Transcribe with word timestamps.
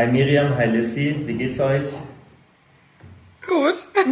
Hi 0.00 0.06
Miriam, 0.06 0.56
hi 0.56 0.64
Lissy, 0.64 1.14
wie 1.26 1.34
geht's 1.34 1.60
euch? 1.60 1.82
Gut. 3.46 3.86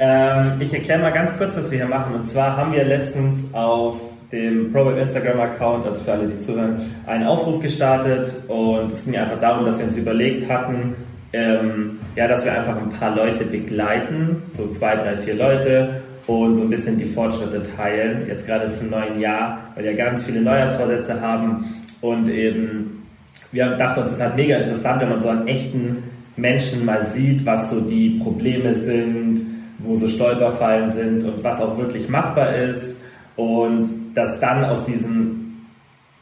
ähm, 0.00 0.52
ich 0.58 0.74
erkläre 0.74 0.98
mal 0.98 1.12
ganz 1.12 1.38
kurz, 1.38 1.56
was 1.56 1.70
wir 1.70 1.78
hier 1.78 1.86
machen. 1.86 2.12
Und 2.16 2.24
zwar 2.24 2.56
haben 2.56 2.72
wir 2.72 2.82
letztens 2.82 3.54
auf 3.54 4.00
dem 4.32 4.72
ProWeb 4.72 4.98
Instagram-Account, 4.98 5.86
also 5.86 6.00
für 6.00 6.10
alle, 6.10 6.26
die 6.26 6.38
zuhören, 6.38 6.82
einen 7.06 7.24
Aufruf 7.24 7.62
gestartet. 7.62 8.34
Und 8.48 8.94
es 8.94 9.04
ging 9.04 9.16
einfach 9.16 9.38
darum, 9.38 9.64
dass 9.64 9.78
wir 9.78 9.86
uns 9.86 9.96
überlegt 9.96 10.50
hatten, 10.50 10.96
ähm, 11.32 12.00
ja, 12.16 12.26
dass 12.26 12.44
wir 12.44 12.58
einfach 12.58 12.76
ein 12.76 12.90
paar 12.90 13.14
Leute 13.14 13.44
begleiten, 13.44 14.42
so 14.50 14.66
zwei, 14.70 14.96
drei, 14.96 15.16
vier 15.18 15.34
Leute 15.34 16.02
und 16.26 16.56
so 16.56 16.62
ein 16.62 16.70
bisschen 16.70 16.98
die 16.98 17.04
Fortschritte 17.04 17.62
teilen, 17.62 18.26
jetzt 18.26 18.44
gerade 18.44 18.70
zum 18.70 18.90
neuen 18.90 19.20
Jahr, 19.20 19.70
weil 19.76 19.84
wir 19.84 19.94
ganz 19.94 20.24
viele 20.24 20.40
Neujahrsvorsätze 20.40 21.20
haben 21.20 21.64
und 22.00 22.28
eben, 22.28 23.01
wir 23.52 23.76
dachten 23.76 24.00
uns, 24.00 24.10
es 24.10 24.16
ist 24.16 24.22
halt 24.22 24.36
mega 24.36 24.56
interessant, 24.56 25.00
wenn 25.00 25.08
man 25.10 25.20
so 25.20 25.28
einen 25.28 25.46
echten 25.46 26.04
Menschen 26.36 26.84
mal 26.84 27.04
sieht, 27.04 27.44
was 27.44 27.70
so 27.70 27.80
die 27.80 28.18
Probleme 28.22 28.74
sind, 28.74 29.40
wo 29.78 29.96
so 29.96 30.08
Stolperfallen 30.08 30.92
sind 30.92 31.24
und 31.24 31.44
was 31.44 31.60
auch 31.60 31.76
wirklich 31.76 32.08
machbar 32.08 32.56
ist. 32.56 33.02
Und 33.36 33.88
dass 34.14 34.40
dann 34.40 34.64
aus 34.64 34.84
diesen 34.84 35.66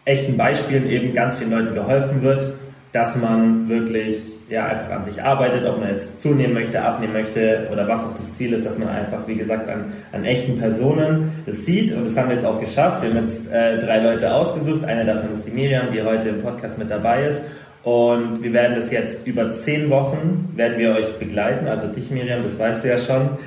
echten 0.04 0.36
Beispielen 0.36 0.88
eben 0.88 1.14
ganz 1.14 1.36
vielen 1.36 1.50
Leuten 1.50 1.74
geholfen 1.74 2.22
wird, 2.22 2.54
dass 2.92 3.16
man 3.16 3.68
wirklich 3.68 4.18
ja, 4.48 4.66
einfach 4.66 4.90
an 4.90 5.04
sich 5.04 5.22
arbeitet, 5.22 5.64
ob 5.64 5.78
man 5.78 5.90
jetzt 5.90 6.20
zunehmen 6.20 6.54
möchte, 6.54 6.82
abnehmen 6.82 7.12
möchte 7.12 7.68
oder 7.70 7.86
was 7.86 8.04
auch 8.04 8.16
das 8.16 8.34
Ziel 8.34 8.52
ist, 8.52 8.66
dass 8.66 8.78
man 8.78 8.88
einfach, 8.88 9.26
wie 9.28 9.36
gesagt, 9.36 9.68
an, 9.68 9.92
an 10.10 10.24
echten 10.24 10.58
Personen 10.58 11.30
das 11.46 11.64
sieht. 11.64 11.92
Und 11.92 12.04
das 12.04 12.16
haben 12.16 12.28
wir 12.28 12.34
jetzt 12.34 12.44
auch 12.44 12.58
geschafft. 12.58 13.02
Wir 13.02 13.10
haben 13.10 13.18
jetzt 13.18 13.50
äh, 13.52 13.78
drei 13.78 14.00
Leute 14.00 14.32
ausgesucht, 14.34 14.84
einer 14.84 15.04
davon 15.04 15.32
ist 15.32 15.46
die 15.46 15.52
Miriam, 15.52 15.92
die 15.92 16.02
heute 16.02 16.30
im 16.30 16.42
Podcast 16.42 16.78
mit 16.78 16.90
dabei 16.90 17.26
ist. 17.26 17.44
Und 17.84 18.42
wir 18.42 18.52
werden 18.52 18.76
das 18.76 18.90
jetzt 18.90 19.26
über 19.26 19.52
zehn 19.52 19.88
Wochen, 19.88 20.52
werden 20.54 20.78
wir 20.78 20.96
euch 20.96 21.18
begleiten, 21.18 21.66
also 21.66 21.86
dich 21.86 22.10
Miriam, 22.10 22.42
das 22.42 22.58
weißt 22.58 22.84
du 22.84 22.88
ja 22.88 22.98
schon. 22.98 23.38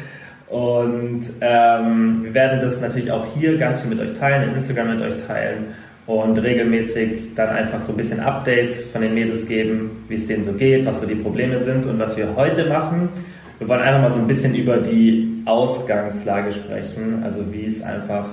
Und 0.48 1.26
ähm, 1.42 2.22
wir 2.24 2.34
werden 2.34 2.62
das 2.62 2.80
natürlich 2.80 3.12
auch 3.12 3.26
hier 3.36 3.58
ganz 3.58 3.82
viel 3.82 3.90
mit 3.90 4.00
euch 4.00 4.18
teilen, 4.18 4.50
in 4.50 4.56
Instagram 4.56 4.96
mit 4.98 5.02
euch 5.02 5.18
teilen 5.26 5.76
und 6.06 6.38
regelmäßig 6.38 7.34
dann 7.36 7.50
einfach 7.50 7.80
so 7.80 7.94
ein 7.94 7.98
bisschen 7.98 8.20
Updates 8.20 8.88
von 8.88 9.02
den 9.02 9.14
Mädels 9.14 9.48
geben, 9.48 10.06
wie 10.10 10.16
es 10.16 10.28
denen 10.28 10.44
so 10.44 10.54
geht, 10.54 10.86
was 10.86 11.00
so 11.00 11.08
die 11.08 11.16
Probleme 11.16 11.60
sind 11.60 11.86
und 11.86 11.98
was 12.00 12.18
wir 12.18 12.36
heute 12.36 12.66
machen. 12.68 13.10
Wir 13.60 13.70
wollen 13.70 13.82
einfach 13.82 14.02
mal 14.02 14.12
so 14.12 14.20
ein 14.20 14.28
bisschen 14.28 14.54
über 14.56 14.78
die 14.78 15.42
Ausgangslage 15.46 16.52
sprechen, 16.52 17.22
also 17.24 17.52
wie 17.54 17.62
ist 17.62 17.84
einfach, 17.84 18.26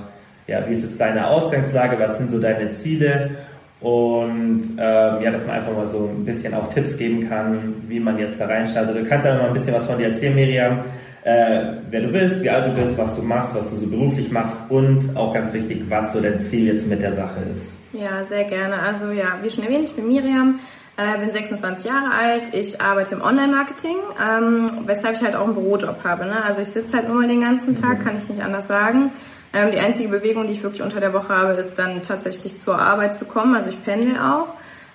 ja, 0.47 0.67
wie 0.67 0.73
ist 0.73 0.83
jetzt 0.83 0.99
deine 0.99 1.27
Ausgangslage, 1.27 1.97
was 1.97 2.17
sind 2.17 2.31
so 2.31 2.39
deine 2.39 2.71
Ziele 2.71 3.31
und 3.79 4.63
ähm, 4.77 5.23
ja, 5.23 5.31
dass 5.31 5.47
man 5.47 5.55
einfach 5.55 5.73
mal 5.73 5.87
so 5.87 6.07
ein 6.07 6.25
bisschen 6.25 6.53
auch 6.53 6.71
Tipps 6.73 6.97
geben 6.97 7.27
kann, 7.29 7.75
wie 7.87 7.99
man 7.99 8.19
jetzt 8.19 8.39
da 8.39 8.47
reinstartet. 8.47 8.95
Du 8.95 9.05
kannst 9.05 9.25
einfach 9.25 9.41
mal 9.41 9.47
ein 9.47 9.53
bisschen 9.53 9.73
was 9.73 9.85
von 9.85 9.97
dir 9.97 10.07
erzählen, 10.07 10.35
Miriam, 10.35 10.81
äh, 11.23 11.75
wer 11.89 12.01
du 12.01 12.07
bist, 12.07 12.43
wie 12.43 12.49
alt 12.49 12.67
du 12.67 12.81
bist, 12.81 12.97
was 12.97 13.15
du 13.15 13.21
machst, 13.21 13.55
was 13.55 13.69
du 13.69 13.75
so 13.75 13.87
beruflich 13.87 14.31
machst 14.31 14.57
und 14.69 15.15
auch 15.15 15.33
ganz 15.33 15.53
wichtig, 15.53 15.83
was 15.87 16.13
so 16.13 16.21
dein 16.21 16.39
Ziel 16.39 16.67
jetzt 16.67 16.87
mit 16.87 17.01
der 17.01 17.13
Sache 17.13 17.41
ist. 17.55 17.83
Ja, 17.93 18.23
sehr 18.23 18.43
gerne. 18.45 18.79
Also 18.79 19.11
ja, 19.11 19.37
wie 19.41 19.49
schon 19.49 19.63
erwähnt, 19.63 19.89
ich 19.89 19.95
bin 19.95 20.07
Miriam, 20.07 20.59
äh, 20.97 21.19
bin 21.19 21.29
26 21.29 21.89
Jahre 21.89 22.11
alt, 22.11 22.53
ich 22.53 22.81
arbeite 22.81 23.15
im 23.15 23.21
Online-Marketing, 23.21 23.97
ähm, 24.19 24.65
weshalb 24.85 25.15
ich 25.15 25.23
halt 25.23 25.35
auch 25.35 25.45
einen 25.45 25.53
Bürojob 25.53 26.03
habe. 26.03 26.25
Ne? 26.25 26.43
Also 26.43 26.61
ich 26.61 26.69
sitze 26.69 26.97
halt 26.97 27.07
nur 27.07 27.17
mal 27.17 27.27
den 27.27 27.41
ganzen 27.41 27.75
Tag, 27.75 27.99
mhm. 27.99 28.03
kann 28.03 28.17
ich 28.17 28.27
nicht 28.27 28.41
anders 28.41 28.67
sagen. 28.67 29.11
Ähm, 29.53 29.71
die 29.71 29.79
einzige 29.79 30.09
Bewegung, 30.09 30.47
die 30.47 30.53
ich 30.53 30.63
wirklich 30.63 30.81
unter 30.81 30.99
der 30.99 31.13
Woche 31.13 31.35
habe, 31.35 31.53
ist 31.53 31.77
dann 31.77 32.01
tatsächlich 32.01 32.57
zur 32.57 32.79
Arbeit 32.79 33.13
zu 33.13 33.25
kommen. 33.25 33.55
Also 33.55 33.69
ich 33.69 33.83
pendel 33.83 34.17
auch. 34.17 34.47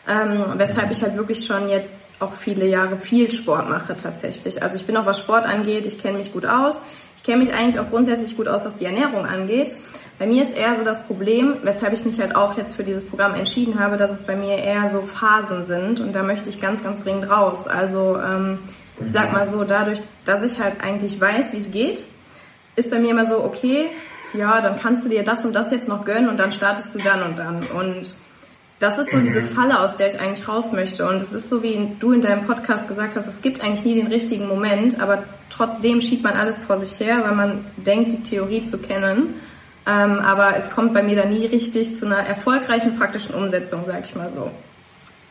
Ähm, 0.08 0.54
weshalb 0.56 0.92
ich 0.92 1.02
halt 1.02 1.16
wirklich 1.16 1.44
schon 1.44 1.68
jetzt 1.68 2.06
auch 2.20 2.34
viele 2.34 2.66
Jahre 2.66 2.98
viel 2.98 3.30
Sport 3.30 3.68
mache 3.68 3.96
tatsächlich. 3.96 4.62
Also 4.62 4.76
ich 4.76 4.86
bin 4.86 4.96
auch 4.96 5.04
was 5.04 5.18
Sport 5.18 5.44
angeht, 5.44 5.84
ich 5.84 5.98
kenne 5.98 6.18
mich 6.18 6.32
gut 6.32 6.46
aus. 6.46 6.82
Ich 7.16 7.24
kenne 7.24 7.44
mich 7.44 7.52
eigentlich 7.52 7.80
auch 7.80 7.90
grundsätzlich 7.90 8.36
gut 8.36 8.46
aus, 8.46 8.64
was 8.64 8.76
die 8.76 8.84
Ernährung 8.84 9.26
angeht. 9.26 9.76
Bei 10.18 10.26
mir 10.26 10.44
ist 10.44 10.56
eher 10.56 10.76
so 10.76 10.84
das 10.84 11.06
Problem, 11.06 11.56
weshalb 11.62 11.92
ich 11.92 12.04
mich 12.04 12.20
halt 12.20 12.36
auch 12.36 12.56
jetzt 12.56 12.76
für 12.76 12.84
dieses 12.84 13.08
Programm 13.08 13.34
entschieden 13.34 13.80
habe, 13.80 13.96
dass 13.96 14.12
es 14.12 14.22
bei 14.22 14.36
mir 14.36 14.58
eher 14.58 14.88
so 14.88 15.02
Phasen 15.02 15.64
sind 15.64 16.00
und 16.00 16.12
da 16.12 16.22
möchte 16.22 16.48
ich 16.48 16.60
ganz, 16.60 16.84
ganz 16.84 17.02
dringend 17.02 17.28
raus. 17.28 17.66
Also 17.66 18.16
ähm, 18.16 18.60
ich 19.04 19.10
sag 19.10 19.32
mal 19.32 19.46
so, 19.46 19.64
dadurch, 19.64 20.00
dass 20.24 20.42
ich 20.42 20.60
halt 20.60 20.80
eigentlich 20.80 21.20
weiß, 21.20 21.52
wie 21.52 21.58
es 21.58 21.70
geht, 21.70 22.04
ist 22.76 22.90
bei 22.90 22.98
mir 22.98 23.10
immer 23.10 23.26
so, 23.26 23.42
okay, 23.42 23.88
ja, 24.32 24.60
dann 24.60 24.78
kannst 24.78 25.04
du 25.04 25.08
dir 25.08 25.22
das 25.22 25.44
und 25.44 25.52
das 25.52 25.70
jetzt 25.70 25.88
noch 25.88 26.04
gönnen 26.04 26.28
und 26.28 26.38
dann 26.38 26.52
startest 26.52 26.94
du 26.94 26.98
dann 26.98 27.22
und 27.22 27.38
dann. 27.38 27.64
Und 27.64 28.14
das 28.78 28.98
ist 28.98 29.10
so 29.10 29.20
diese 29.20 29.40
mhm. 29.40 29.48
Falle, 29.48 29.80
aus 29.80 29.96
der 29.96 30.08
ich 30.08 30.20
eigentlich 30.20 30.46
raus 30.46 30.72
möchte. 30.72 31.08
Und 31.08 31.16
es 31.16 31.32
ist 31.32 31.48
so, 31.48 31.62
wie 31.62 31.96
du 31.98 32.12
in 32.12 32.20
deinem 32.20 32.44
Podcast 32.44 32.88
gesagt 32.88 33.16
hast, 33.16 33.26
es 33.26 33.40
gibt 33.40 33.62
eigentlich 33.62 33.84
nie 33.84 33.94
den 33.94 34.08
richtigen 34.08 34.46
Moment, 34.48 35.00
aber 35.00 35.24
trotzdem 35.48 36.00
schiebt 36.00 36.22
man 36.22 36.34
alles 36.34 36.58
vor 36.58 36.78
sich 36.78 37.00
her, 37.00 37.22
weil 37.24 37.34
man 37.34 37.64
denkt, 37.76 38.12
die 38.12 38.22
Theorie 38.22 38.62
zu 38.62 38.78
kennen. 38.78 39.40
Ähm, 39.86 40.18
aber 40.18 40.56
es 40.56 40.70
kommt 40.72 40.92
bei 40.92 41.02
mir 41.02 41.16
da 41.16 41.24
nie 41.24 41.46
richtig 41.46 41.94
zu 41.94 42.06
einer 42.06 42.18
erfolgreichen 42.18 42.98
praktischen 42.98 43.34
Umsetzung, 43.34 43.84
sag 43.86 44.04
ich 44.04 44.14
mal 44.14 44.28
so. 44.28 44.50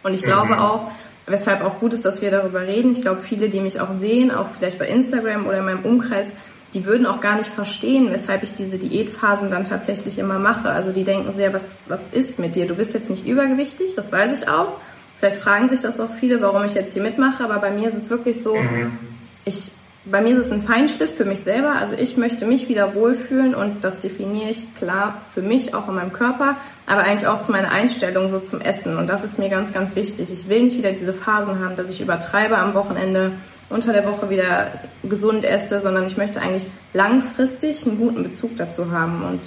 Und 0.01 0.13
ich 0.13 0.23
glaube 0.23 0.53
mhm. 0.53 0.59
auch, 0.59 0.91
weshalb 1.27 1.63
auch 1.63 1.79
gut 1.79 1.93
ist, 1.93 2.05
dass 2.05 2.21
wir 2.21 2.31
darüber 2.31 2.61
reden. 2.61 2.91
Ich 2.91 3.01
glaube, 3.01 3.21
viele, 3.21 3.49
die 3.49 3.59
mich 3.59 3.79
auch 3.79 3.93
sehen, 3.93 4.31
auch 4.31 4.47
vielleicht 4.57 4.79
bei 4.79 4.87
Instagram 4.87 5.45
oder 5.45 5.59
in 5.59 5.65
meinem 5.65 5.85
Umkreis, 5.85 6.31
die 6.75 6.85
würden 6.85 7.07
auch 7.07 7.21
gar 7.21 7.37
nicht 7.37 7.49
verstehen, 7.49 8.11
weshalb 8.11 8.43
ich 8.43 8.53
diese 8.53 8.77
Diätphasen 8.77 9.49
dann 9.49 9.63
tatsächlich 9.63 10.19
immer 10.19 10.37
mache. 10.37 10.69
Also 10.69 10.91
die 10.91 11.05
denken 11.05 11.31
sehr, 11.31 11.53
was, 11.53 11.81
was 11.87 12.07
ist 12.11 12.37
mit 12.37 12.55
dir? 12.55 12.67
Du 12.67 12.75
bist 12.75 12.93
jetzt 12.93 13.09
nicht 13.09 13.25
übergewichtig, 13.25 13.95
das 13.95 14.11
weiß 14.11 14.41
ich 14.41 14.49
auch. 14.49 14.73
Vielleicht 15.19 15.37
fragen 15.37 15.69
sich 15.69 15.79
das 15.79 15.99
auch 16.01 16.11
viele, 16.19 16.41
warum 16.41 16.65
ich 16.65 16.73
jetzt 16.73 16.93
hier 16.93 17.01
mitmache, 17.01 17.43
aber 17.43 17.59
bei 17.59 17.71
mir 17.71 17.87
ist 17.87 17.95
es 17.95 18.09
wirklich 18.09 18.43
so, 18.43 18.55
mhm. 18.55 18.97
ich, 19.45 19.71
bei 20.03 20.21
mir 20.21 20.37
ist 20.37 20.47
es 20.47 20.51
ein 20.51 20.63
Feinschliff 20.63 21.15
für 21.15 21.23
mich 21.23 21.39
selber. 21.39 21.77
Also 21.77 21.95
ich 21.97 22.17
möchte 22.17 22.45
mich 22.45 22.67
wieder 22.67 22.93
wohlfühlen 22.93 23.55
und 23.55 23.85
das 23.85 24.01
definiere 24.01 24.49
ich 24.49 24.75
klar 24.75 25.21
für 25.33 25.41
mich 25.41 25.73
auch 25.73 25.87
in 25.87 25.95
meinem 25.95 26.11
Körper, 26.11 26.57
aber 26.85 27.03
eigentlich 27.03 27.25
auch 27.27 27.39
zu 27.39 27.53
meiner 27.53 27.71
Einstellung 27.71 28.27
so 28.27 28.39
zum 28.39 28.59
Essen. 28.59 28.97
Und 28.97 29.07
das 29.07 29.23
ist 29.23 29.39
mir 29.39 29.49
ganz, 29.49 29.71
ganz 29.71 29.95
wichtig. 29.95 30.29
Ich 30.29 30.49
will 30.49 30.63
nicht 30.63 30.77
wieder 30.77 30.91
diese 30.91 31.13
Phasen 31.13 31.63
haben, 31.63 31.77
dass 31.77 31.89
ich 31.89 32.01
übertreibe 32.01 32.57
am 32.57 32.73
Wochenende 32.73 33.31
unter 33.69 33.93
der 33.93 34.05
Woche 34.05 34.29
wieder 34.29 34.71
gesund 35.03 35.43
esse, 35.43 35.79
sondern 35.79 36.05
ich 36.05 36.17
möchte 36.17 36.41
eigentlich 36.41 36.65
langfristig 36.93 37.85
einen 37.85 37.97
guten 37.97 38.23
Bezug 38.23 38.55
dazu 38.57 38.91
haben. 38.91 39.23
Und 39.23 39.41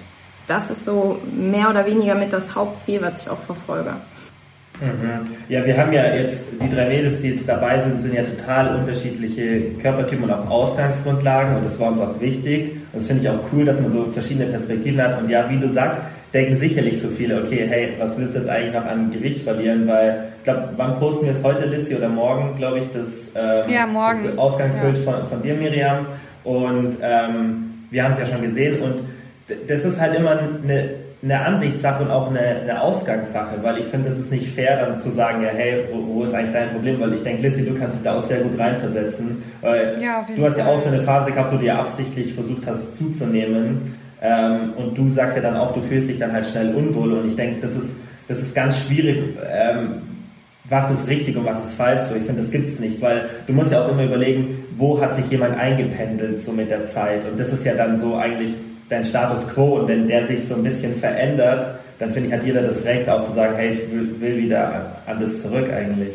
das 0.46 0.70
ist 0.70 0.84
so 0.84 1.20
mehr 1.30 1.70
oder 1.70 1.86
weniger 1.86 2.14
mit 2.14 2.32
das 2.32 2.54
Hauptziel, 2.54 3.00
was 3.00 3.22
ich 3.22 3.30
auch 3.30 3.42
verfolge. 3.42 3.94
Mhm. 4.80 5.34
Ja, 5.48 5.64
wir 5.64 5.76
haben 5.76 5.92
ja 5.92 6.14
jetzt, 6.14 6.44
die 6.60 6.68
drei 6.68 6.88
Mädels, 6.88 7.20
die 7.20 7.30
jetzt 7.30 7.48
dabei 7.48 7.80
sind, 7.80 8.00
sind 8.00 8.14
ja 8.14 8.22
total 8.22 8.76
unterschiedliche 8.76 9.72
Körpertypen 9.80 10.24
und 10.24 10.30
auch 10.30 10.48
Ausgangsgrundlagen 10.48 11.56
und 11.56 11.64
das 11.64 11.80
war 11.80 11.90
uns 11.90 12.00
auch 12.00 12.20
wichtig. 12.20 12.72
Und 12.92 13.00
das 13.00 13.06
finde 13.06 13.22
ich 13.24 13.28
auch 13.28 13.40
cool, 13.52 13.64
dass 13.64 13.80
man 13.80 13.90
so 13.90 14.04
verschiedene 14.04 14.46
Perspektiven 14.46 15.02
hat. 15.02 15.20
Und 15.20 15.28
ja, 15.28 15.48
wie 15.50 15.58
du 15.58 15.68
sagst, 15.68 16.00
denken 16.34 16.56
sicherlich 16.56 17.00
so 17.00 17.08
viele, 17.08 17.42
okay, 17.42 17.66
hey, 17.68 17.94
was 17.98 18.18
willst 18.18 18.34
du 18.34 18.40
jetzt 18.40 18.48
eigentlich 18.48 18.74
noch 18.74 18.84
an 18.84 19.10
Gewicht 19.10 19.40
verlieren? 19.40 19.86
Weil, 19.86 20.32
ich 20.38 20.44
glaube, 20.44 20.70
wann 20.76 20.98
posten 20.98 21.26
wir 21.26 21.32
es 21.32 21.42
heute, 21.42 21.66
Lissy, 21.66 21.94
oder 21.94 22.08
morgen, 22.08 22.54
glaube 22.56 22.80
ich, 22.80 22.84
das, 22.92 23.30
ähm, 23.34 23.70
ja, 23.70 23.86
morgen. 23.86 24.24
das 24.24 24.38
Ausgangsbild 24.38 24.98
ja. 24.98 25.12
von, 25.12 25.26
von 25.26 25.42
dir, 25.42 25.54
Miriam. 25.54 26.06
Und 26.44 26.96
ähm, 27.02 27.86
wir 27.90 28.04
haben 28.04 28.12
es 28.12 28.18
ja 28.18 28.26
schon 28.26 28.42
gesehen 28.42 28.82
und 28.82 29.00
das 29.66 29.84
ist 29.84 29.98
halt 30.00 30.14
immer 30.14 30.38
eine, 30.38 30.90
eine 31.22 31.40
Ansichtssache 31.40 32.02
und 32.02 32.10
auch 32.10 32.28
eine, 32.28 32.40
eine 32.40 32.80
Ausgangssache, 32.80 33.56
weil 33.62 33.78
ich 33.78 33.86
finde, 33.86 34.10
es 34.10 34.18
ist 34.18 34.30
nicht 34.30 34.46
fair, 34.46 34.76
dann 34.76 34.96
zu 34.96 35.10
sagen, 35.10 35.42
ja, 35.42 35.48
hey, 35.48 35.84
wo, 35.90 36.14
wo 36.14 36.24
ist 36.24 36.34
eigentlich 36.34 36.52
dein 36.52 36.70
Problem? 36.70 37.00
Weil 37.00 37.14
ich 37.14 37.22
denke, 37.22 37.42
Lissy, 37.42 37.64
du 37.64 37.74
kannst 37.74 37.96
dich 37.96 38.04
da 38.04 38.16
auch 38.16 38.22
sehr 38.22 38.40
gut 38.40 38.58
reinversetzen, 38.58 39.42
weil 39.62 40.00
ja, 40.00 40.24
du 40.34 40.44
hast 40.44 40.58
ja 40.58 40.66
auch 40.66 40.78
so 40.78 40.88
eine 40.88 41.00
Phase 41.00 41.32
gehabt, 41.32 41.52
wo 41.52 41.56
du 41.56 41.62
dir 41.62 41.78
absichtlich 41.78 42.34
versucht 42.34 42.66
hast 42.66 42.96
zuzunehmen 42.96 43.94
ähm, 44.20 44.72
und 44.76 44.96
du 44.96 45.08
sagst 45.08 45.36
ja 45.36 45.42
dann 45.42 45.56
auch, 45.56 45.72
du 45.72 45.82
fühlst 45.82 46.08
dich 46.08 46.18
dann 46.18 46.32
halt 46.32 46.46
schnell 46.46 46.74
unwohl. 46.74 47.12
Und 47.12 47.28
ich 47.28 47.36
denke, 47.36 47.60
das 47.60 47.76
ist, 47.76 47.96
das 48.26 48.40
ist 48.40 48.54
ganz 48.54 48.78
schwierig, 48.80 49.22
ähm, 49.48 50.02
was 50.68 50.90
ist 50.90 51.08
richtig 51.08 51.36
und 51.36 51.46
was 51.46 51.64
ist 51.64 51.74
falsch. 51.74 52.02
So, 52.02 52.14
ich 52.14 52.22
finde, 52.22 52.42
das 52.42 52.50
gibt's 52.50 52.78
nicht, 52.78 53.00
weil 53.00 53.28
du 53.46 53.52
musst 53.52 53.72
ja 53.72 53.84
auch 53.84 53.90
immer 53.90 54.04
überlegen, 54.04 54.64
wo 54.76 55.00
hat 55.00 55.14
sich 55.14 55.30
jemand 55.30 55.56
eingependelt 55.58 56.40
so 56.40 56.52
mit 56.52 56.70
der 56.70 56.84
Zeit. 56.84 57.24
Und 57.24 57.38
das 57.38 57.52
ist 57.52 57.64
ja 57.64 57.74
dann 57.74 57.96
so 57.96 58.16
eigentlich 58.16 58.54
dein 58.88 59.04
Status 59.04 59.48
quo. 59.48 59.78
Und 59.78 59.88
wenn 59.88 60.08
der 60.08 60.26
sich 60.26 60.46
so 60.46 60.56
ein 60.56 60.62
bisschen 60.62 60.94
verändert, 60.96 61.78
dann 61.98 62.12
finde 62.12 62.28
ich, 62.28 62.34
hat 62.34 62.44
jeder 62.44 62.62
das 62.62 62.84
Recht 62.84 63.08
auch 63.08 63.24
zu 63.26 63.32
sagen, 63.32 63.54
hey, 63.56 63.70
ich 63.70 63.92
will, 63.92 64.20
will 64.20 64.36
wieder 64.38 64.92
an 65.06 65.18
das 65.20 65.42
zurück 65.42 65.70
eigentlich. 65.72 66.14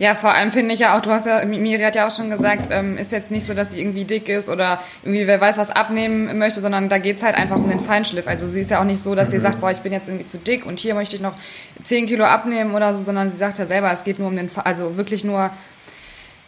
Ja, 0.00 0.14
vor 0.14 0.32
allem 0.32 0.50
finde 0.50 0.72
ich 0.72 0.80
ja 0.80 0.96
auch, 0.96 1.02
du 1.02 1.10
hast 1.10 1.26
ja, 1.26 1.44
Miri 1.44 1.82
hat 1.82 1.94
ja 1.94 2.06
auch 2.06 2.10
schon 2.10 2.30
gesagt, 2.30 2.68
ähm, 2.70 2.96
ist 2.96 3.12
jetzt 3.12 3.30
nicht 3.30 3.44
so, 3.44 3.52
dass 3.52 3.72
sie 3.72 3.80
irgendwie 3.82 4.06
dick 4.06 4.30
ist 4.30 4.48
oder 4.48 4.80
irgendwie 5.04 5.26
wer 5.26 5.38
weiß 5.38 5.58
was 5.58 5.68
abnehmen 5.68 6.38
möchte, 6.38 6.62
sondern 6.62 6.88
da 6.88 6.96
geht's 6.96 7.22
halt 7.22 7.34
einfach 7.34 7.56
um 7.56 7.68
den 7.68 7.80
Feinschliff. 7.80 8.26
Also 8.26 8.46
sie 8.46 8.62
ist 8.62 8.70
ja 8.70 8.80
auch 8.80 8.84
nicht 8.84 9.02
so, 9.02 9.14
dass 9.14 9.28
mhm. 9.28 9.32
sie 9.32 9.40
sagt, 9.40 9.60
boah, 9.60 9.70
ich 9.70 9.80
bin 9.80 9.92
jetzt 9.92 10.08
irgendwie 10.08 10.24
zu 10.24 10.38
dick 10.38 10.64
und 10.64 10.80
hier 10.80 10.94
möchte 10.94 11.16
ich 11.16 11.20
noch 11.20 11.34
10 11.82 12.06
Kilo 12.06 12.24
abnehmen 12.24 12.74
oder 12.74 12.94
so, 12.94 13.02
sondern 13.02 13.28
sie 13.28 13.36
sagt 13.36 13.58
ja 13.58 13.66
selber, 13.66 13.92
es 13.92 14.02
geht 14.02 14.18
nur 14.18 14.28
um 14.28 14.36
den, 14.36 14.48
also 14.64 14.96
wirklich 14.96 15.22
nur, 15.22 15.50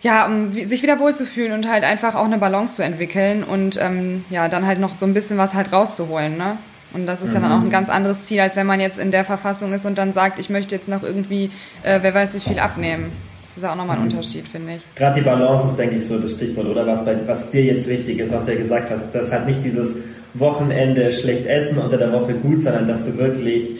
ja, 0.00 0.24
um 0.24 0.50
sich 0.50 0.82
wieder 0.82 0.98
wohlzufühlen 0.98 1.52
und 1.52 1.68
halt 1.68 1.84
einfach 1.84 2.14
auch 2.14 2.24
eine 2.24 2.38
Balance 2.38 2.76
zu 2.76 2.82
entwickeln 2.82 3.44
und 3.44 3.78
ähm, 3.78 4.24
ja, 4.30 4.48
dann 4.48 4.66
halt 4.66 4.80
noch 4.80 4.96
so 4.96 5.04
ein 5.04 5.12
bisschen 5.12 5.36
was 5.36 5.52
halt 5.52 5.74
rauszuholen, 5.74 6.38
ne? 6.38 6.56
Und 6.94 7.04
das 7.04 7.20
ist 7.20 7.28
mhm. 7.28 7.34
ja 7.34 7.40
dann 7.40 7.52
auch 7.52 7.62
ein 7.62 7.70
ganz 7.70 7.90
anderes 7.90 8.24
Ziel, 8.24 8.40
als 8.40 8.56
wenn 8.56 8.66
man 8.66 8.80
jetzt 8.80 8.98
in 8.98 9.10
der 9.10 9.26
Verfassung 9.26 9.74
ist 9.74 9.84
und 9.84 9.98
dann 9.98 10.14
sagt, 10.14 10.38
ich 10.38 10.48
möchte 10.48 10.74
jetzt 10.74 10.88
noch 10.88 11.02
irgendwie, 11.02 11.50
äh, 11.82 11.98
wer 12.00 12.14
weiß 12.14 12.34
wie 12.34 12.40
viel 12.40 12.58
abnehmen. 12.58 13.12
Das 13.52 13.58
ist 13.58 13.64
ja 13.64 13.72
auch 13.72 13.76
nochmal 13.76 13.96
ein 13.96 14.04
mhm. 14.04 14.10
Unterschied, 14.10 14.48
finde 14.48 14.76
ich. 14.76 14.94
Gerade 14.94 15.20
die 15.20 15.26
Balance 15.26 15.68
ist, 15.68 15.78
denke 15.78 15.96
ich, 15.96 16.06
so 16.06 16.18
das 16.18 16.32
Stichwort, 16.32 16.66
oder 16.68 16.86
was, 16.86 17.04
bei, 17.04 17.16
was 17.26 17.50
dir 17.50 17.62
jetzt 17.62 17.86
wichtig 17.86 18.18
ist, 18.18 18.32
was 18.32 18.46
du 18.46 18.52
ja 18.52 18.58
gesagt 18.58 18.90
hast. 18.90 19.14
Das 19.14 19.30
hat 19.30 19.46
nicht 19.46 19.62
dieses 19.62 19.98
Wochenende 20.32 21.12
schlecht 21.12 21.44
essen, 21.46 21.76
unter 21.76 21.98
der 21.98 22.10
Woche 22.12 22.32
gut, 22.32 22.62
sondern 22.62 22.88
dass 22.88 23.04
du 23.04 23.18
wirklich 23.18 23.76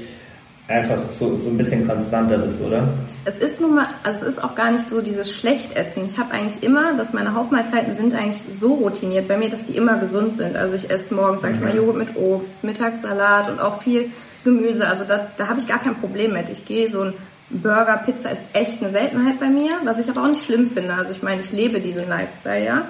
einfach 0.68 1.08
so, 1.08 1.38
so 1.38 1.48
ein 1.48 1.56
bisschen 1.56 1.88
konstanter 1.88 2.36
bist, 2.36 2.60
oder? 2.60 2.86
Es 3.24 3.38
ist 3.38 3.62
nun 3.62 3.76
mal, 3.76 3.86
also 4.02 4.26
es 4.26 4.32
ist 4.34 4.44
auch 4.44 4.54
gar 4.54 4.70
nicht 4.72 4.88
so 4.90 5.00
dieses 5.00 5.34
Schlechtessen. 5.34 6.04
Ich 6.04 6.18
habe 6.18 6.32
eigentlich 6.32 6.62
immer, 6.62 6.94
dass 6.94 7.14
meine 7.14 7.34
Hauptmahlzeiten 7.34 7.94
sind 7.94 8.14
eigentlich 8.14 8.42
so 8.42 8.74
routiniert 8.74 9.26
bei 9.26 9.38
mir, 9.38 9.48
dass 9.48 9.64
die 9.64 9.76
immer 9.76 9.98
gesund 9.98 10.34
sind. 10.34 10.54
Also 10.54 10.74
ich 10.74 10.90
esse 10.90 11.14
morgens, 11.14 11.40
sag 11.40 11.54
ich 11.54 11.60
mal, 11.60 11.72
mhm. 11.72 11.78
Joghurt 11.78 11.96
mit 11.96 12.16
Obst, 12.16 12.62
Mittagssalat 12.62 13.48
und 13.48 13.58
auch 13.58 13.82
viel 13.82 14.10
Gemüse. 14.44 14.86
Also 14.86 15.04
da, 15.04 15.28
da 15.36 15.48
habe 15.48 15.60
ich 15.60 15.66
gar 15.66 15.78
kein 15.78 15.96
Problem 15.96 16.34
mit. 16.34 16.50
Ich 16.50 16.66
gehe 16.66 16.88
so 16.88 17.02
ein 17.02 17.14
Burger, 17.52 17.98
Pizza 18.04 18.30
ist 18.30 18.42
echt 18.52 18.80
eine 18.80 18.90
Seltenheit 18.90 19.38
bei 19.38 19.48
mir, 19.48 19.72
was 19.84 19.98
ich 19.98 20.08
aber 20.08 20.22
auch 20.22 20.28
nicht 20.28 20.44
schlimm 20.44 20.66
finde. 20.66 20.94
Also 20.94 21.12
ich 21.12 21.22
meine, 21.22 21.42
ich 21.42 21.52
lebe 21.52 21.80
diesen 21.80 22.08
Lifestyle, 22.08 22.64
ja. 22.64 22.88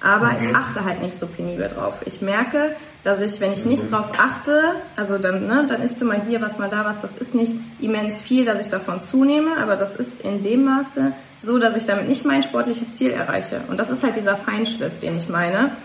Aber 0.00 0.32
mhm. 0.32 0.36
ich 0.36 0.54
achte 0.54 0.84
halt 0.84 1.00
nicht 1.00 1.16
so 1.16 1.26
penibel 1.26 1.66
drauf. 1.66 2.02
Ich 2.04 2.20
merke, 2.20 2.76
dass 3.02 3.22
ich, 3.22 3.40
wenn 3.40 3.52
ich 3.52 3.64
nicht 3.64 3.84
mhm. 3.84 3.90
drauf 3.90 4.12
achte, 4.18 4.74
also 4.96 5.18
dann, 5.18 5.46
ne, 5.46 5.66
dann 5.66 5.80
isst 5.80 6.00
du 6.00 6.04
mal 6.04 6.22
hier 6.26 6.42
was, 6.42 6.58
mal 6.58 6.68
da 6.68 6.84
was, 6.84 7.00
das 7.00 7.16
ist 7.16 7.34
nicht 7.34 7.54
immens 7.80 8.20
viel, 8.20 8.44
dass 8.44 8.60
ich 8.60 8.68
davon 8.68 9.00
zunehme, 9.02 9.56
aber 9.56 9.76
das 9.76 9.96
ist 9.96 10.22
in 10.22 10.42
dem 10.42 10.64
Maße 10.64 11.12
so, 11.38 11.58
dass 11.58 11.74
ich 11.76 11.86
damit 11.86 12.06
nicht 12.08 12.24
mein 12.24 12.42
sportliches 12.42 12.96
Ziel 12.96 13.12
erreiche. 13.12 13.62
Und 13.68 13.78
das 13.78 13.90
ist 13.90 14.02
halt 14.02 14.16
dieser 14.16 14.36
Feinschliff, 14.36 15.00
den 15.00 15.16
ich 15.16 15.28
meine. 15.28 15.76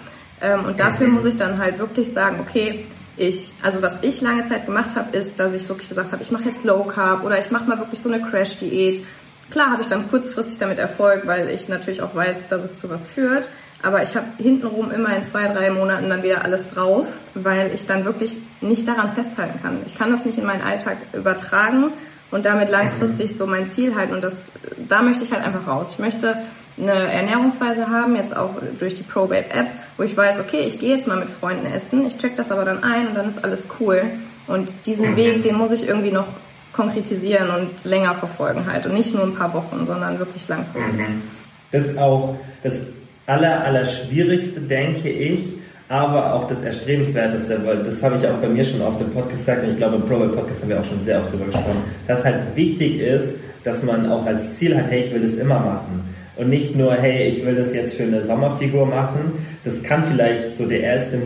Ähm, 0.41 0.65
und 0.65 0.79
dafür 0.79 1.07
mhm. 1.07 1.13
muss 1.13 1.25
ich 1.25 1.37
dann 1.37 1.57
halt 1.57 1.79
wirklich 1.79 2.11
sagen, 2.11 2.39
okay, 2.41 2.85
ich, 3.19 3.51
also 3.61 3.81
was 3.81 3.99
ich 4.01 4.21
lange 4.21 4.43
Zeit 4.43 4.65
gemacht 4.65 4.95
habe, 4.95 5.15
ist, 5.15 5.39
dass 5.39 5.53
ich 5.53 5.67
wirklich 5.67 5.89
gesagt 5.89 6.11
habe, 6.11 6.21
ich 6.23 6.31
mache 6.31 6.45
jetzt 6.45 6.63
Low 6.63 6.83
Carb 6.85 7.23
oder 7.23 7.37
ich 7.37 7.51
mache 7.51 7.65
mal 7.65 7.77
wirklich 7.77 7.99
so 7.99 8.11
eine 8.11 8.21
Crash-Diät. 8.21 9.05
Klar 9.51 9.71
habe 9.71 9.81
ich 9.81 9.87
dann 9.87 10.09
kurzfristig 10.09 10.59
damit 10.59 10.77
Erfolg, 10.77 11.27
weil 11.27 11.49
ich 11.49 11.67
natürlich 11.67 12.01
auch 12.01 12.15
weiß, 12.15 12.47
dass 12.47 12.63
es 12.63 12.79
zu 12.79 12.89
was 12.89 13.07
führt. 13.07 13.49
Aber 13.81 14.01
ich 14.01 14.15
habe 14.15 14.27
hintenrum 14.37 14.91
immer 14.91 15.15
in 15.15 15.23
zwei, 15.23 15.47
drei 15.47 15.69
Monaten 15.69 16.09
dann 16.09 16.23
wieder 16.23 16.43
alles 16.43 16.69
drauf, 16.69 17.07
weil 17.33 17.73
ich 17.73 17.85
dann 17.85 18.05
wirklich 18.05 18.37
nicht 18.61 18.87
daran 18.87 19.11
festhalten 19.11 19.59
kann. 19.61 19.79
Ich 19.85 19.97
kann 19.97 20.11
das 20.11 20.25
nicht 20.25 20.37
in 20.37 20.45
meinen 20.45 20.61
Alltag 20.61 20.97
übertragen 21.13 21.93
und 22.31 22.45
damit 22.45 22.69
langfristig 22.69 23.35
so 23.35 23.45
mein 23.45 23.67
Ziel 23.67 23.95
halten. 23.95 24.13
Und 24.13 24.21
das, 24.21 24.51
da 24.87 25.01
möchte 25.01 25.23
ich 25.23 25.31
halt 25.31 25.43
einfach 25.43 25.67
raus. 25.67 25.93
Ich 25.93 25.99
möchte 25.99 26.37
eine 26.77 27.11
Ernährungsweise 27.11 27.87
haben, 27.89 28.15
jetzt 28.15 28.35
auch 28.35 28.51
durch 28.79 28.95
die 28.95 29.03
ProBabe 29.03 29.49
App, 29.49 29.67
wo 29.97 30.03
ich 30.03 30.15
weiß, 30.15 30.39
okay, 30.39 30.61
ich 30.61 30.79
gehe 30.79 30.95
jetzt 30.95 31.07
mal 31.07 31.17
mit 31.17 31.29
Freunden 31.29 31.65
essen, 31.65 32.05
ich 32.05 32.17
check 32.17 32.37
das 32.37 32.51
aber 32.51 32.63
dann 32.63 32.83
ein 32.83 33.07
und 33.07 33.15
dann 33.15 33.27
ist 33.27 33.43
alles 33.43 33.69
cool. 33.79 34.03
Und 34.47 34.71
diesen 34.85 35.11
mhm. 35.11 35.15
Weg, 35.15 35.41
den 35.41 35.55
muss 35.55 35.71
ich 35.71 35.87
irgendwie 35.87 36.11
noch 36.11 36.27
konkretisieren 36.71 37.49
und 37.49 37.83
länger 37.83 38.13
verfolgen 38.13 38.65
halt. 38.65 38.85
Und 38.85 38.93
nicht 38.93 39.13
nur 39.13 39.23
ein 39.23 39.35
paar 39.35 39.53
Wochen, 39.53 39.85
sondern 39.85 40.17
wirklich 40.19 40.47
langfristig. 40.47 41.09
Mhm. 41.09 41.23
Das 41.71 41.87
ist 41.87 41.97
auch, 41.97 42.35
das 42.63 42.87
aller, 43.25 43.63
aller 43.63 43.85
schwierigste, 43.85 44.61
denke 44.61 45.09
ich, 45.09 45.57
aber 45.89 46.35
auch 46.35 46.47
das 46.47 46.63
Erstrebenswerteste, 46.63 47.65
weil 47.65 47.83
das 47.83 48.01
habe 48.03 48.15
ich 48.15 48.27
auch 48.27 48.37
bei 48.37 48.47
mir 48.47 48.63
schon 48.63 48.81
auf 48.81 48.99
dem 48.99 49.09
Podcast 49.09 49.45
gesagt 49.47 49.63
und 49.63 49.71
ich 49.71 49.77
glaube 49.77 49.95
im 49.95 50.03
Pro 50.03 50.19
Podcast 50.19 50.61
haben 50.61 50.69
wir 50.69 50.79
auch 50.79 50.85
schon 50.85 51.03
sehr 51.03 51.19
oft 51.19 51.29
darüber 51.29 51.47
gesprochen, 51.47 51.83
dass 52.07 52.23
halt 52.23 52.55
wichtig 52.55 52.99
ist, 52.99 53.37
dass 53.63 53.81
man 53.83 54.09
auch 54.09 54.25
als 54.25 54.53
Ziel 54.53 54.77
hat, 54.77 54.85
hey, 54.89 55.01
ich 55.01 55.13
will 55.13 55.21
das 55.21 55.35
immer 55.35 55.59
machen. 55.59 56.15
Und 56.37 56.49
nicht 56.49 56.75
nur, 56.75 56.93
hey, 56.93 57.27
ich 57.27 57.45
will 57.45 57.55
das 57.55 57.73
jetzt 57.73 57.95
für 57.95 58.03
eine 58.03 58.21
Sommerfigur 58.21 58.85
machen. 58.85 59.33
Das 59.65 59.83
kann 59.83 60.03
vielleicht 60.03 60.55
so 60.55 60.67
der 60.67 60.81
erste 60.81 61.19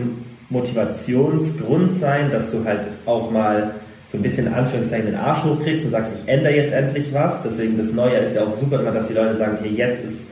Motivationsgrund 0.48 1.92
sein, 1.92 2.30
dass 2.32 2.50
du 2.50 2.64
halt 2.64 2.88
auch 3.06 3.30
mal 3.30 3.74
so 4.06 4.18
ein 4.18 4.22
bisschen 4.22 4.46
in 4.46 4.54
Anführungszeichen 4.54 5.06
den 5.06 5.14
Arsch 5.14 5.44
hochkriegst 5.44 5.84
und 5.84 5.90
sagst, 5.92 6.12
ich 6.20 6.28
ändere 6.28 6.56
jetzt 6.56 6.72
endlich 6.72 7.12
was. 7.12 7.42
Deswegen 7.42 7.76
das 7.76 7.92
Neue 7.92 8.16
ist 8.16 8.34
ja 8.34 8.42
auch 8.42 8.54
super 8.54 8.80
immer, 8.80 8.90
dass 8.90 9.08
die 9.08 9.14
Leute 9.14 9.36
sagen, 9.36 9.58
okay, 9.60 9.72
jetzt 9.72 10.04
ist 10.04 10.26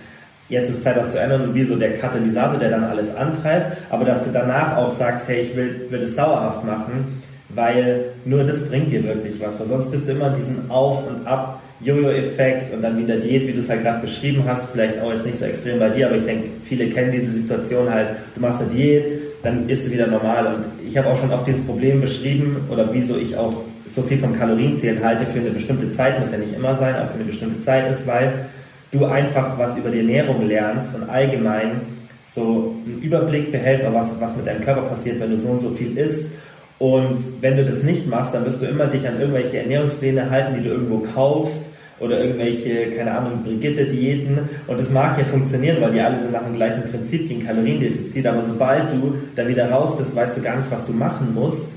jetzt 0.52 0.70
ist 0.70 0.82
Zeit, 0.82 0.96
was 0.96 1.12
zu 1.12 1.19
ändern. 1.19 1.49
Und 1.49 1.54
wie 1.54 1.64
so 1.64 1.76
der 1.76 1.94
Katalysator, 1.94 2.58
der 2.58 2.70
dann 2.70 2.84
alles 2.84 3.14
antreibt, 3.16 3.78
aber 3.90 4.04
dass 4.04 4.25
du 4.25 4.32
danach 4.32 4.76
auch 4.76 4.93
sagst, 4.93 5.26
hey, 5.28 5.40
ich 5.40 5.56
will, 5.56 5.87
will 5.88 6.00
das 6.00 6.14
dauerhaft 6.14 6.64
machen, 6.64 7.22
weil 7.49 8.04
nur 8.25 8.44
das 8.44 8.69
bringt 8.69 8.90
dir 8.90 9.02
wirklich 9.02 9.40
was, 9.40 9.58
weil 9.58 9.66
sonst 9.66 9.90
bist 9.90 10.06
du 10.06 10.12
immer 10.12 10.31
diesen 10.31 10.70
Auf 10.70 11.06
und 11.06 11.26
Ab 11.26 11.60
Jojo-Effekt 11.81 12.72
und 12.72 12.82
dann 12.82 12.96
wieder 12.96 13.16
Diät, 13.16 13.49
wie 13.49 13.52
du 13.52 13.58
es 13.58 13.69
halt 13.69 13.82
gerade 13.82 14.00
beschrieben 14.00 14.44
hast, 14.46 14.70
vielleicht 14.70 15.00
auch 15.00 15.12
jetzt 15.12 15.26
nicht 15.26 15.38
so 15.38 15.44
extrem 15.44 15.81
bei 15.81 15.90
dir, 15.90 16.06
aber 16.06 16.16
ich 16.16 16.25
denke, 16.25 16.49
viele 16.62 16.88
kennen 16.88 17.10
diese 17.10 17.32
Situation 17.32 17.90
halt, 17.90 18.10
du 18.34 18.40
machst 18.40 18.60
eine 18.60 18.70
Diät, 18.70 19.04
dann 19.43 19.69
isst 19.69 19.88
du 19.88 19.90
wieder 19.90 20.06
normal. 20.06 20.46
Und 20.46 20.87
ich 20.87 20.96
habe 20.96 21.08
auch 21.08 21.19
schon 21.19 21.32
oft 21.32 21.46
dieses 21.46 21.66
Problem 21.66 22.00
beschrieben 22.00 22.69
oder 22.70 22.93
wieso 22.93 23.16
ich 23.16 23.37
auch 23.37 23.64
so 23.88 24.02
viel 24.02 24.19
vom 24.19 24.32
Kalorienzählen 24.32 25.02
halte 25.02 25.26
für 25.26 25.40
eine 25.40 25.50
bestimmte 25.50 25.90
Zeit, 25.90 26.20
muss 26.20 26.31
ja 26.31 26.38
nicht 26.38 26.54
immer 26.54 26.76
sein, 26.76 26.94
aber 26.94 27.08
für 27.08 27.14
eine 27.14 27.25
bestimmte 27.25 27.60
Zeit 27.60 27.90
ist, 27.90 28.06
weil 28.06 28.46
du 28.93 29.06
einfach 29.06 29.59
was 29.59 29.77
über 29.77 29.91
die 29.91 29.99
Ernährung 29.99 30.47
lernst 30.47 30.94
und 30.94 31.09
allgemein 31.09 31.81
so 32.27 32.77
einen 32.85 33.03
Überblick 33.03 33.50
behältst, 33.50 33.87
auch 33.87 33.94
was, 33.94 34.21
was 34.21 34.37
mit 34.37 34.47
deinem 34.47 34.61
Körper 34.61 34.83
passiert, 34.83 35.19
wenn 35.19 35.31
du 35.31 35.39
so 35.39 35.49
und 35.49 35.61
so 35.61 35.71
viel 35.71 35.97
isst. 35.99 36.31
Und 36.79 37.21
wenn 37.41 37.56
du 37.56 37.65
das 37.65 37.83
nicht 37.83 38.06
machst, 38.06 38.35
dann 38.35 38.44
wirst 38.44 38.61
du 38.61 38.67
immer 38.67 38.87
dich 38.87 39.06
an 39.06 39.21
irgendwelche 39.21 39.59
Ernährungspläne 39.59 40.31
halten, 40.31 40.56
die 40.56 40.62
du 40.62 40.71
irgendwo 40.71 40.99
kaufst 40.99 41.71
oder 42.00 42.21
irgendwelche, 42.21 42.91
keine 42.91 43.12
Ahnung, 43.12 43.44
Brigitte-Diäten. 43.44 44.39
Und 44.67 44.81
das 44.81 44.91
mag 44.91 45.17
ja 45.19 45.25
funktionieren, 45.25 45.81
weil 45.81 45.93
die 45.93 46.00
alle 46.00 46.21
so 46.21 46.29
nach 46.29 46.43
dem 46.43 46.55
gleichen 46.55 46.83
Prinzip 46.91 47.29
gehen, 47.29 47.47
Kaloriendefizit. 47.47 48.27
Aber 48.27 48.43
sobald 48.43 48.91
du 48.93 49.15
dann 49.37 49.49
wieder 49.49 49.71
raus 49.71 49.97
bist, 49.97 50.17
weißt 50.17 50.37
du 50.37 50.43
gar 50.43 50.56
nicht, 50.56 50.71
was 50.71 50.85
du 50.85 50.93
machen 50.93 51.33
musst. 51.35 51.69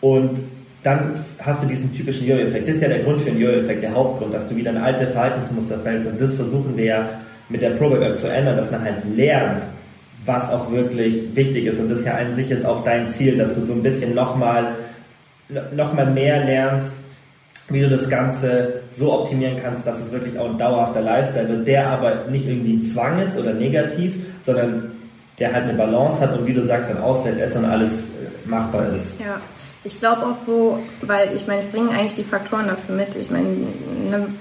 Und 0.00 0.38
dann 0.82 1.14
hast 1.38 1.62
du 1.62 1.68
diesen 1.68 1.92
typischen 1.92 2.26
Jojo-Effekt. 2.26 2.68
Das 2.68 2.76
ist 2.76 2.82
ja 2.82 2.88
der 2.88 3.00
Grund 3.00 3.20
für 3.20 3.30
den 3.30 3.38
Jojo-Effekt, 3.38 3.82
der 3.82 3.94
Hauptgrund, 3.94 4.34
dass 4.34 4.48
du 4.48 4.56
wieder 4.56 4.70
in 4.72 4.78
alte 4.78 5.06
Verhaltensmuster 5.06 5.78
fällst. 5.78 6.08
Und 6.08 6.20
das 6.20 6.34
versuchen 6.34 6.76
wir 6.76 6.84
ja 6.84 7.08
mit 7.48 7.62
der 7.62 7.70
Probeweb 7.70 8.16
zu 8.16 8.28
ändern, 8.28 8.56
dass 8.56 8.70
man 8.70 8.82
halt 8.82 9.04
lernt, 9.14 9.62
was 10.24 10.50
auch 10.50 10.72
wirklich 10.72 11.34
wichtig 11.36 11.66
ist. 11.66 11.80
Und 11.80 11.90
das 11.90 12.00
ist 12.00 12.06
ja 12.06 12.16
an 12.16 12.34
sich 12.34 12.48
jetzt 12.48 12.66
auch 12.66 12.82
dein 12.82 13.10
Ziel, 13.10 13.36
dass 13.36 13.54
du 13.54 13.60
so 13.62 13.72
ein 13.72 13.82
bisschen 13.82 14.14
nochmal 14.14 14.74
noch 15.74 15.92
mal 15.92 16.06
mehr 16.06 16.44
lernst, 16.44 16.92
wie 17.68 17.80
du 17.80 17.88
das 17.88 18.08
Ganze 18.08 18.82
so 18.90 19.12
optimieren 19.12 19.56
kannst, 19.62 19.86
dass 19.86 20.00
es 20.00 20.10
wirklich 20.10 20.38
auch 20.38 20.50
ein 20.50 20.58
dauerhafter 20.58 21.00
Lifestyle 21.00 21.48
wird, 21.48 21.66
der 21.66 21.86
aber 21.88 22.26
nicht 22.30 22.48
irgendwie 22.48 22.74
ein 22.74 22.82
Zwang 22.82 23.20
ist 23.20 23.38
oder 23.38 23.52
negativ, 23.52 24.16
sondern 24.40 24.92
der 25.38 25.52
halt 25.52 25.64
eine 25.64 25.74
Balance 25.74 26.20
hat 26.20 26.36
und 26.38 26.46
wie 26.46 26.52
du 26.52 26.62
sagst, 26.62 26.90
ein 26.90 26.98
Ausgleich 26.98 27.38
Essen 27.38 27.64
und 27.64 27.70
alles 27.70 28.04
machbar 28.44 28.94
ist. 28.94 29.20
Ja. 29.20 29.40
Ich 29.84 29.98
glaube 29.98 30.26
auch 30.26 30.36
so, 30.36 30.78
weil 31.00 31.34
ich 31.34 31.46
meine, 31.46 31.64
ich 31.64 31.70
bringe 31.70 31.90
eigentlich 31.90 32.14
die 32.14 32.24
Faktoren 32.24 32.68
dafür 32.68 32.94
mit. 32.94 33.16
Ich 33.16 33.30
meine, 33.30 33.48
ne, 33.48 34.34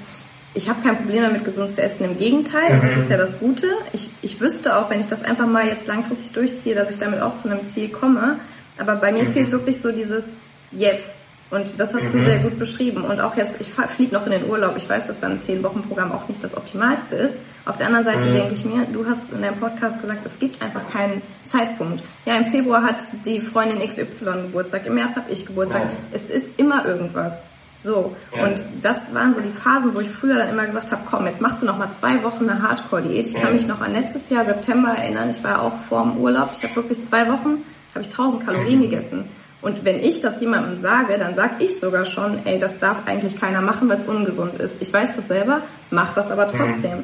ich 0.53 0.69
habe 0.69 0.81
kein 0.81 0.98
Problem 0.98 1.24
damit, 1.24 1.45
gesund 1.45 1.69
zu 1.69 1.81
essen. 1.81 2.03
Im 2.03 2.17
Gegenteil, 2.17 2.77
mhm. 2.77 2.81
das 2.81 2.98
ist 2.98 3.10
ja 3.10 3.17
das 3.17 3.39
Gute. 3.39 3.67
Ich, 3.93 4.10
ich 4.21 4.39
wüsste 4.39 4.75
auch, 4.75 4.89
wenn 4.89 5.00
ich 5.00 5.07
das 5.07 5.24
einfach 5.24 5.48
mal 5.48 5.65
jetzt 5.67 5.88
langfristig 5.88 6.33
durchziehe, 6.33 6.75
dass 6.75 6.89
ich 6.89 7.00
damit 7.00 7.21
auch 7.21 7.38
zu 7.38 7.50
einem 7.50 7.65
Ziel 7.65 7.89
komme. 7.89 8.39
Aber 8.77 8.95
bei 8.95 9.12
mir 9.12 9.24
mhm. 9.24 9.33
fehlt 9.33 9.51
wirklich 9.51 9.81
so 9.81 9.91
dieses 9.91 10.36
Jetzt. 10.71 11.21
Und 11.51 11.74
das 11.77 11.93
hast 11.93 12.13
mhm. 12.13 12.20
du 12.20 12.24
sehr 12.24 12.39
gut 12.39 12.58
beschrieben. 12.58 13.03
Und 13.03 13.20
auch 13.20 13.36
jetzt, 13.36 13.60
ich 13.60 13.72
fliege 13.74 14.13
noch 14.13 14.25
in 14.25 14.31
den 14.31 14.50
Urlaub. 14.50 14.75
Ich 14.77 14.88
weiß, 14.88 15.08
dass 15.08 15.20
dann 15.20 15.34
ein 15.34 15.39
zehn 15.39 15.62
Wochen 15.63 15.81
Programm 15.81 16.13
auch 16.13 16.27
nicht 16.29 16.41
das 16.41 16.55
Optimalste 16.55 17.17
ist. 17.17 17.41
Auf 17.65 17.77
der 17.77 17.88
anderen 17.88 18.05
Seite 18.05 18.25
mhm. 18.25 18.34
denke 18.34 18.53
ich 18.53 18.63
mir, 18.63 18.86
du 18.86 19.05
hast 19.05 19.34
in 19.34 19.41
deinem 19.41 19.60
Podcast 19.60 20.01
gesagt, 20.01 20.22
es 20.24 20.39
gibt 20.39 20.62
einfach 20.62 20.89
keinen 20.89 21.22
Zeitpunkt. 21.46 22.03
Ja, 22.25 22.38
im 22.38 22.46
Februar 22.46 22.84
hat 22.84 23.03
die 23.25 23.41
Freundin 23.41 23.86
XY 23.86 24.43
Geburtstag, 24.43 24.86
im 24.86 24.96
März 24.96 25.17
habe 25.17 25.29
ich 25.29 25.46
Geburtstag. 25.46 25.84
Wow. 25.84 25.91
Es 26.13 26.29
ist 26.29 26.58
immer 26.58 26.86
irgendwas. 26.86 27.48
So. 27.81 28.15
Ja. 28.34 28.46
Und 28.46 28.63
das 28.81 29.13
waren 29.13 29.34
so 29.34 29.41
die 29.41 29.51
Phasen, 29.51 29.93
wo 29.93 30.00
ich 30.00 30.10
früher 30.10 30.38
dann 30.38 30.50
immer 30.50 30.65
gesagt 30.65 30.91
habe, 30.91 31.01
komm, 31.10 31.25
jetzt 31.25 31.41
machst 31.41 31.62
du 31.62 31.65
noch 31.65 31.77
mal 31.77 31.91
zwei 31.91 32.24
Wochen 32.24 32.50
eine 32.50 32.62
Hardcore-Diät. 32.62 33.27
Ich 33.27 33.34
kann 33.34 33.53
mich 33.53 33.67
noch 33.67 33.81
an 33.81 33.91
letztes 33.91 34.29
Jahr 34.29 34.46
September 34.46 34.89
erinnern. 34.89 35.29
Ich 35.29 35.43
war 35.43 35.62
auch 35.62 35.74
vor 35.89 36.03
dem 36.03 36.17
Urlaub. 36.17 36.51
Ich 36.55 36.63
habe 36.63 36.75
wirklich 36.77 37.01
zwei 37.01 37.27
Wochen, 37.27 37.65
habe 37.93 38.01
ich 38.01 38.08
1000 38.08 38.46
Kalorien 38.46 38.79
mhm. 38.79 38.84
gegessen. 38.84 39.25
Und 39.62 39.86
wenn 39.86 40.00
ich 40.00 40.22
das 40.22 40.41
jemandem 40.41 40.75
sage, 40.82 41.18
dann 41.20 41.36
sage 41.36 41.63
ich 41.63 41.80
sogar 41.80 42.06
schon, 42.06 42.46
ey, 42.46 42.58
das 42.58 42.80
darf 42.80 43.06
eigentlich 43.06 43.39
keiner 43.39 43.62
machen, 43.62 43.88
weil 43.89 43.98
es 43.98 44.08
ungesund 44.08 44.60
ist. 44.60 44.82
Ich 44.82 44.91
weiß 44.91 45.15
das 45.15 45.27
selber, 45.27 45.62
mach 45.91 46.13
das 46.13 46.32
aber 46.32 46.48
trotzdem. 46.48 47.00
Mhm. 47.00 47.03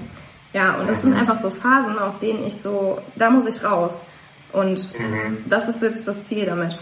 Ja, 0.53 0.75
und 0.75 0.89
das 0.89 1.01
sind 1.01 1.11
mhm. 1.11 1.17
einfach 1.17 1.37
so 1.37 1.49
Phasen, 1.51 1.99
aus 1.99 2.19
denen 2.19 2.43
ich 2.43 2.55
so, 2.55 2.99
da 3.15 3.29
muss 3.29 3.45
ich 3.47 3.63
raus. 3.63 4.05
Und 4.53 4.91
mhm. 4.97 5.45
das 5.47 5.67
ist 5.67 5.83
jetzt 5.83 6.07
das 6.07 6.25
Ziel 6.25 6.45
damit. 6.45 6.75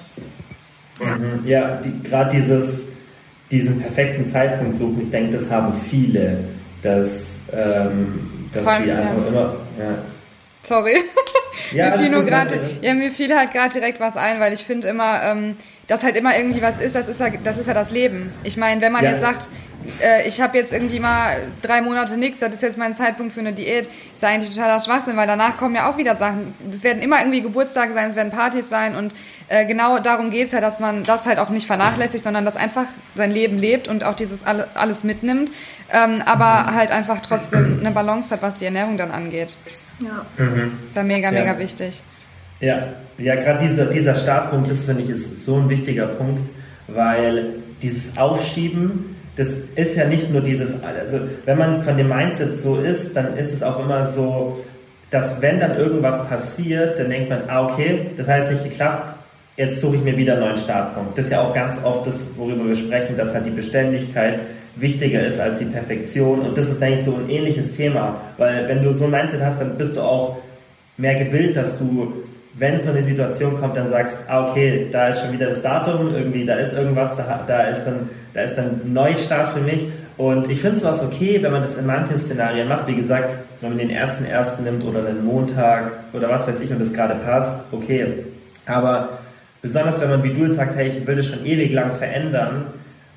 Ja, 1.00 1.16
mhm. 1.18 1.46
ja 1.46 1.76
die, 1.78 2.02
gerade 2.04 2.38
dieses, 2.38 2.88
diesen 3.52 3.82
perfekten 3.82 4.28
Zeitpunkt 4.28 4.78
suchen, 4.78 5.02
ich 5.02 5.10
denke, 5.10 5.38
das 5.38 5.52
haben 5.52 5.74
viele, 5.90 6.46
dass, 6.82 7.42
ähm, 7.52 8.50
dass 8.54 8.64
sie 8.64 8.92
einfach 8.92 9.22
ja. 9.24 9.28
immer, 9.28 9.56
ja. 9.78 9.98
Sorry. 10.64 10.96
Ja, 11.72 11.90
mir 11.92 11.98
fiel 12.00 12.10
nur 12.10 12.24
gerade, 12.24 12.60
ja, 12.82 12.94
mir 12.94 13.12
fiel 13.12 13.36
halt 13.36 13.52
gerade 13.52 13.74
direkt 13.74 14.00
was 14.00 14.18
ein, 14.18 14.40
weil 14.40 14.54
ich 14.54 14.64
finde 14.64 14.88
immer, 14.88 15.24
ähm, 15.24 15.58
dass 15.88 16.04
halt 16.04 16.16
immer 16.16 16.36
irgendwie 16.36 16.62
was 16.62 16.80
ist, 16.80 16.96
das 16.96 17.08
ist 17.08 17.20
ja 17.20 17.30
das, 17.30 17.58
ist 17.58 17.68
ja 17.68 17.74
das 17.74 17.92
Leben. 17.92 18.34
Ich 18.44 18.58
meine, 18.58 18.82
wenn 18.82 18.92
man 18.92 19.04
ja. 19.04 19.12
jetzt 19.12 19.22
sagt, 19.22 19.50
äh, 20.02 20.28
ich 20.28 20.42
habe 20.42 20.58
jetzt 20.58 20.74
irgendwie 20.74 21.00
mal 21.00 21.44
drei 21.62 21.82
Monate 21.82 22.18
nichts, 22.18 22.40
das 22.40 22.54
ist 22.54 22.64
jetzt 22.64 22.78
mein 22.78 22.96
Zeitpunkt 22.96 23.34
für 23.34 23.40
eine 23.40 23.54
Diät, 23.54 23.88
ist 24.14 24.24
ja 24.24 24.30
eigentlich 24.30 24.54
totaler 24.54 24.80
Schwachsinn, 24.80 25.16
weil 25.16 25.28
danach 25.28 25.58
kommen 25.58 25.76
ja 25.76 25.90
auch 25.90 25.98
wieder 25.98 26.16
Sachen. 26.16 26.54
Es 26.70 26.84
werden 26.84 27.02
immer 27.02 27.20
irgendwie 27.20 27.42
Geburtstage 27.42 27.94
sein, 27.94 28.10
es 28.10 28.16
werden 28.16 28.32
Partys 28.32 28.70
sein 28.70 28.96
und 28.96 29.14
äh, 29.48 29.66
genau 29.66 30.00
darum 30.00 30.32
geht's 30.32 30.52
ja, 30.52 30.62
dass 30.62 30.80
man 30.80 31.04
das 31.04 31.26
halt 31.26 31.40
auch 31.40 31.50
nicht 31.50 31.68
vernachlässigt, 31.68 32.24
sondern 32.24 32.46
dass 32.46 32.58
einfach 32.58 32.86
sein 33.16 33.32
Leben 33.32 33.58
lebt 33.58 33.88
und 33.88 34.04
auch 34.04 34.16
dieses 34.16 34.44
alle, 34.44 34.68
alles 34.74 35.04
mitnimmt, 35.04 35.52
ähm, 35.92 36.22
aber 36.26 36.74
halt 36.74 36.92
einfach 36.92 37.22
trotzdem 37.22 37.80
eine 37.80 37.92
Balance 37.92 38.34
hat, 38.34 38.42
was 38.42 38.58
die 38.58 38.66
Ernährung 38.66 38.98
dann 38.98 39.12
angeht. 39.12 39.58
Ja. 40.00 40.26
Mhm. 40.44 40.80
Ist 40.88 40.96
ja 40.96 41.04
mega, 41.04 41.32
mega 41.32 41.54
ja. 41.54 41.60
wichtig. 41.60 42.02
Ja, 42.66 42.88
ja 43.20 43.36
gerade 43.36 43.68
dieser, 43.68 43.86
dieser 43.86 44.16
Startpunkt, 44.16 44.72
das 44.72 44.86
finde 44.86 45.04
ich, 45.04 45.10
ist 45.12 45.46
so 45.46 45.58
ein 45.58 45.70
wichtiger 45.70 46.08
Punkt, 46.08 46.42
weil 46.88 47.58
dieses 47.84 48.18
Aufschieben, 48.18 49.16
das 49.36 49.56
ist 49.76 49.96
ja 49.96 50.08
nicht 50.08 50.32
nur 50.32 50.42
dieses, 50.42 50.82
also 50.82 51.20
wenn 51.46 51.58
man 51.60 51.84
von 51.84 51.96
dem 51.96 52.10
Mindset 52.10 52.56
so 52.56 52.80
ist, 52.80 53.16
dann 53.16 53.38
ist 53.38 53.54
es 53.54 53.62
auch 53.62 53.80
immer 53.80 54.08
so, 54.08 54.60
dass 55.12 55.40
wenn 55.44 55.60
dann 55.60 55.78
irgendwas 55.78 56.28
passiert, 56.28 56.98
dann 56.98 57.12
denkt 57.12 57.30
man, 57.30 57.44
ah 57.48 57.68
okay, 57.68 58.08
das 58.18 58.28
hat 58.28 58.40
jetzt 58.40 58.52
nicht 58.54 58.64
geklappt, 58.64 59.14
jetzt 59.58 59.80
suche 59.80 59.98
ich 59.98 60.04
mir 60.04 60.18
wieder 60.18 60.34
einen 60.34 60.42
neuen 60.42 60.58
Startpunkt. 60.58 61.16
Das 61.18 61.26
ist 61.26 61.32
ja 61.32 61.42
auch 61.42 61.54
ganz 61.54 61.78
oft 61.84 62.08
das, 62.08 62.16
worüber 62.36 62.68
wir 62.68 62.76
sprechen, 62.76 63.16
dass 63.16 63.36
halt 63.36 63.46
die 63.46 63.52
Beständigkeit 63.52 64.40
wichtiger 64.76 65.24
ist 65.24 65.40
als 65.40 65.60
die 65.60 65.66
Perfektion. 65.66 66.40
Und 66.40 66.58
das 66.58 66.68
ist 66.70 66.82
eigentlich 66.82 67.06
so 67.06 67.16
ein 67.16 67.30
ähnliches 67.30 67.74
Thema, 67.74 68.20
weil 68.38 68.68
wenn 68.68 68.82
du 68.82 68.92
so 68.92 69.06
ein 69.06 69.12
Mindset 69.12 69.42
hast, 69.42 69.62
dann 69.62 69.78
bist 69.78 69.96
du 69.96 70.02
auch 70.02 70.38
mehr 70.98 71.16
gewillt, 71.16 71.56
dass 71.56 71.78
du 71.78 72.25
wenn 72.58 72.82
so 72.82 72.92
eine 72.92 73.04
Situation 73.04 73.60
kommt, 73.60 73.76
dann 73.76 73.90
sagst, 73.90 74.18
ah, 74.28 74.48
okay, 74.48 74.88
da 74.92 75.10
ist 75.10 75.22
schon 75.22 75.34
wieder 75.34 75.48
das 75.48 75.62
Datum, 75.62 76.14
irgendwie, 76.14 76.46
da 76.46 76.56
ist 76.56 76.74
irgendwas, 76.74 77.16
da, 77.18 77.44
da 77.46 77.64
ist 77.64 77.86
dann, 77.86 78.10
da 78.34 78.42
ist 78.42 78.56
dann 78.56 78.94
Neustart 78.94 79.50
für 79.50 79.60
mich. 79.60 79.90
Und 80.18 80.50
ich 80.50 80.62
finde 80.62 80.80
sowas 80.80 81.04
okay, 81.04 81.42
wenn 81.42 81.52
man 81.52 81.62
das 81.62 81.78
in 81.78 81.86
manchen 81.86 82.18
Szenarien 82.18 82.70
macht. 82.70 82.88
Wie 82.88 82.96
gesagt, 82.96 83.36
wenn 83.60 83.72
man 83.72 83.78
den 83.78 83.90
ersten 83.90 84.24
ersten 84.24 84.64
nimmt 84.64 84.86
oder 84.86 85.06
einen 85.06 85.26
Montag 85.26 85.92
oder 86.14 86.30
was 86.30 86.48
weiß 86.48 86.62
ich 86.62 86.72
und 86.72 86.80
das 86.80 86.94
gerade 86.94 87.16
passt, 87.16 87.66
okay. 87.74 88.26
Aber 88.66 89.20
besonders 89.62 90.00
wenn 90.00 90.10
man 90.10 90.24
wie 90.24 90.34
du 90.34 90.46
jetzt 90.46 90.56
sagst, 90.56 90.78
hey, 90.78 90.88
ich 90.88 91.06
will 91.06 91.18
das 91.18 91.28
schon 91.28 91.46
ewig 91.46 91.74
lang 91.74 91.92
verändern. 91.92 92.68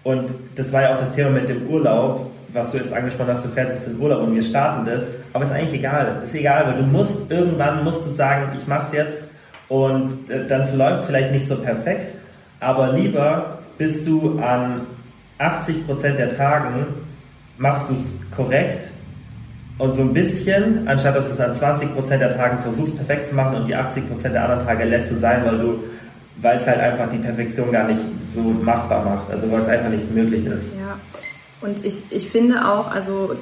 Und 0.02 0.32
das 0.56 0.72
war 0.72 0.82
ja 0.82 0.94
auch 0.94 0.98
das 0.98 1.14
Thema 1.14 1.30
mit 1.30 1.48
dem 1.48 1.68
Urlaub 1.68 2.30
was 2.52 2.70
du 2.70 2.78
jetzt 2.78 2.92
angesprochen 2.92 3.30
hast, 3.30 3.44
du 3.44 3.48
fährst 3.50 3.74
jetzt 3.74 3.88
in 3.88 4.00
Urlaub 4.00 4.22
und 4.22 4.34
wir 4.34 4.42
starten 4.42 4.86
das, 4.86 5.08
aber 5.32 5.44
ist 5.44 5.52
eigentlich 5.52 5.80
egal. 5.80 6.20
Ist 6.24 6.34
egal, 6.34 6.66
weil 6.66 6.76
du 6.76 6.82
musst, 6.82 7.30
irgendwann 7.30 7.84
musst 7.84 8.04
du 8.06 8.10
sagen, 8.10 8.52
ich 8.56 8.66
mach's 8.66 8.92
jetzt 8.92 9.24
und 9.68 10.30
äh, 10.30 10.46
dann 10.46 10.66
verläuft 10.66 11.00
es 11.00 11.06
vielleicht 11.06 11.32
nicht 11.32 11.46
so 11.46 11.56
perfekt, 11.56 12.14
aber 12.60 12.92
lieber 12.92 13.58
bist 13.76 14.06
du 14.06 14.38
an 14.40 14.86
80% 15.38 16.16
der 16.16 16.36
Tagen, 16.36 16.86
machst 17.58 17.88
du 17.88 17.94
es 17.94 18.16
korrekt 18.34 18.90
und 19.78 19.92
so 19.92 20.02
ein 20.02 20.12
bisschen, 20.12 20.88
anstatt 20.88 21.16
dass 21.16 21.26
du 21.26 21.34
es 21.34 21.40
an 21.40 21.54
20% 21.54 22.18
der 22.18 22.36
Tagen 22.36 22.58
versuchst 22.58 22.96
perfekt 22.96 23.28
zu 23.28 23.34
machen 23.34 23.56
und 23.56 23.68
die 23.68 23.76
80% 23.76 24.28
der 24.30 24.42
anderen 24.42 24.66
Tage 24.66 24.84
lässt 24.84 25.10
du 25.10 25.16
sein, 25.16 25.44
weil 25.44 25.58
du 25.58 25.78
weil 26.40 26.58
es 26.58 26.66
halt 26.66 26.78
einfach 26.78 27.08
die 27.10 27.18
Perfektion 27.18 27.72
gar 27.72 27.88
nicht 27.88 28.00
so 28.26 28.40
machbar 28.40 29.04
macht, 29.04 29.30
also 29.30 29.50
weil 29.50 29.60
es 29.60 29.68
einfach 29.68 29.90
nicht 29.90 30.10
möglich 30.14 30.46
ist. 30.46 30.76
Ja. 30.78 30.98
Und 31.60 31.84
ich, 31.84 32.02
ich 32.10 32.28
finde 32.28 32.68
auch, 32.68 32.88
also 32.88 33.36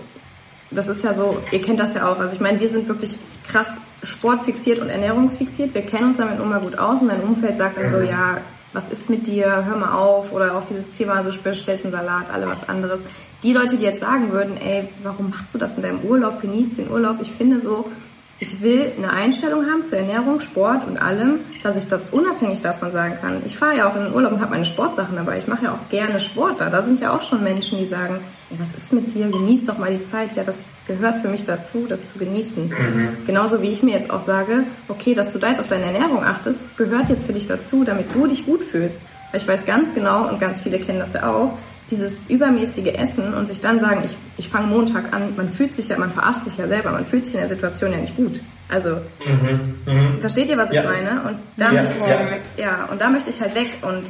das 0.71 0.89
ist 0.89 1.05
ja 1.05 1.13
so, 1.13 1.39
ihr 1.53 1.63
kennt 1.63 1.81
das 1.81 1.95
ja 1.95 2.11
auch. 2.11 2.19
Also 2.19 2.35
ich 2.35 2.41
meine, 2.41 2.61
wir 2.61 2.69
sind 2.69 2.89
wirklich 2.89 3.17
krass 3.47 3.81
sportfixiert 4.03 4.81
und 4.81 4.89
ernährungsfixiert. 4.89 5.75
Wir 5.75 5.83
kennen 5.83 6.07
uns 6.07 6.17
damit 6.17 6.41
immer 6.41 6.61
gut 6.61 6.79
aus 6.79 7.03
und 7.03 7.09
dein 7.09 7.23
Umfeld 7.23 7.57
sagt 7.57 7.77
dann 7.77 7.89
so, 7.89 7.99
mhm. 7.99 8.07
ja, 8.07 8.39
was 8.73 8.91
ist 8.91 9.09
mit 9.09 9.27
dir, 9.27 9.65
hör 9.65 9.77
mal 9.77 9.93
auf 9.95 10.33
oder 10.33 10.57
auch 10.57 10.65
dieses 10.65 10.93
Thema, 10.93 11.23
so 11.23 11.31
bestellst 11.41 11.85
einen 11.85 11.93
Salat, 11.93 12.31
alle 12.31 12.47
was 12.47 12.69
anderes. 12.69 13.05
Die 13.43 13.53
Leute, 13.53 13.77
die 13.77 13.85
jetzt 13.85 14.01
sagen 14.01 14.33
würden, 14.33 14.57
ey, 14.57 14.89
warum 15.03 15.31
machst 15.31 15.55
du 15.55 15.59
das 15.59 15.77
in 15.77 15.83
deinem 15.83 16.01
Urlaub, 16.01 16.41
genießt 16.41 16.79
den 16.79 16.91
Urlaub, 16.91 17.19
ich 17.21 17.33
finde 17.33 17.61
so, 17.61 17.91
ich 18.39 18.61
will 18.61 18.93
eine 18.97 19.11
Einstellung 19.11 19.65
haben 19.65 19.83
zur 19.83 19.99
Ernährung, 19.99 20.41
Sport 20.41 20.87
und 20.87 20.99
allem, 20.99 21.41
dass 21.63 21.77
ich 21.77 21.89
das 21.89 22.11
unabhängig 22.11 22.61
davon 22.61 22.91
sagen 22.91 23.17
kann. 23.19 23.43
Ich 23.47 23.57
fahre 23.57 23.79
ja 23.79 23.89
auch 23.89 23.97
in 23.97 24.05
den 24.05 24.15
Urlaub 24.15 24.33
und 24.33 24.41
habe 24.41 24.51
meine 24.51 24.67
Sportsachen 24.67 25.17
dabei. 25.17 25.39
Ich 25.39 25.47
mache 25.47 25.65
ja 25.65 25.73
auch 25.73 25.89
gerne 25.89 26.19
Sport 26.19 26.61
da. 26.61 26.69
Da 26.69 26.83
sind 26.83 27.01
ja 27.01 27.17
auch 27.17 27.23
schon 27.23 27.43
Menschen, 27.43 27.79
die 27.79 27.87
sagen, 27.87 28.21
ey, 28.51 28.59
was 28.59 28.75
ist 28.75 28.93
mit 28.93 29.15
dir? 29.15 29.29
Genieß 29.29 29.65
doch 29.67 29.79
mal 29.79 29.91
die 29.91 30.03
Zeit. 30.03 30.37
Ja, 30.37 30.45
das 30.45 30.67
gehört 30.87 31.21
für 31.21 31.29
mich 31.29 31.45
dazu, 31.45 31.87
das 31.89 32.13
zu 32.13 32.19
genießen. 32.19 32.69
Mhm. 32.69 33.27
Genauso 33.27 33.63
wie 33.63 33.71
ich 33.71 33.83
mir 33.83 33.95
jetzt 33.95 34.11
auch 34.11 34.21
sage, 34.21 34.65
okay, 34.89 35.15
dass 35.15 35.33
du 35.33 35.39
da 35.39 35.49
jetzt 35.49 35.61
auf 35.61 35.69
deine 35.69 35.87
Ernährung 35.87 36.23
achtest, 36.23 36.77
gehört 36.77 37.09
jetzt 37.09 37.25
für 37.25 37.33
dich 37.33 37.47
dazu, 37.47 37.85
damit 37.85 38.15
du 38.15 38.27
dich 38.27 38.45
gut 38.45 38.63
fühlst. 38.63 39.01
Weil 39.31 39.41
ich 39.41 39.49
weiß 39.49 39.65
ganz 39.65 39.95
genau, 39.95 40.29
und 40.29 40.41
ganz 40.41 40.61
viele 40.61 40.79
kennen 40.79 40.99
das 40.99 41.15
ja 41.15 41.31
auch, 41.33 41.57
dieses 41.91 42.29
übermäßige 42.29 42.95
Essen 42.95 43.35
und 43.35 43.47
sich 43.47 43.61
dann 43.61 43.79
sagen, 43.79 44.03
ich, 44.05 44.17
ich 44.39 44.49
fange 44.49 44.67
Montag 44.67 45.13
an, 45.13 45.37
man 45.37 45.49
fühlt 45.49 45.73
sich 45.73 45.89
ja, 45.89 45.99
man 45.99 46.11
verarscht 46.11 46.45
sich 46.45 46.57
ja 46.57 46.67
selber, 46.67 46.91
man 46.91 47.05
fühlt 47.05 47.27
sich 47.27 47.37
in 47.37 47.41
der 47.41 47.49
Situation 47.49 47.93
ja 47.93 47.99
nicht 47.99 48.17
gut. 48.17 48.41
Also, 48.69 48.97
mhm, 49.25 49.75
mh. 49.87 50.17
versteht 50.21 50.49
ihr, 50.49 50.57
was 50.57 50.73
ja. 50.73 50.83
ich 50.83 50.89
meine? 50.89 51.23
Und 51.23 51.39
da 51.57 51.73
ja, 51.73 51.83
möchte 51.83 51.99
ich 51.99 52.07
ja. 52.07 52.19
Halt, 52.19 52.43
ja, 52.57 52.89
und 52.91 53.01
da 53.01 53.09
möchte 53.09 53.31
ich 53.31 53.41
halt 53.41 53.55
weg 53.55 53.69
und 53.83 54.05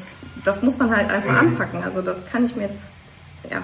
das 0.45 0.63
muss 0.63 0.79
man 0.79 0.95
halt 0.95 1.11
einfach 1.11 1.31
mhm. 1.31 1.49
anpacken. 1.49 1.83
Also 1.83 2.01
das 2.01 2.27
kann 2.31 2.47
ich 2.47 2.57
mir 2.57 2.63
jetzt, 2.63 2.85
ja. 3.51 3.63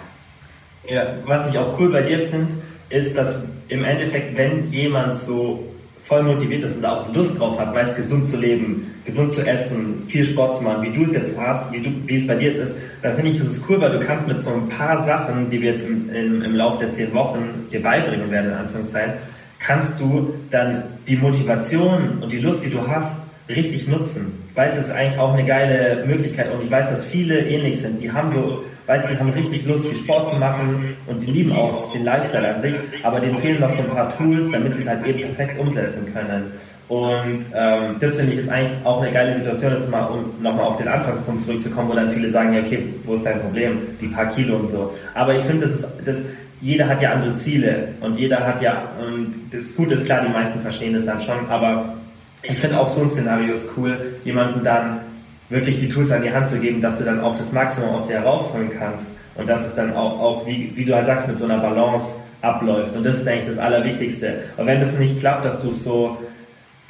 Ja, 0.86 1.14
was 1.24 1.48
ich 1.48 1.56
auch 1.58 1.78
cool 1.78 1.90
bei 1.90 2.02
dir 2.02 2.26
finde, 2.26 2.54
ist, 2.90 3.16
dass 3.16 3.44
im 3.68 3.84
Endeffekt, 3.84 4.36
wenn 4.36 4.66
jemand 4.66 5.14
so 5.16 5.71
voll 6.12 6.24
motiviert 6.24 6.62
ist 6.62 6.76
und 6.76 6.82
da 6.82 6.98
auch 6.98 7.14
Lust 7.14 7.40
drauf 7.40 7.58
hat, 7.58 7.74
weiß, 7.74 7.96
gesund 7.96 8.26
zu 8.26 8.36
leben, 8.36 8.86
gesund 9.06 9.32
zu 9.32 9.46
essen, 9.46 10.02
viel 10.08 10.26
Sport 10.26 10.56
zu 10.56 10.62
machen, 10.62 10.82
wie 10.82 10.90
du 10.90 11.04
es 11.04 11.14
jetzt 11.14 11.38
hast, 11.40 11.72
wie, 11.72 11.80
du, 11.80 11.90
wie 12.04 12.16
es 12.16 12.26
bei 12.26 12.34
dir 12.34 12.50
jetzt 12.50 12.58
ist, 12.58 12.76
dann 13.00 13.14
finde 13.14 13.30
ich, 13.30 13.38
das 13.38 13.46
ist 13.46 13.64
cool, 13.66 13.80
weil 13.80 13.98
du 13.98 14.00
kannst 14.04 14.28
mit 14.28 14.42
so 14.42 14.50
ein 14.52 14.68
paar 14.68 15.02
Sachen, 15.04 15.48
die 15.48 15.62
wir 15.62 15.72
jetzt 15.72 15.86
im, 15.86 16.10
im, 16.10 16.42
im 16.42 16.54
Laufe 16.54 16.80
der 16.80 16.90
zehn 16.90 17.14
Wochen 17.14 17.66
dir 17.72 17.80
beibringen 17.80 18.30
werden, 18.30 18.50
in 18.50 18.56
Anführungszeichen, 18.58 19.14
kannst 19.58 19.98
du 19.98 20.34
dann 20.50 20.82
die 21.08 21.16
Motivation 21.16 22.18
und 22.20 22.30
die 22.30 22.40
Lust, 22.40 22.62
die 22.62 22.68
du 22.68 22.86
hast, 22.86 23.22
richtig 23.48 23.88
nutzen. 23.88 24.41
Weiß, 24.54 24.76
das 24.76 24.86
ist 24.86 24.92
eigentlich 24.92 25.18
auch 25.18 25.32
eine 25.32 25.44
geile 25.46 26.04
Möglichkeit 26.06 26.52
und 26.52 26.62
ich 26.62 26.70
weiß, 26.70 26.90
dass 26.90 27.06
viele 27.06 27.40
ähnlich 27.40 27.80
sind. 27.80 28.00
Die 28.02 28.12
haben 28.12 28.32
so 28.32 28.64
weiß, 28.86 29.08
die 29.08 29.18
haben 29.18 29.30
richtig 29.30 29.64
Lust, 29.66 29.86
viel 29.86 29.96
Sport 29.96 30.30
zu 30.30 30.36
machen 30.36 30.96
und 31.06 31.22
die 31.22 31.30
lieben 31.30 31.52
auch 31.52 31.92
den 31.92 32.04
Lifestyle 32.04 32.54
an 32.54 32.60
sich, 32.60 32.74
aber 33.02 33.20
denen 33.20 33.36
fehlen 33.36 33.60
noch 33.60 33.70
so 33.70 33.82
ein 33.82 33.90
paar 33.90 34.16
Tools, 34.16 34.50
damit 34.50 34.74
sie 34.74 34.82
es 34.82 34.88
halt 34.88 35.06
eben 35.06 35.20
perfekt 35.20 35.58
umsetzen 35.58 36.12
können. 36.12 36.52
Und 36.88 37.44
ähm, 37.54 37.96
das 38.00 38.16
finde 38.16 38.32
ich 38.32 38.40
ist 38.40 38.48
eigentlich 38.50 38.84
auch 38.84 39.00
eine 39.00 39.12
geile 39.12 39.36
Situation, 39.36 39.72
jetzt 39.72 39.90
mal, 39.90 40.04
um 40.06 40.42
nochmal 40.42 40.66
auf 40.66 40.76
den 40.76 40.88
Anfangspunkt 40.88 41.42
zurückzukommen, 41.42 41.90
wo 41.90 41.94
dann 41.94 42.10
viele 42.10 42.30
sagen, 42.30 42.52
ja 42.52 42.60
okay, 42.60 42.86
wo 43.04 43.14
ist 43.14 43.24
dein 43.24 43.40
Problem? 43.40 43.78
Die 44.00 44.08
paar 44.08 44.28
Kilo 44.28 44.56
und 44.56 44.68
so. 44.68 44.92
Aber 45.14 45.34
ich 45.34 45.42
finde, 45.44 45.66
das 45.66 45.74
ist, 45.74 45.88
das, 46.04 46.26
jeder 46.60 46.88
hat 46.88 47.00
ja 47.00 47.12
andere 47.12 47.36
Ziele 47.36 47.88
und 48.00 48.18
jeder 48.18 48.46
hat 48.46 48.60
ja, 48.60 48.90
und 49.00 49.32
das 49.52 49.74
Gute 49.76 49.94
ist 49.94 50.06
klar, 50.06 50.24
die 50.26 50.32
meisten 50.32 50.60
verstehen 50.60 50.94
das 50.94 51.06
dann 51.06 51.20
schon, 51.20 51.48
aber 51.48 51.96
ich 52.42 52.58
finde 52.58 52.78
auch 52.78 52.86
so 52.86 53.02
ein 53.02 53.10
Szenario 53.10 53.52
ist 53.52 53.70
cool, 53.76 54.16
jemanden 54.24 54.64
dann 54.64 55.00
wirklich 55.48 55.78
die 55.80 55.88
Tools 55.88 56.10
an 56.10 56.22
die 56.22 56.32
Hand 56.32 56.48
zu 56.48 56.58
geben, 56.58 56.80
dass 56.80 56.98
du 56.98 57.04
dann 57.04 57.20
auch 57.20 57.36
das 57.36 57.52
Maximum 57.52 57.90
aus 57.90 58.08
dir 58.08 58.20
herausholen 58.20 58.70
kannst 58.70 59.16
und 59.34 59.48
dass 59.48 59.66
es 59.66 59.74
dann 59.74 59.94
auch, 59.94 60.18
auch 60.18 60.46
wie, 60.46 60.72
wie 60.74 60.84
du 60.84 60.94
halt 60.94 61.06
sagst, 61.06 61.28
mit 61.28 61.38
so 61.38 61.44
einer 61.44 61.58
Balance 61.58 62.16
abläuft. 62.40 62.96
Und 62.96 63.04
das 63.04 63.16
ist 63.16 63.28
eigentlich 63.28 63.48
das 63.48 63.58
Allerwichtigste. 63.58 64.44
Und 64.56 64.66
wenn 64.66 64.80
das 64.80 64.98
nicht 64.98 65.20
klappt, 65.20 65.44
dass 65.44 65.60
du 65.60 65.70
es 65.70 65.84
so 65.84 66.16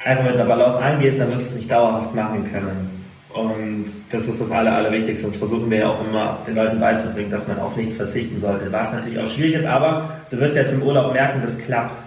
einfach 0.03 0.23
mit 0.23 0.33
einer 0.33 0.45
Balance 0.45 0.79
angehst, 0.79 1.19
dann 1.19 1.31
wirst 1.31 1.43
du 1.43 1.47
es 1.49 1.55
nicht 1.55 1.71
dauerhaft 1.71 2.15
machen 2.15 2.43
können. 2.45 2.89
Und 3.33 3.85
das 4.11 4.27
ist 4.27 4.39
das 4.39 4.51
Aller, 4.51 4.73
Allerwichtigste. 4.73 5.25
Und 5.25 5.33
das 5.33 5.39
versuchen 5.39 5.69
wir 5.69 5.79
ja 5.79 5.89
auch 5.89 6.05
immer 6.05 6.39
den 6.47 6.55
Leuten 6.55 6.79
beizubringen, 6.79 7.31
dass 7.31 7.47
man 7.47 7.59
auf 7.59 7.75
nichts 7.75 7.97
verzichten 7.97 8.39
sollte. 8.39 8.71
Was 8.71 8.93
natürlich 8.93 9.19
auch 9.19 9.27
schwierig 9.27 9.55
ist, 9.55 9.65
aber 9.65 10.17
du 10.29 10.39
wirst 10.39 10.55
jetzt 10.55 10.73
im 10.73 10.83
Urlaub 10.83 11.13
merken, 11.13 11.41
das 11.43 11.57
klappt. 11.59 11.99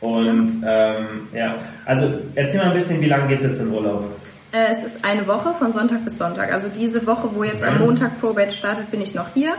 Und 0.00 0.52
ähm, 0.66 1.28
ja, 1.32 1.56
also 1.84 2.20
erzähl 2.34 2.60
mal 2.60 2.70
ein 2.70 2.76
bisschen, 2.76 3.00
wie 3.00 3.08
lange 3.08 3.28
gehst 3.28 3.44
du 3.44 3.48
jetzt 3.48 3.60
in 3.60 3.72
Urlaub? 3.72 4.04
Äh, 4.52 4.70
es 4.70 4.84
ist 4.84 5.04
eine 5.04 5.26
Woche 5.26 5.52
von 5.54 5.72
Sonntag 5.72 6.04
bis 6.04 6.18
Sonntag. 6.18 6.52
Also 6.52 6.68
diese 6.68 7.06
Woche, 7.06 7.28
wo 7.34 7.42
jetzt 7.42 7.62
am 7.62 7.78
Montag 7.78 8.20
ProBet 8.20 8.52
startet, 8.52 8.90
bin 8.90 9.00
ich 9.00 9.14
noch 9.14 9.34
hier. 9.34 9.54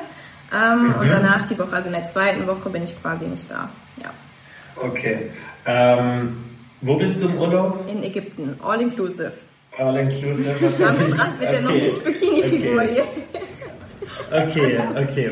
Ähm, 0.53 0.87
mhm. 0.87 0.93
Und 0.95 1.09
danach 1.09 1.45
die 1.45 1.59
Woche, 1.59 1.75
also 1.75 1.89
in 1.89 1.95
der 1.95 2.05
zweiten 2.05 2.47
Woche, 2.47 2.69
bin 2.69 2.83
ich 2.83 2.99
quasi 3.01 3.27
nicht 3.27 3.51
da. 3.51 3.69
Ja. 4.01 4.11
Okay. 4.81 5.29
Ähm, 5.65 6.37
wo 6.81 6.95
bist 6.95 7.21
du 7.21 7.27
im 7.27 7.37
Urlaub? 7.37 7.85
In 7.87 8.01
Ägypten, 8.03 8.55
all 8.63 8.81
inclusive. 8.81 9.33
All 9.77 9.97
inclusive. 9.97 10.51
Am 10.87 10.95
Strand 10.95 11.39
mit 11.39 11.49
okay. 11.49 11.51
der 11.51 11.61
noch 11.61 11.71
nicht 11.71 12.03
Bikini-Figur 12.03 12.81
okay. 12.81 12.93
hier. 12.93 13.05
Okay, 14.31 14.79
okay. 14.95 15.31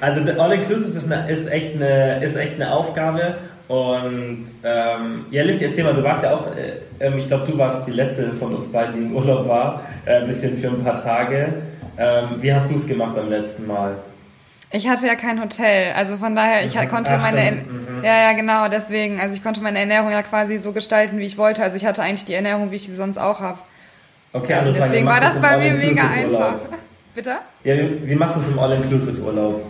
Also 0.00 0.20
All 0.40 0.52
Inclusive 0.52 0.96
ist, 0.96 1.10
eine, 1.10 1.30
ist, 1.30 1.50
echt 1.50 1.74
eine, 1.74 2.24
ist 2.24 2.36
echt 2.36 2.54
eine 2.54 2.72
Aufgabe 2.72 3.36
und 3.68 4.46
ähm, 4.64 5.26
ja, 5.30 5.42
Liz, 5.42 5.60
erzähl 5.60 5.84
mal, 5.84 5.94
du 5.94 6.02
warst 6.02 6.24
ja 6.24 6.34
auch, 6.34 6.46
äh, 6.56 6.80
ähm, 7.00 7.18
ich 7.18 7.26
glaube, 7.26 7.50
du 7.50 7.58
warst 7.58 7.86
die 7.86 7.92
letzte 7.92 8.32
von 8.32 8.54
uns 8.54 8.72
beiden, 8.72 8.94
die 8.94 9.00
im 9.00 9.14
Urlaub 9.14 9.46
war, 9.46 9.82
äh, 10.06 10.22
ein 10.22 10.26
bisschen 10.26 10.56
für 10.56 10.68
ein 10.68 10.82
paar 10.82 11.02
Tage. 11.02 11.62
Ähm, 11.98 12.36
wie 12.40 12.52
hast 12.52 12.70
du 12.70 12.76
es 12.76 12.86
gemacht 12.86 13.14
beim 13.14 13.28
letzten 13.28 13.66
Mal? 13.66 13.96
Ich 14.70 14.88
hatte 14.88 15.06
ja 15.06 15.14
kein 15.14 15.40
Hotel, 15.40 15.92
also 15.94 16.16
von 16.16 16.34
daher, 16.34 16.64
ich 16.64 16.74
mhm. 16.74 16.88
konnte 16.88 17.12
Ach, 17.14 17.22
meine, 17.22 17.52
mhm. 17.52 18.02
ja, 18.02 18.30
ja, 18.30 18.32
genau, 18.32 18.68
deswegen, 18.68 19.20
also 19.20 19.34
ich 19.34 19.42
konnte 19.42 19.60
meine 19.62 19.78
Ernährung 19.78 20.10
ja 20.10 20.22
quasi 20.22 20.58
so 20.58 20.72
gestalten, 20.72 21.18
wie 21.18 21.26
ich 21.26 21.36
wollte. 21.36 21.62
Also 21.62 21.76
ich 21.76 21.84
hatte 21.84 22.02
eigentlich 22.02 22.24
die 22.24 22.34
Ernährung, 22.34 22.70
wie 22.70 22.76
ich 22.76 22.86
sie 22.86 22.94
sonst 22.94 23.18
auch 23.18 23.40
habe. 23.40 23.58
Okay, 24.32 24.52
ja, 24.52 24.60
also 24.60 24.72
deswegen 24.72 25.06
war 25.06 25.20
das 25.20 25.40
bei 25.40 25.58
mir 25.58 25.72
mega 25.72 26.02
einfach. 26.08 26.56
Bitte? 27.14 27.36
Ja, 27.64 27.76
wie, 27.76 28.08
wie 28.08 28.14
machst 28.14 28.36
du 28.36 28.40
es 28.40 28.48
im 28.48 28.58
All-Inclusive-Urlaub? 28.58 29.62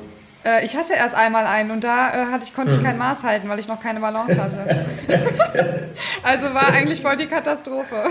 Äh, 0.48 0.64
ich 0.64 0.76
hatte 0.76 0.94
erst 0.94 1.14
einmal 1.14 1.46
einen 1.46 1.70
und 1.70 1.84
da 1.84 2.08
äh, 2.08 2.26
hatte 2.26 2.44
ich, 2.44 2.54
konnte 2.54 2.74
ich 2.74 2.82
kein 2.82 2.92
hm. 2.92 2.98
Maß 2.98 3.22
halten, 3.22 3.48
weil 3.48 3.58
ich 3.58 3.68
noch 3.68 3.80
keine 3.80 4.00
Balance 4.00 4.40
hatte. 4.40 4.86
also 6.22 6.54
war 6.54 6.68
eigentlich 6.68 7.02
voll 7.02 7.16
die 7.16 7.26
Katastrophe. 7.26 8.04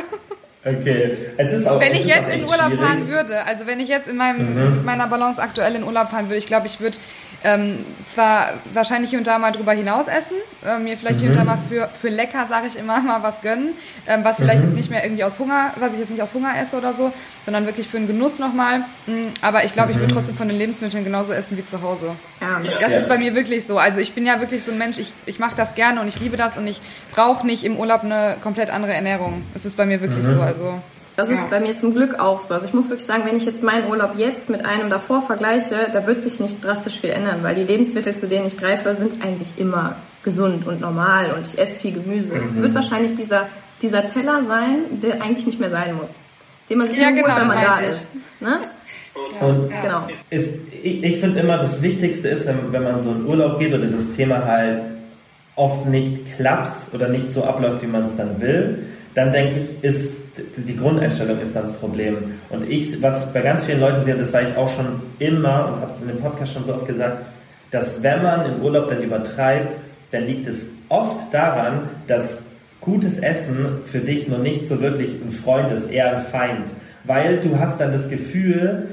Okay. 0.63 1.17
Es 1.37 1.53
ist 1.53 1.67
auch, 1.67 1.79
wenn 1.79 1.93
ich 1.93 2.05
jetzt 2.05 2.29
in 2.29 2.41
Urlaub 2.41 2.67
schwierig. 2.67 2.79
fahren 2.79 3.07
würde, 3.07 3.45
also 3.45 3.65
wenn 3.67 3.79
ich 3.79 3.87
jetzt 3.87 4.07
in 4.07 4.17
meinem, 4.17 4.79
mhm. 4.79 4.85
meiner 4.85 5.07
Balance 5.07 5.41
aktuell 5.41 5.75
in 5.75 5.83
Urlaub 5.83 6.09
fahren 6.09 6.25
würde, 6.25 6.37
ich 6.37 6.47
glaube, 6.47 6.67
ich 6.67 6.79
würde 6.79 6.97
ähm, 7.43 7.85
zwar 8.05 8.55
wahrscheinlich 8.73 9.11
hier 9.11 9.19
und 9.19 9.27
da 9.27 9.37
mal 9.37 9.51
drüber 9.51 9.73
hinaus 9.73 10.07
essen, 10.07 10.37
äh, 10.65 10.79
mir 10.79 10.97
vielleicht 10.97 11.17
mhm. 11.17 11.21
hier 11.21 11.29
und 11.29 11.35
da 11.35 11.41
mhm. 11.41 11.47
mal 11.47 11.57
für, 11.57 11.89
für 11.89 12.09
lecker, 12.09 12.47
sage 12.47 12.67
ich 12.67 12.77
immer, 12.77 12.99
mal 13.01 13.23
was 13.23 13.41
gönnen, 13.41 13.75
ähm, 14.07 14.23
was 14.23 14.37
vielleicht 14.37 14.59
mhm. 14.59 14.69
jetzt 14.69 14.75
nicht 14.75 14.89
mehr 14.89 15.03
irgendwie 15.03 15.23
aus 15.23 15.39
Hunger, 15.39 15.73
was 15.77 15.93
ich 15.93 15.99
jetzt 15.99 16.09
nicht 16.09 16.21
aus 16.21 16.33
Hunger 16.33 16.57
esse 16.59 16.77
oder 16.77 16.93
so, 16.93 17.11
sondern 17.45 17.65
wirklich 17.65 17.87
für 17.87 17.97
einen 17.97 18.07
Genuss 18.07 18.39
nochmal. 18.39 18.79
Mm, 19.05 19.27
aber 19.41 19.63
ich 19.65 19.73
glaube, 19.73 19.91
ich 19.91 19.97
würde 19.97 20.13
mhm. 20.13 20.17
trotzdem 20.17 20.35
von 20.35 20.47
den 20.47 20.57
Lebensmitteln 20.57 21.03
genauso 21.03 21.33
essen 21.33 21.57
wie 21.57 21.63
zu 21.63 21.81
Hause. 21.81 22.15
Ja, 22.41 22.59
das 22.81 22.91
ja. 22.91 22.97
ist 22.97 23.09
bei 23.09 23.17
mir 23.17 23.35
wirklich 23.35 23.65
so. 23.65 23.77
Also 23.77 23.99
ich 23.99 24.13
bin 24.13 24.25
ja 24.25 24.39
wirklich 24.39 24.63
so 24.63 24.71
ein 24.71 24.77
Mensch, 24.77 24.97
ich, 24.97 25.13
ich 25.25 25.39
mache 25.39 25.55
das 25.55 25.75
gerne 25.75 26.01
und 26.01 26.07
ich 26.07 26.19
liebe 26.19 26.37
das 26.37 26.57
und 26.57 26.65
ich 26.67 26.81
brauche 27.11 27.45
nicht 27.45 27.63
im 27.63 27.77
Urlaub 27.77 28.03
eine 28.03 28.37
komplett 28.41 28.69
andere 28.69 28.93
Ernährung. 28.93 29.43
Es 29.53 29.65
ist 29.65 29.77
bei 29.77 29.85
mir 29.85 30.01
wirklich 30.01 30.25
mhm. 30.25 30.33
so. 30.33 30.41
Also 30.41 30.81
das 31.17 31.29
ist 31.29 31.39
ja. 31.39 31.47
bei 31.49 31.59
mir 31.59 31.75
zum 31.75 31.95
Glück 31.95 32.19
auch 32.19 32.43
so. 32.43 32.53
Also 32.53 32.67
ich 32.67 32.73
muss 32.75 32.89
wirklich 32.89 33.07
sagen, 33.07 33.23
wenn 33.25 33.35
ich 33.35 33.45
jetzt 33.45 33.63
meinen 33.63 33.89
Urlaub 33.89 34.11
jetzt 34.17 34.51
mit 34.51 34.63
einem 34.63 34.91
davor 34.91 35.23
vergleiche, 35.23 35.87
da 35.91 36.05
wird 36.05 36.21
sich 36.21 36.39
nicht 36.39 36.63
drastisch 36.63 37.01
viel 37.01 37.09
ändern, 37.09 37.41
weil 37.41 37.55
die 37.55 37.63
Lebensmittel, 37.63 38.15
zu 38.15 38.27
denen 38.27 38.45
ich 38.45 38.55
greife, 38.55 38.95
sind 38.95 39.23
eigentlich 39.25 39.57
immer 39.57 39.95
gesund 40.23 40.67
und 40.67 40.79
normal 40.79 41.31
und 41.33 41.47
ich 41.47 41.57
esse 41.57 41.79
viel 41.79 41.93
Gemüse. 41.93 42.35
Mhm. 42.35 42.43
Es 42.43 42.61
wird 42.61 42.75
wahrscheinlich 42.75 43.15
dieser, 43.15 43.47
dieser 43.81 44.05
Teller 44.05 44.43
sein, 44.47 45.01
der 45.01 45.23
eigentlich 45.23 45.47
nicht 45.47 45.59
mehr 45.59 45.71
sein 45.71 45.95
muss. 45.95 46.19
Den 46.69 46.77
man 46.77 46.87
sich 46.87 46.99
ja, 46.99 47.09
nur 47.09 47.23
genau, 47.23 47.29
holt, 47.29 47.41
wenn 47.41 47.47
man 47.47 47.61
da 47.65 47.79
ich. 47.81 47.87
ist. 47.87 48.11
Ne? 48.39 48.59
Und 49.41 49.71
ja. 49.71 49.81
genau. 49.81 50.07
Ist, 50.29 50.49
ich, 50.83 51.03
ich 51.03 51.19
finde 51.19 51.39
immer, 51.39 51.57
das 51.57 51.81
Wichtigste 51.81 52.27
ist, 52.27 52.47
wenn 52.47 52.83
man 52.83 53.01
so 53.01 53.09
in 53.09 53.25
Urlaub 53.25 53.57
geht 53.57 53.73
oder 53.73 53.87
das 53.87 54.11
Thema 54.15 54.45
halt 54.45 54.81
oft 55.55 55.87
nicht 55.87 56.35
klappt 56.35 56.93
oder 56.93 57.07
nicht 57.07 57.31
so 57.31 57.43
abläuft, 57.43 57.81
wie 57.81 57.87
man 57.87 58.03
es 58.03 58.15
dann 58.15 58.39
will, 58.39 58.85
dann 59.15 59.31
denke 59.31 59.61
ich, 59.61 59.83
ist 59.83 60.13
die 60.57 60.77
Grundeinstellung 60.77 61.39
ist 61.39 61.55
das 61.55 61.73
Problem. 61.73 62.39
Und 62.49 62.69
ich, 62.69 63.01
was 63.01 63.31
bei 63.33 63.41
ganz 63.41 63.65
vielen 63.65 63.79
Leuten 63.79 64.03
sehe, 64.03 64.15
das 64.15 64.31
sage 64.31 64.47
ich 64.51 64.57
auch 64.57 64.69
schon 64.69 65.01
immer 65.19 65.67
und 65.67 65.81
habe 65.81 65.91
es 65.93 66.01
in 66.01 66.07
dem 66.07 66.19
Podcast 66.19 66.53
schon 66.53 66.65
so 66.65 66.73
oft 66.73 66.87
gesagt, 66.87 67.25
dass 67.71 68.01
wenn 68.03 68.23
man 68.23 68.45
im 68.45 68.61
Urlaub 68.61 68.89
dann 68.89 69.01
übertreibt, 69.01 69.75
dann 70.11 70.25
liegt 70.25 70.47
es 70.47 70.67
oft 70.89 71.33
daran, 71.33 71.89
dass 72.07 72.43
gutes 72.81 73.19
Essen 73.19 73.79
für 73.83 73.99
dich 73.99 74.27
noch 74.27 74.37
nicht 74.37 74.67
so 74.67 74.81
wirklich 74.81 75.21
ein 75.21 75.31
Freund 75.31 75.71
ist, 75.71 75.89
eher 75.91 76.17
ein 76.17 76.23
Feind. 76.23 76.69
Weil 77.03 77.39
du 77.39 77.59
hast 77.59 77.79
dann 77.79 77.91
das 77.91 78.09
Gefühl, 78.09 78.89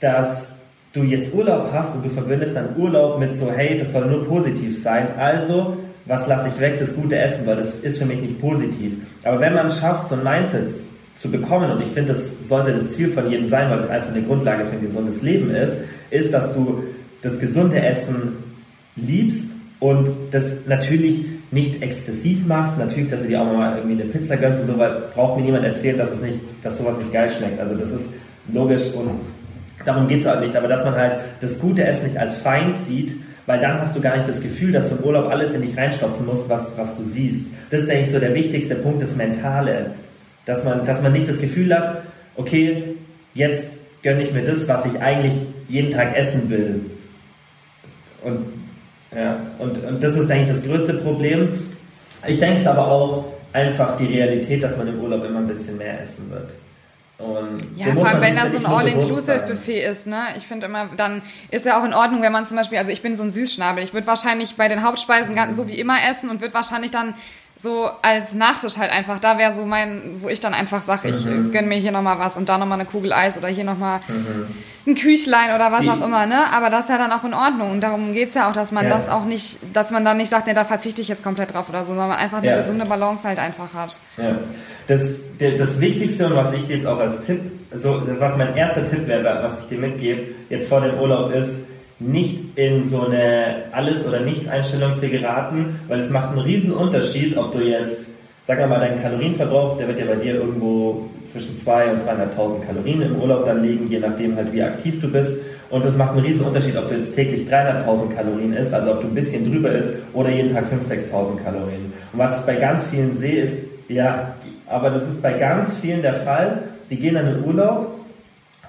dass 0.00 0.54
du 0.92 1.02
jetzt 1.02 1.32
Urlaub 1.34 1.70
hast 1.72 1.94
und 1.94 2.04
du 2.04 2.10
verbindest 2.10 2.54
dann 2.54 2.76
Urlaub 2.76 3.18
mit 3.18 3.34
so, 3.34 3.50
hey, 3.50 3.78
das 3.78 3.92
soll 3.92 4.06
nur 4.06 4.24
positiv 4.26 4.80
sein. 4.80 5.08
Also 5.16 5.78
was 6.06 6.26
lasse 6.26 6.48
ich 6.48 6.60
weg, 6.60 6.78
das 6.78 6.96
gute 6.96 7.16
Essen, 7.16 7.46
weil 7.46 7.56
das 7.56 7.80
ist 7.80 7.98
für 7.98 8.04
mich 8.04 8.20
nicht 8.20 8.40
positiv. 8.40 8.94
Aber 9.24 9.40
wenn 9.40 9.54
man 9.54 9.68
es 9.68 9.78
schafft, 9.78 10.08
so 10.08 10.16
ein 10.16 10.24
Mindset 10.24 10.72
zu 11.18 11.30
bekommen, 11.30 11.70
und 11.70 11.80
ich 11.82 11.88
finde, 11.88 12.12
das 12.14 12.48
sollte 12.48 12.72
das 12.72 12.90
Ziel 12.90 13.10
von 13.10 13.30
jedem 13.30 13.46
sein, 13.46 13.70
weil 13.70 13.78
es 13.78 13.88
einfach 13.88 14.10
eine 14.10 14.22
Grundlage 14.22 14.66
für 14.66 14.72
ein 14.72 14.82
gesundes 14.82 15.22
Leben 15.22 15.50
ist, 15.50 15.76
ist, 16.10 16.32
dass 16.32 16.52
du 16.54 16.82
das 17.22 17.38
gesunde 17.38 17.80
Essen 17.80 18.32
liebst 18.96 19.50
und 19.78 20.08
das 20.32 20.66
natürlich 20.66 21.24
nicht 21.50 21.82
exzessiv 21.82 22.46
machst, 22.46 22.78
natürlich, 22.78 23.10
dass 23.10 23.22
du 23.22 23.28
dir 23.28 23.42
auch 23.42 23.46
mal 23.46 23.76
irgendwie 23.76 24.02
eine 24.02 24.10
Pizza 24.10 24.36
gönnst 24.36 24.62
und 24.62 24.66
so, 24.68 24.78
weil 24.78 25.02
braucht 25.14 25.36
mir 25.36 25.44
niemand 25.44 25.64
erzählen, 25.64 25.98
dass 25.98 26.10
es 26.10 26.22
nicht, 26.22 26.38
dass 26.62 26.78
sowas 26.78 26.96
nicht 26.98 27.12
geil 27.12 27.30
schmeckt. 27.30 27.60
Also 27.60 27.74
das 27.76 27.92
ist 27.92 28.14
logisch 28.52 28.94
und 28.94 29.20
darum 29.84 30.08
geht 30.08 30.20
es 30.20 30.26
halt 30.26 30.40
nicht, 30.40 30.56
aber 30.56 30.66
dass 30.66 30.84
man 30.84 30.94
halt 30.94 31.20
das 31.40 31.58
gute 31.58 31.84
Essen 31.84 32.06
nicht 32.06 32.16
als 32.16 32.38
Feind 32.38 32.76
sieht, 32.76 33.16
weil 33.46 33.60
dann 33.60 33.80
hast 33.80 33.96
du 33.96 34.00
gar 34.00 34.16
nicht 34.16 34.28
das 34.28 34.40
Gefühl, 34.40 34.72
dass 34.72 34.88
du 34.88 34.96
im 34.96 35.04
Urlaub 35.04 35.28
alles 35.30 35.54
in 35.54 35.62
dich 35.62 35.76
reinstopfen 35.76 36.24
musst, 36.26 36.48
was, 36.48 36.76
was 36.76 36.96
du 36.96 37.04
siehst. 37.04 37.46
Das 37.70 37.82
ist 37.82 37.90
eigentlich 37.90 38.10
so 38.10 38.20
der 38.20 38.34
wichtigste 38.34 38.76
Punkt, 38.76 39.02
das 39.02 39.16
Mentale. 39.16 39.92
Dass 40.44 40.64
man, 40.64 40.84
dass 40.84 41.02
man 41.02 41.12
nicht 41.12 41.28
das 41.28 41.40
Gefühl 41.40 41.74
hat, 41.74 42.02
okay, 42.36 42.96
jetzt 43.34 43.72
gönne 44.02 44.22
ich 44.22 44.32
mir 44.32 44.44
das, 44.44 44.66
was 44.68 44.84
ich 44.86 45.00
eigentlich 45.00 45.34
jeden 45.68 45.90
Tag 45.90 46.16
essen 46.16 46.50
will. 46.50 46.80
Und, 48.22 48.46
ja, 49.14 49.38
und, 49.58 49.82
und 49.84 50.02
das 50.02 50.16
ist, 50.16 50.28
denke 50.28 50.44
ich, 50.44 50.50
das 50.50 50.64
größte 50.64 50.94
Problem. 50.94 51.50
Ich 52.26 52.38
denke 52.38 52.60
es 52.60 52.66
aber 52.66 52.90
auch 52.90 53.24
einfach 53.52 53.96
die 53.96 54.06
Realität, 54.06 54.62
dass 54.62 54.76
man 54.76 54.88
im 54.88 55.00
Urlaub 55.00 55.24
immer 55.24 55.40
ein 55.40 55.46
bisschen 55.46 55.78
mehr 55.78 56.00
essen 56.00 56.30
wird. 56.30 56.50
Und 57.18 57.76
ja, 57.76 57.94
vor 57.94 58.06
allem, 58.06 58.20
wenn 58.20 58.34
da 58.34 58.48
so 58.48 58.56
ein 58.56 58.66
All-Inclusive-Buffet 58.66 59.84
ist, 59.84 60.06
ne? 60.06 60.28
Ich 60.36 60.46
finde 60.46 60.66
immer, 60.66 60.88
dann 60.96 61.22
ist 61.50 61.64
ja 61.64 61.78
auch 61.78 61.84
in 61.84 61.94
Ordnung, 61.94 62.22
wenn 62.22 62.32
man 62.32 62.44
zum 62.44 62.56
Beispiel, 62.56 62.78
also 62.78 62.90
ich 62.90 63.00
bin 63.00 63.14
so 63.14 63.22
ein 63.22 63.30
Süßschnabel, 63.30 63.84
ich 63.84 63.94
würde 63.94 64.06
wahrscheinlich 64.06 64.56
bei 64.56 64.68
den 64.68 64.82
Hauptspeisen 64.82 65.54
so 65.54 65.68
wie 65.68 65.78
immer 65.78 66.04
essen 66.04 66.30
und 66.30 66.40
würde 66.40 66.54
wahrscheinlich 66.54 66.90
dann 66.90 67.14
so 67.58 67.88
als 68.02 68.32
Nachtisch 68.32 68.76
halt 68.76 68.90
einfach, 68.90 69.20
da 69.20 69.38
wäre 69.38 69.52
so 69.52 69.64
mein, 69.64 70.16
wo 70.16 70.28
ich 70.28 70.40
dann 70.40 70.52
einfach 70.52 70.82
sage, 70.82 71.08
ich 71.08 71.24
mhm. 71.24 71.52
gönn 71.52 71.68
mir 71.68 71.76
hier 71.76 71.92
nochmal 71.92 72.18
was 72.18 72.36
und 72.36 72.48
da 72.48 72.58
nochmal 72.58 72.80
eine 72.80 72.88
Kugel 72.88 73.12
Eis 73.12 73.38
oder 73.38 73.48
hier 73.48 73.62
nochmal 73.62 74.00
mhm. 74.08 74.46
ein 74.86 74.94
Küchlein 74.96 75.54
oder 75.54 75.70
was 75.70 75.82
Die, 75.82 75.90
auch 75.90 76.02
immer, 76.02 76.26
ne? 76.26 76.52
Aber 76.52 76.70
das 76.70 76.86
ist 76.86 76.90
ja 76.90 76.98
dann 76.98 77.12
auch 77.12 77.22
in 77.24 77.34
Ordnung 77.34 77.70
und 77.70 77.80
darum 77.80 78.12
geht's 78.12 78.34
ja 78.34 78.48
auch, 78.48 78.52
dass 78.52 78.72
man 78.72 78.84
ja. 78.84 78.90
das 78.90 79.08
auch 79.08 79.24
nicht, 79.24 79.58
dass 79.72 79.92
man 79.92 80.04
dann 80.04 80.16
nicht 80.16 80.30
sagt, 80.30 80.48
ne, 80.48 80.54
da 80.54 80.64
verzichte 80.64 81.00
ich 81.02 81.08
jetzt 81.08 81.22
komplett 81.22 81.54
drauf 81.54 81.68
oder 81.68 81.84
so, 81.84 81.94
sondern 81.94 82.18
einfach 82.18 82.38
eine 82.38 82.48
ja. 82.48 82.56
gesunde 82.56 82.84
Balance 82.84 83.26
halt 83.26 83.38
einfach 83.38 83.72
hat. 83.74 83.96
Ja. 84.16 84.38
Das, 84.88 85.18
das 85.38 85.80
Wichtigste 85.80 86.26
und 86.26 86.34
was 86.34 86.52
ich 86.54 86.66
dir 86.66 86.76
jetzt 86.76 86.86
auch 86.86 86.98
als 86.98 87.20
Tipp, 87.20 87.40
also 87.70 88.02
was 88.18 88.36
mein 88.36 88.56
erster 88.56 88.88
Tipp 88.90 89.06
wäre, 89.06 89.42
was 89.42 89.62
ich 89.62 89.68
dir 89.68 89.78
mitgebe, 89.78 90.34
jetzt 90.48 90.68
vor 90.68 90.80
dem 90.80 90.98
Urlaub 90.98 91.32
ist, 91.32 91.66
nicht 92.02 92.56
in 92.56 92.88
so 92.88 93.06
eine 93.06 93.64
Alles- 93.72 94.06
oder 94.06 94.20
Nichts-Einstellung 94.20 94.94
zu 94.94 95.08
geraten, 95.08 95.80
weil 95.88 96.00
es 96.00 96.10
macht 96.10 96.30
einen 96.30 96.40
riesen 96.40 96.72
Unterschied, 96.72 97.36
ob 97.36 97.52
du 97.52 97.60
jetzt, 97.60 98.10
sag 98.44 98.58
mal, 98.68 98.80
deinen 98.80 99.00
Kalorienverbrauch, 99.00 99.76
der 99.76 99.88
wird 99.88 99.98
ja 99.98 100.06
bei 100.06 100.16
dir 100.16 100.34
irgendwo 100.34 101.08
zwischen 101.26 101.56
2 101.56 101.92
und 101.92 102.00
2.500 102.00 102.66
Kalorien 102.66 103.02
im 103.02 103.16
Urlaub 103.20 103.44
dann 103.46 103.62
liegen, 103.62 103.88
je 103.88 104.00
nachdem 104.00 104.36
halt 104.36 104.52
wie 104.52 104.62
aktiv 104.62 105.00
du 105.00 105.08
bist. 105.08 105.38
Und 105.70 105.84
das 105.84 105.96
macht 105.96 106.12
einen 106.12 106.26
riesen 106.26 106.44
Unterschied, 106.44 106.76
ob 106.76 106.88
du 106.88 106.96
jetzt 106.96 107.14
täglich 107.14 107.48
300.000 107.48 108.14
Kalorien 108.14 108.52
isst, 108.52 108.74
also 108.74 108.92
ob 108.92 109.00
du 109.00 109.06
ein 109.06 109.14
bisschen 109.14 109.50
drüber 109.50 109.72
isst, 109.72 109.90
oder 110.12 110.28
jeden 110.28 110.52
Tag 110.52 110.64
5.000, 110.64 111.10
6.000 111.10 111.42
Kalorien. 111.42 111.92
Und 112.12 112.18
was 112.18 112.40
ich 112.40 112.44
bei 112.44 112.56
ganz 112.56 112.86
vielen 112.88 113.14
sehe, 113.14 113.42
ist, 113.42 113.58
ja, 113.88 114.34
aber 114.66 114.90
das 114.90 115.08
ist 115.08 115.22
bei 115.22 115.32
ganz 115.32 115.78
vielen 115.78 116.02
der 116.02 116.16
Fall, 116.16 116.64
die 116.90 116.96
gehen 116.96 117.14
dann 117.14 117.36
in 117.36 117.44
Urlaub 117.44 117.94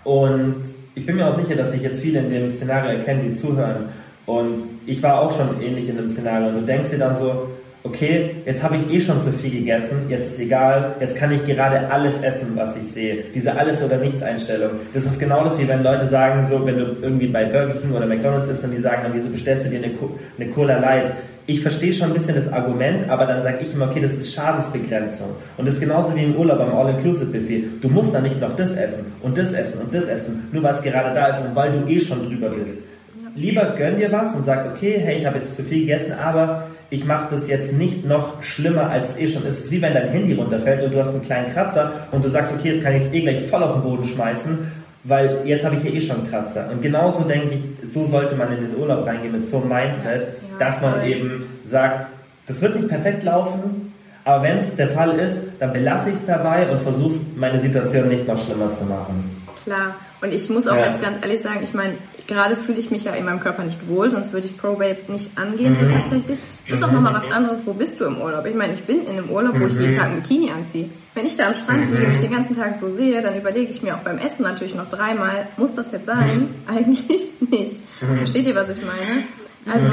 und 0.04 0.64
ich 0.96 1.06
bin 1.06 1.16
mir 1.16 1.28
auch 1.28 1.36
sicher, 1.36 1.56
dass 1.56 1.72
sich 1.72 1.82
jetzt 1.82 2.02
viele 2.02 2.20
in 2.20 2.30
dem 2.30 2.50
Szenario 2.50 2.92
erkennen, 2.92 3.22
die 3.30 3.34
zuhören. 3.34 3.90
Und 4.26 4.80
ich 4.86 5.02
war 5.04 5.22
auch 5.22 5.36
schon 5.36 5.62
ähnlich 5.62 5.90
in 5.90 5.98
dem 5.98 6.10
Szenario. 6.10 6.50
Und 6.50 6.56
du 6.56 6.62
denkst 6.62 6.92
dir 6.92 7.00
dann 7.00 7.16
so, 7.16 7.50
okay, 7.84 8.38
jetzt 8.46 8.64
habe 8.64 8.78
ich 8.78 8.90
eh 8.92 9.02
schon 9.02 9.22
zu 9.22 9.32
viel 9.32 9.52
gegessen, 9.52 10.06
jetzt 10.08 10.32
ist 10.32 10.40
egal, 10.40 10.96
jetzt 11.02 11.18
kann 11.18 11.32
ich 11.34 11.46
gerade 11.46 11.92
alles 11.92 12.22
essen, 12.22 12.52
was 12.56 12.78
ich 12.78 12.84
sehe. 12.84 13.26
Diese 13.36 13.58
Alles- 13.58 13.84
oder 13.84 13.98
Nichts-Einstellung. 13.98 14.72
Das 14.94 15.04
ist 15.06 15.20
genau 15.20 15.44
das, 15.44 15.60
wie 15.60 15.68
wenn 15.68 15.84
Leute 15.84 16.08
sagen, 16.08 16.46
so, 16.46 16.66
wenn 16.66 16.78
du 16.78 16.98
irgendwie 17.02 17.28
bei 17.28 17.46
Burger 17.46 17.76
King 17.76 17.92
oder 17.92 18.06
McDonalds 18.06 18.48
isst 18.48 18.64
und 18.64 18.72
die 18.72 18.80
sagen 18.80 19.04
dann, 19.04 19.14
wieso 19.14 19.30
bestellst 19.30 19.66
du 19.66 19.70
dir 19.70 19.84
eine, 19.84 19.92
eine 20.38 20.50
Cola 20.50 20.78
Light? 20.80 21.12
Ich 21.46 21.62
verstehe 21.62 21.92
schon 21.92 22.08
ein 22.08 22.14
bisschen 22.14 22.36
das 22.36 22.52
Argument, 22.54 23.10
aber 23.10 23.26
dann 23.26 23.44
sage 23.44 23.58
ich 23.62 23.74
immer, 23.74 23.90
okay, 23.90 24.00
das 24.00 24.14
ist 24.14 24.34
Schadensbegrenzung. 24.34 25.32
Und 25.58 25.68
das 25.68 25.74
ist 25.74 25.82
genauso 25.82 26.16
wie 26.16 26.24
im 26.24 26.38
Urlaub 26.38 26.62
am 26.62 26.74
All-Inclusive-Buffet. 26.74 27.82
Du 27.82 27.90
musst 27.90 28.14
da 28.14 28.22
nicht 28.22 28.40
noch 28.40 28.56
das 28.56 28.74
essen 28.78 29.08
und 29.22 29.38
das 29.38 29.52
essen 29.52 29.82
und 29.82 29.94
das 29.94 30.08
essen, 30.08 30.48
nur 30.54 30.64
weil 30.64 30.74
es 30.74 30.82
gerade 30.82 31.14
da 31.14 31.28
ist 31.28 31.44
und 31.46 31.54
weil 31.54 31.74
du 31.74 31.86
eh 31.90 32.00
schon 32.00 32.26
drüber 32.30 32.50
bist. 32.50 32.88
Lieber 33.36 33.74
gönn 33.78 33.98
dir 33.98 34.10
was 34.10 34.34
und 34.36 34.46
sag, 34.46 34.72
okay, 34.72 34.98
hey, 34.98 35.18
ich 35.18 35.26
habe 35.26 35.40
jetzt 35.40 35.58
zu 35.58 35.64
viel 35.64 35.82
gegessen, 35.82 36.14
aber 36.14 36.68
ich 36.90 37.04
mache 37.04 37.36
das 37.36 37.48
jetzt 37.48 37.74
nicht 37.74 38.06
noch 38.06 38.42
schlimmer, 38.42 38.90
als 38.90 39.12
es 39.12 39.18
eh 39.18 39.28
schon 39.28 39.46
ist. 39.46 39.60
Es 39.60 39.66
ist 39.66 39.72
wie 39.72 39.82
wenn 39.82 39.94
dein 39.94 40.08
Handy 40.10 40.34
runterfällt 40.34 40.84
und 40.84 40.94
du 40.94 41.00
hast 41.00 41.10
einen 41.10 41.24
kleinen 41.24 41.52
Kratzer 41.52 41.92
und 42.12 42.24
du 42.24 42.30
sagst, 42.30 42.54
okay, 42.54 42.76
jetzt 42.76 42.84
kann 42.84 42.96
ich 42.96 43.04
es 43.04 43.12
eh 43.12 43.22
gleich 43.22 43.48
voll 43.48 43.64
auf 43.64 43.74
den 43.74 43.82
Boden 43.82 44.06
schmeißen, 44.06 44.60
weil 45.04 45.42
jetzt 45.46 45.66
habe 45.66 45.76
ich 45.76 45.82
hier 45.82 45.94
eh 45.94 46.02
schon 46.02 46.18
einen 46.18 46.30
Kratzer. 46.30 46.70
Und 46.72 46.82
genauso 46.82 47.24
denke 47.24 47.56
ich, 47.56 47.92
so 47.92 48.06
sollte 48.06 48.36
man 48.36 48.52
in 48.56 48.62
den 48.62 48.78
Urlaub 48.78 49.06
reingehen 49.06 49.34
mit 49.34 49.46
so 49.48 49.58
einem 49.58 49.70
Mindset, 49.70 50.28
ja, 50.52 50.58
dass 50.60 50.82
man 50.82 51.04
eben 51.06 51.46
sagt, 51.66 52.08
das 52.48 52.62
wird 52.62 52.76
nicht 52.76 52.88
perfekt 52.88 53.24
laufen, 53.24 53.94
aber 54.26 54.44
wenn 54.44 54.58
es 54.58 54.76
der 54.76 54.90
Fall 54.90 55.20
ist, 55.20 55.42
dann 55.60 55.74
belasse 55.74 56.10
ich 56.10 56.16
es 56.16 56.26
dabei 56.26 56.70
und 56.70 56.82
versuche 56.82 57.16
meine 57.36 57.60
Situation 57.60 58.08
nicht 58.08 58.28
noch 58.28 58.42
schlimmer 58.42 58.72
zu 58.72 58.86
machen. 58.86 59.42
Klar. 59.64 59.96
Und 60.22 60.34
ich 60.34 60.50
muss 60.50 60.68
auch 60.68 60.76
ja. 60.76 60.86
jetzt 60.86 61.02
ganz 61.02 61.18
ehrlich 61.22 61.42
sagen, 61.42 61.60
ich 61.64 61.74
meine, 61.74 61.96
gerade 62.28 62.56
fühle 62.56 62.80
ich 62.80 62.92
mich 62.92 63.04
ja 63.04 63.14
in 63.14 63.26
meinem 63.26 63.42
Körper 63.42 63.64
nicht 63.64 63.88
wohl, 63.90 64.10
sonst 64.10 64.32
würde 64.32 64.48
ich 64.48 64.58
ProBabe 64.58 65.12
nicht 65.12 65.38
angehen, 65.38 65.74
mhm. 65.74 65.76
so 65.76 65.90
tatsächlich. 65.90 66.40
Es 66.66 66.72
ist 66.72 66.84
auch 66.84 66.92
nochmal 66.92 67.14
was 67.14 67.30
anderes, 67.30 67.66
wo 67.68 67.74
bist 67.74 68.00
du 68.00 68.06
im 68.06 68.22
Urlaub? 68.22 68.46
Ich 68.46 68.56
meine, 68.56 68.74
ich 68.74 68.84
bin 68.84 69.02
in 69.02 69.18
einem 69.18 69.30
Urlaub, 69.30 69.60
wo 69.60 69.68
ich 69.68 69.74
jeden 69.74 69.92
mhm. 69.92 69.98
Tag 69.98 70.06
ein 70.06 70.22
Bikini 70.22 70.52
anziehe. 70.52 70.90
Wenn 71.16 71.26
ich 71.26 71.38
da 71.38 71.48
am 71.48 71.56
Strand 71.56 71.90
liege 71.90 72.06
und 72.06 72.12
mich 72.12 72.22
den 72.22 72.32
ganzen 72.32 72.56
Tag 72.56 72.76
so 72.76 72.90
sehe, 72.90 73.22
dann 73.22 73.38
überlege 73.38 73.72
ich 73.72 73.84
mir 73.84 73.96
auch 73.96 74.02
beim 74.02 74.18
Essen 74.18 74.44
natürlich 74.44 74.74
noch 74.74 74.90
dreimal, 74.90 75.48
muss 75.58 75.76
das 75.76 75.92
jetzt 75.92 76.06
sein? 76.06 76.40
Mhm. 76.40 76.56
Eigentlich 76.68 77.34
nicht. 77.40 77.82
Mhm. 78.02 78.18
Versteht 78.18 78.48
ihr, 78.48 78.56
was 78.56 78.70
ich 78.70 78.84
meine? 78.84 79.24
Also, 79.66 79.92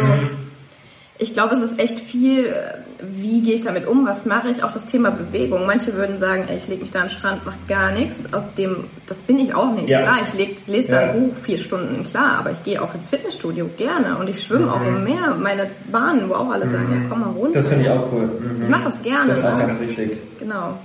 Ich 1.22 1.35
glaube, 1.35 1.54
es 1.54 1.61
ist 1.61 1.78
echt 1.78 2.00
viel, 2.00 2.54
wie 3.02 3.42
gehe 3.42 3.54
ich 3.54 3.61
damit 3.61 3.87
um, 3.87 4.06
was 4.06 4.24
mache 4.24 4.48
ich, 4.48 4.64
auch 4.64 4.72
das 4.72 4.87
Thema 4.87 5.11
Bewegung. 5.11 5.66
Manche 5.66 5.92
würden 5.92 6.16
sagen, 6.16 6.46
ey, 6.48 6.56
ich 6.56 6.66
lege 6.66 6.80
mich 6.80 6.90
da 6.90 7.00
den 7.00 7.11
Strand, 7.11 7.44
mache 7.44 7.59
gar 7.68 7.92
nichts. 7.92 8.33
Aus 8.33 8.54
dem, 8.54 8.85
das 9.06 9.20
bin 9.20 9.38
ich 9.38 9.54
auch 9.54 9.70
nicht. 9.74 9.90
Ja. 9.90 10.00
Klar, 10.00 10.20
ich 10.22 10.33
leg, 10.33 10.66
lese 10.66 10.92
ja. 10.92 11.00
ein 11.00 11.12
Buch 11.12 11.37
vier 11.37 11.59
Stunden, 11.59 12.04
klar, 12.04 12.38
aber 12.38 12.52
ich 12.52 12.62
gehe 12.62 12.83
auch 12.83 12.94
ins 12.94 13.09
Fitnessstudio 13.09 13.68
gerne 13.76 14.16
und 14.16 14.30
ich 14.30 14.42
schwimme 14.42 14.66
mhm. 14.66 14.70
auch 14.70 14.80
im 14.80 15.04
Meer. 15.04 15.35
Meine 15.38 15.70
Bahnen, 15.92 16.26
wo 16.30 16.35
auch 16.35 16.50
alle 16.50 16.66
sagen, 16.66 16.88
mhm. 16.88 17.02
ja, 17.02 17.09
komm 17.11 17.20
mal 17.20 17.30
runter. 17.33 17.59
Das 17.59 17.68
finde 17.68 17.85
ich 17.85 17.90
auch 17.90 18.11
cool. 18.11 18.24
Mhm. 18.24 18.62
Ich 18.62 18.68
mache 18.70 18.85
das 18.85 19.02
gerne. 19.02 19.28
Das 19.28 19.38
ist 19.40 19.44
auch 19.44 19.59
ganz 19.59 19.80
wichtig. 19.80 20.18
Genau. 20.38 20.78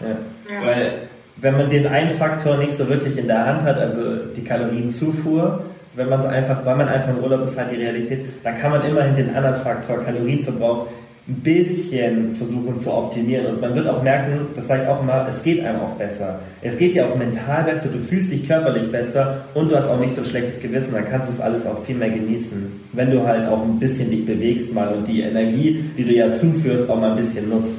Ja. 0.00 0.66
Weil, 0.66 0.92
wenn 1.36 1.56
man 1.56 1.70
den 1.70 1.86
einen 1.86 2.10
Faktor 2.10 2.58
nicht 2.58 2.72
so 2.72 2.88
wirklich 2.88 3.16
in 3.16 3.26
der 3.26 3.46
Hand 3.46 3.62
hat, 3.62 3.78
also 3.78 4.16
die 4.36 4.44
Kalorienzufuhr, 4.44 5.64
wenn 5.94 6.08
man 6.08 6.20
es 6.20 6.26
einfach, 6.26 6.64
weil 6.64 6.76
man 6.76 6.88
einfach 6.88 7.10
im 7.10 7.18
Urlaub 7.18 7.42
ist, 7.42 7.58
halt 7.58 7.70
die 7.70 7.76
Realität, 7.76 8.24
dann 8.44 8.56
kann 8.56 8.70
man 8.70 8.84
immerhin 8.84 9.16
den 9.16 9.34
anderen 9.34 9.56
Faktor 9.56 10.02
Kalorienverbrauch 10.04 10.86
ein 11.28 11.34
bisschen 11.42 12.34
versuchen 12.34 12.80
zu 12.80 12.92
optimieren 12.92 13.46
und 13.46 13.60
man 13.60 13.74
wird 13.74 13.86
auch 13.86 14.02
merken, 14.02 14.48
das 14.54 14.66
sage 14.66 14.82
ich 14.82 14.88
auch 14.88 15.00
immer, 15.00 15.26
es 15.28 15.42
geht 15.42 15.62
einem 15.64 15.80
auch 15.80 15.92
besser. 15.92 16.40
Es 16.62 16.76
geht 16.76 16.94
dir 16.94 17.06
auch 17.06 17.14
mental 17.14 17.64
besser, 17.64 17.88
du 17.88 17.98
fühlst 17.98 18.32
dich 18.32 18.48
körperlich 18.48 18.90
besser 18.90 19.42
und 19.54 19.70
du 19.70 19.76
hast 19.76 19.88
auch 19.88 20.00
nicht 20.00 20.14
so 20.14 20.22
ein 20.22 20.26
schlechtes 20.26 20.60
Gewissen, 20.60 20.92
dann 20.94 21.04
kannst 21.04 21.28
du 21.28 21.32
das 21.32 21.40
alles 21.40 21.66
auch 21.66 21.84
viel 21.84 21.96
mehr 21.96 22.10
genießen, 22.10 22.72
wenn 22.94 23.10
du 23.10 23.24
halt 23.24 23.46
auch 23.46 23.62
ein 23.62 23.78
bisschen 23.78 24.10
dich 24.10 24.26
bewegst 24.26 24.74
mal 24.74 24.88
und 24.88 25.06
die 25.06 25.20
Energie, 25.20 25.84
die 25.96 26.04
du 26.04 26.12
ja 26.12 26.32
zuführst, 26.32 26.88
auch 26.90 26.98
mal 26.98 27.10
ein 27.10 27.16
bisschen 27.16 27.48
nutzt. 27.48 27.76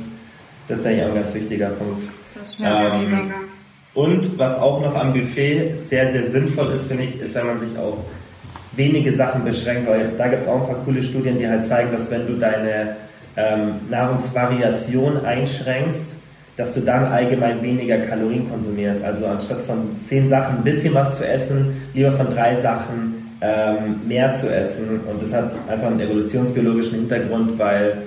Das 0.71 0.79
ist 0.79 0.85
eigentlich 0.85 1.03
auch 1.03 1.09
ein 1.09 1.15
ganz 1.15 1.35
wichtiger 1.35 1.69
Punkt. 1.71 2.03
Das 2.33 2.53
stimmt, 2.53 2.69
ähm, 2.71 3.33
und 3.93 4.39
was 4.39 4.57
auch 4.57 4.79
noch 4.79 4.95
am 4.95 5.11
Buffet 5.11 5.73
sehr, 5.75 6.09
sehr 6.09 6.27
sinnvoll 6.27 6.71
ist, 6.71 6.87
finde 6.87 7.03
ich, 7.03 7.19
ist, 7.19 7.35
wenn 7.35 7.45
man 7.45 7.59
sich 7.59 7.77
auf 7.77 7.97
wenige 8.77 9.11
Sachen 9.11 9.43
beschränkt, 9.43 9.89
weil 9.89 10.13
da 10.17 10.29
gibt 10.29 10.43
es 10.43 10.47
auch 10.47 10.61
ein 10.61 10.67
paar 10.67 10.85
coole 10.85 11.03
Studien, 11.03 11.37
die 11.37 11.45
halt 11.45 11.65
zeigen, 11.65 11.91
dass 11.91 12.09
wenn 12.09 12.25
du 12.25 12.35
deine 12.35 12.95
ähm, 13.35 13.81
Nahrungsvariation 13.89 15.25
einschränkst, 15.25 16.05
dass 16.55 16.73
du 16.73 16.79
dann 16.79 17.03
allgemein 17.03 17.61
weniger 17.61 17.97
Kalorien 17.97 18.49
konsumierst. 18.49 19.03
Also 19.03 19.25
anstatt 19.25 19.59
von 19.67 19.99
zehn 20.05 20.29
Sachen 20.29 20.59
ein 20.59 20.63
bisschen 20.63 20.93
was 20.93 21.17
zu 21.17 21.27
essen, 21.27 21.81
lieber 21.93 22.13
von 22.13 22.29
drei 22.29 22.55
Sachen 22.61 23.37
ähm, 23.41 24.07
mehr 24.07 24.33
zu 24.35 24.47
essen. 24.47 25.01
Und 25.01 25.21
das 25.21 25.33
hat 25.33 25.53
einfach 25.69 25.87
einen 25.87 25.99
evolutionsbiologischen 25.99 26.99
Hintergrund, 26.99 27.59
weil 27.59 28.03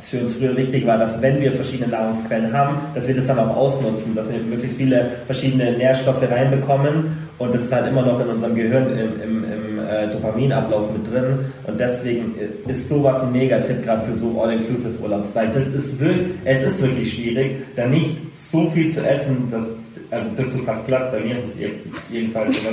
es 0.00 0.08
für 0.08 0.20
uns 0.20 0.34
früher 0.34 0.56
wichtig 0.56 0.86
war, 0.86 0.98
dass 0.98 1.20
wenn 1.20 1.40
wir 1.40 1.52
verschiedene 1.52 1.90
Nahrungsquellen 1.90 2.52
haben, 2.52 2.76
dass 2.94 3.06
wir 3.06 3.14
das 3.14 3.26
dann 3.26 3.38
auch 3.38 3.56
ausnutzen, 3.56 4.14
dass 4.14 4.30
wir 4.32 4.38
möglichst 4.40 4.78
viele 4.78 5.10
verschiedene 5.26 5.76
Nährstoffe 5.76 6.22
reinbekommen. 6.28 7.28
Und 7.38 7.54
das 7.54 7.62
ist 7.62 7.72
halt 7.72 7.88
immer 7.88 8.02
noch 8.02 8.20
in 8.20 8.28
unserem 8.28 8.54
Gehirn 8.54 8.92
im, 8.92 9.20
im, 9.20 9.44
im 9.44 9.78
äh, 9.78 10.10
Dopaminablauf 10.10 10.92
mit 10.92 11.10
drin. 11.10 11.38
Und 11.66 11.80
deswegen 11.80 12.34
ist 12.66 12.88
sowas 12.88 13.22
ein 13.22 13.32
Megatipp 13.32 13.82
gerade 13.82 14.06
für 14.06 14.14
so 14.14 14.40
All-Inclusive 14.40 15.00
Urlaubs, 15.02 15.30
weil 15.34 15.48
das 15.48 15.68
ist 15.68 16.00
wirklich, 16.00 16.28
es 16.44 16.62
ist 16.62 16.82
wirklich 16.82 17.14
schwierig, 17.14 17.62
da 17.76 17.86
nicht 17.86 18.16
so 18.34 18.66
viel 18.70 18.90
zu 18.90 19.06
essen, 19.06 19.50
dass 19.50 19.70
also 20.10 20.30
bist 20.34 20.54
du 20.54 20.58
fast 20.64 20.86
Platz, 20.86 21.12
bei 21.12 21.20
mir 21.20 21.38
ist 21.38 21.54
es 21.54 21.70
jedenfalls 22.10 22.60
so. 22.60 22.68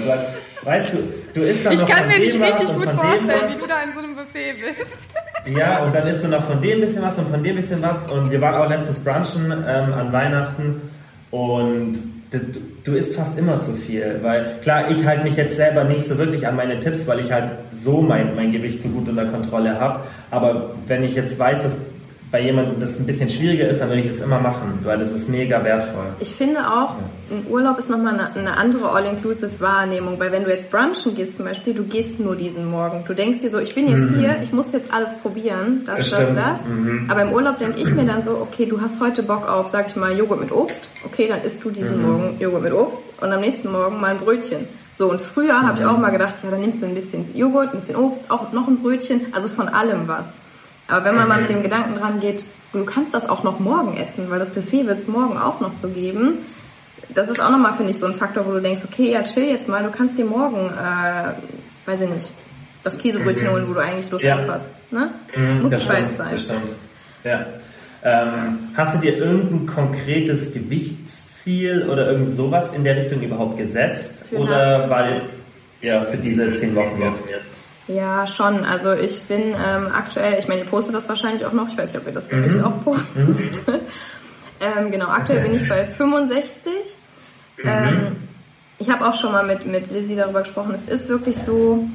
Weißt 0.64 0.94
du, 0.94 0.98
du 1.34 1.42
isst 1.42 1.66
dann 1.66 1.74
ich 1.74 1.82
noch 1.82 1.90
kann 1.90 2.08
mir 2.08 2.20
nicht 2.20 2.42
richtig 2.42 2.76
gut 2.76 2.90
vorstellen, 2.90 3.54
wie 3.54 3.60
du 3.60 3.68
da 3.68 3.82
in 3.84 3.94
so 3.94 4.00
einem 4.00 4.16
Buffet 4.16 4.54
bist. 4.54 5.58
Ja, 5.58 5.84
und 5.84 5.94
dann 5.96 6.08
isst 6.08 6.24
du 6.24 6.28
noch 6.28 6.44
von 6.44 6.62
dem 6.62 6.80
ein 6.80 6.82
bisschen 6.82 7.04
was 7.04 7.18
und 7.18 7.30
von 7.30 7.44
dem 7.44 7.56
ein 7.56 7.62
bisschen 7.62 7.82
was. 7.82 8.08
Und 8.10 8.32
wir 8.32 8.42
waren 8.42 8.56
auch 8.56 8.70
letztens 8.70 9.00
brunchen 9.00 9.52
ähm, 9.52 9.94
an 9.94 10.12
Weihnachten 10.12 10.82
und 11.32 11.98
du, 12.32 12.40
du 12.84 12.96
isst 12.96 13.16
fast 13.16 13.38
immer 13.38 13.60
zu 13.60 13.74
viel. 13.74 14.20
Weil 14.22 14.58
klar, 14.62 14.90
ich 14.92 15.06
halte 15.06 15.24
mich 15.24 15.36
jetzt 15.36 15.56
selber 15.56 15.84
nicht 15.84 16.06
so 16.06 16.18
wirklich 16.18 16.48
an 16.48 16.56
meine 16.56 16.80
Tipps, 16.80 17.08
weil 17.08 17.20
ich 17.20 17.32
halt 17.32 17.52
so 17.72 18.02
mein, 18.02 18.36
mein 18.36 18.52
Gewicht 18.52 18.82
so 18.82 18.90
gut 18.90 19.08
unter 19.08 19.26
Kontrolle 19.26 19.80
habe. 19.80 20.02
Aber 20.32 20.76
wenn 20.88 21.04
ich 21.04 21.16
jetzt 21.16 21.38
weiß, 21.38 21.64
dass 21.64 21.74
bei 22.30 22.42
jemandem 22.42 22.80
das 22.80 23.00
ein 23.00 23.06
bisschen 23.06 23.30
schwieriger 23.30 23.70
ist, 23.70 23.80
dann 23.80 23.90
würde 23.90 24.02
ich 24.02 24.10
das 24.10 24.20
immer 24.20 24.40
machen, 24.40 24.80
weil 24.84 25.00
das 25.00 25.12
ist 25.14 25.30
mega 25.30 25.64
wertvoll. 25.64 26.08
Ich 26.20 26.36
finde 26.36 26.60
auch, 26.60 26.96
ja. 26.96 27.38
ein 27.38 27.48
Urlaub 27.50 27.80
ist 27.80 27.90
nochmal 27.90 28.16
eine, 28.16 28.36
eine 28.36 28.58
andere 28.58 28.90
All-Inclusive-Wahrnehmung, 28.92 30.20
weil 30.20 30.32
wenn 30.32 30.44
du 30.44 30.50
jetzt 30.50 30.70
brunchen 30.70 31.16
gehst 31.16 31.36
zum 31.36 31.46
Beispiel, 31.46 31.74
du 31.74 31.84
gehst 31.84 32.20
nur 32.20 32.36
diesen 32.36 32.70
Morgen. 32.70 33.06
Du 33.08 33.14
denkst 33.14 33.40
dir 33.40 33.50
so, 33.50 33.60
ich 33.60 33.74
bin 33.74 33.88
jetzt 33.88 34.12
mhm. 34.12 34.20
hier, 34.20 34.40
ich 34.42 34.52
muss 34.52 34.74
jetzt 34.74 34.94
alles 34.94 35.14
probieren, 35.20 35.84
das, 35.86 36.10
das, 36.10 36.20
das, 36.20 36.36
das. 36.36 36.66
Mhm. 36.66 37.06
Aber 37.10 37.22
im 37.22 37.32
Urlaub 37.32 37.60
denke 37.60 37.80
ich 37.80 37.90
mir 37.90 38.06
dann 38.06 38.22
so, 38.22 38.32
okay, 38.32 38.66
du 38.66 38.82
hast 38.82 39.00
heute 39.00 39.24
Bock 39.24 39.48
auf, 39.48 39.70
sag 39.70 39.88
ich 39.88 39.96
mal, 39.96 40.18
Joghurt 40.18 40.42
mit 40.42 40.52
Obst. 40.52 40.90
Okay, 41.06 41.28
dann 41.30 41.42
isst 41.44 41.64
du 41.64 41.72
diesen 41.72 42.02
mhm. 42.02 42.12
Morgen 42.12 42.40
Joghurt 42.40 42.64
mit 42.64 42.74
Obst 42.74 43.22
und 43.22 43.32
am 43.32 43.40
nächsten 43.40 43.72
Morgen 43.72 44.02
mal 44.02 44.12
ein 44.12 44.20
Brötchen. 44.20 44.68
So, 44.96 45.12
und 45.12 45.22
früher 45.22 45.62
habe 45.62 45.78
ich 45.78 45.84
mhm. 45.84 45.92
auch 45.92 45.98
mal 45.98 46.10
gedacht, 46.10 46.36
ja, 46.44 46.50
dann 46.50 46.60
nimmst 46.60 46.82
du 46.82 46.88
ein 46.88 46.96
bisschen 46.96 47.36
Joghurt, 47.36 47.70
ein 47.70 47.78
bisschen 47.78 47.96
Obst, 47.96 48.30
auch 48.30 48.52
noch 48.52 48.68
ein 48.68 48.82
Brötchen, 48.82 49.28
also 49.32 49.48
von 49.48 49.70
allem 49.70 50.08
was. 50.08 50.40
Aber 50.88 51.06
wenn 51.06 51.16
man 51.16 51.28
mal 51.28 51.42
mit 51.42 51.50
dem 51.50 51.64
Gedanken 51.64 51.96
dran 51.96 52.20
geht, 52.20 52.44
du 52.74 52.86
kannst 52.86 53.14
das 53.14 53.28
auch 53.28 53.44
noch 53.44 53.60
morgen 53.60 53.98
essen, 53.98 54.30
weil 54.30 54.40
das 54.40 54.54
Buffet 54.54 54.86
wird 54.86 54.98
es 54.98 55.08
morgen 55.08 55.38
auch 55.38 55.60
noch 55.60 55.74
so 55.74 55.90
geben. 55.90 56.38
Das 57.10 57.30
ist 57.30 57.40
auch 57.40 57.50
nochmal, 57.50 57.74
finde 57.74 57.92
ich, 57.92 58.00
so 58.00 58.06
ein 58.06 58.16
Faktor, 58.16 58.46
wo 58.46 58.52
du 58.52 58.62
denkst, 58.62 58.82
okay, 58.86 59.12
ja, 59.12 59.24
chill 59.24 59.46
jetzt 59.46 59.68
mal, 59.68 59.84
du 59.84 59.92
kannst 59.92 60.18
dir 60.18 60.26
morgen, 60.26 60.70
äh, 60.70 61.34
weiß 61.86 62.02
ich 62.02 62.10
nicht, 62.10 62.34
das 62.84 62.98
Käsebrötchen 62.98 63.48
mhm. 63.48 63.52
holen, 63.52 63.70
wo 63.70 63.74
du 63.74 63.80
eigentlich 63.80 64.10
Lust 64.12 64.24
ja. 64.24 64.38
drauf 64.38 64.48
hast. 64.50 64.70
Ne? 64.92 65.12
Mhm, 65.36 65.62
Muss 65.62 65.84
Schweiz 65.84 66.18
sein. 66.18 66.32
Das 66.32 66.44
stimmt. 66.44 66.70
Ja. 67.24 67.46
Ähm, 68.04 68.60
hast 68.76 68.96
du 68.96 69.02
dir 69.02 69.18
irgendein 69.18 69.66
konkretes 69.66 70.54
Gewichtsziel 70.54 71.90
oder 71.90 72.12
irgend 72.12 72.30
sowas 72.30 72.74
in 72.74 72.84
der 72.84 72.96
Richtung 72.96 73.22
überhaupt 73.22 73.58
gesetzt? 73.58 74.28
Für 74.30 74.38
oder 74.38 74.90
weil 74.90 75.30
ja 75.82 76.04
für 76.04 76.18
diese 76.18 76.54
zehn 76.56 76.76
Wochen 76.76 77.02
jetzt? 77.02 77.67
Ja, 77.88 78.28
schon. 78.28 78.66
Also 78.66 78.94
ich 78.94 79.24
bin 79.24 79.56
ähm, 79.58 79.88
aktuell, 79.94 80.40
ich 80.40 80.48
meine, 80.48 80.62
ihr 80.62 80.68
postet 80.68 80.94
das 80.94 81.08
wahrscheinlich 81.08 81.46
auch 81.46 81.54
noch, 81.54 81.70
ich 81.70 81.78
weiß 81.78 81.94
nicht, 81.94 82.02
ob 82.02 82.08
ihr 82.08 82.14
das 82.14 82.30
mhm. 82.32 82.64
auch 82.64 82.84
postet. 82.84 83.28
Mhm. 83.28 83.80
ähm, 84.60 84.92
genau, 84.92 85.08
aktuell 85.08 85.42
bin 85.42 85.56
ich 85.56 85.68
bei 85.70 85.86
65. 85.86 86.72
Mhm. 87.58 87.64
Ähm, 87.66 88.16
ich 88.80 88.90
habe 88.90 89.08
auch 89.08 89.14
schon 89.14 89.32
mal 89.32 89.46
mit, 89.46 89.66
mit 89.66 89.90
Lizzie 89.90 90.16
darüber 90.16 90.42
gesprochen. 90.42 90.74
Es 90.74 90.90
ist 90.90 91.08
wirklich 91.08 91.38
so, 91.38 91.88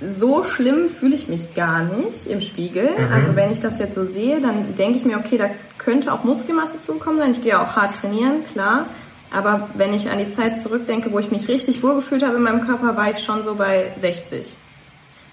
so 0.00 0.44
schlimm 0.44 0.88
fühle 0.88 1.16
ich 1.16 1.28
mich 1.28 1.54
gar 1.54 1.82
nicht 1.82 2.26
im 2.26 2.40
Spiegel. 2.40 2.90
Mhm. 2.96 3.12
Also 3.12 3.34
wenn 3.34 3.50
ich 3.50 3.60
das 3.60 3.80
jetzt 3.80 3.96
so 3.96 4.04
sehe, 4.04 4.40
dann 4.40 4.76
denke 4.76 4.98
ich 4.98 5.04
mir, 5.04 5.18
okay, 5.18 5.36
da 5.36 5.50
könnte 5.78 6.12
auch 6.12 6.22
Muskelmasse 6.22 6.80
zukommen 6.80 7.18
sein. 7.18 7.32
Ich 7.32 7.42
gehe 7.42 7.60
auch 7.60 7.74
hart 7.74 7.96
trainieren, 7.96 8.44
klar. 8.52 8.86
Aber 9.30 9.68
wenn 9.74 9.92
ich 9.92 10.08
an 10.10 10.18
die 10.18 10.28
Zeit 10.28 10.58
zurückdenke, 10.58 11.12
wo 11.12 11.18
ich 11.18 11.30
mich 11.30 11.48
richtig 11.48 11.82
wohlgefühlt 11.82 12.22
habe 12.22 12.36
in 12.36 12.42
meinem 12.42 12.64
Körper, 12.64 12.96
war 12.96 13.10
ich 13.10 13.18
schon 13.18 13.42
so 13.42 13.56
bei 13.56 13.92
60. 13.96 14.54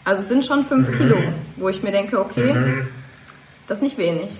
Also 0.05 0.21
es 0.21 0.29
sind 0.29 0.45
schon 0.45 0.63
fünf 0.63 0.87
mhm. 0.87 0.97
Kilo, 0.97 1.17
wo 1.57 1.67
ich 1.67 1.81
mir 1.83 1.91
denke, 1.91 2.19
okay, 2.19 2.53
mhm. 2.53 2.87
das 3.67 3.77
ist 3.77 3.83
nicht 3.83 3.97
wenig. 3.97 4.31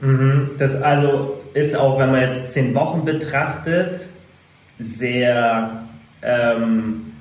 Mhm. 0.00 0.52
Das 0.58 0.74
also 0.82 1.40
ist 1.54 1.76
auch, 1.76 1.98
wenn 1.98 2.10
man 2.10 2.22
jetzt 2.22 2.52
zehn 2.52 2.74
Wochen 2.74 3.04
betrachtet, 3.04 4.00
sehr, 4.78 5.84
ähm, 6.22 7.12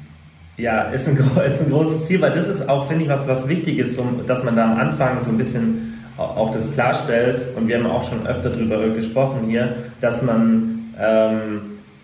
ja, 0.57 0.83
ist 0.89 1.07
ein, 1.07 1.17
ist 1.17 1.61
ein 1.61 1.69
großes 1.69 2.05
Ziel, 2.05 2.21
weil 2.21 2.31
das 2.31 2.47
ist 2.47 2.67
auch, 2.67 2.87
finde 2.87 3.03
ich, 3.03 3.09
was, 3.09 3.27
was 3.27 3.47
wichtig 3.47 3.77
ist, 3.77 3.99
um, 3.99 4.25
dass 4.25 4.43
man 4.43 4.55
da 4.55 4.71
am 4.71 4.77
Anfang 4.77 5.21
so 5.21 5.29
ein 5.29 5.37
bisschen 5.37 5.93
auch 6.17 6.53
das 6.53 6.71
klarstellt. 6.71 7.41
Und 7.57 7.67
wir 7.67 7.77
haben 7.77 7.87
auch 7.87 8.09
schon 8.09 8.25
öfter 8.25 8.49
darüber 8.49 8.87
gesprochen 8.89 9.49
hier, 9.49 9.75
dass 9.99 10.21
man, 10.21 10.93
ähm, 10.97 11.61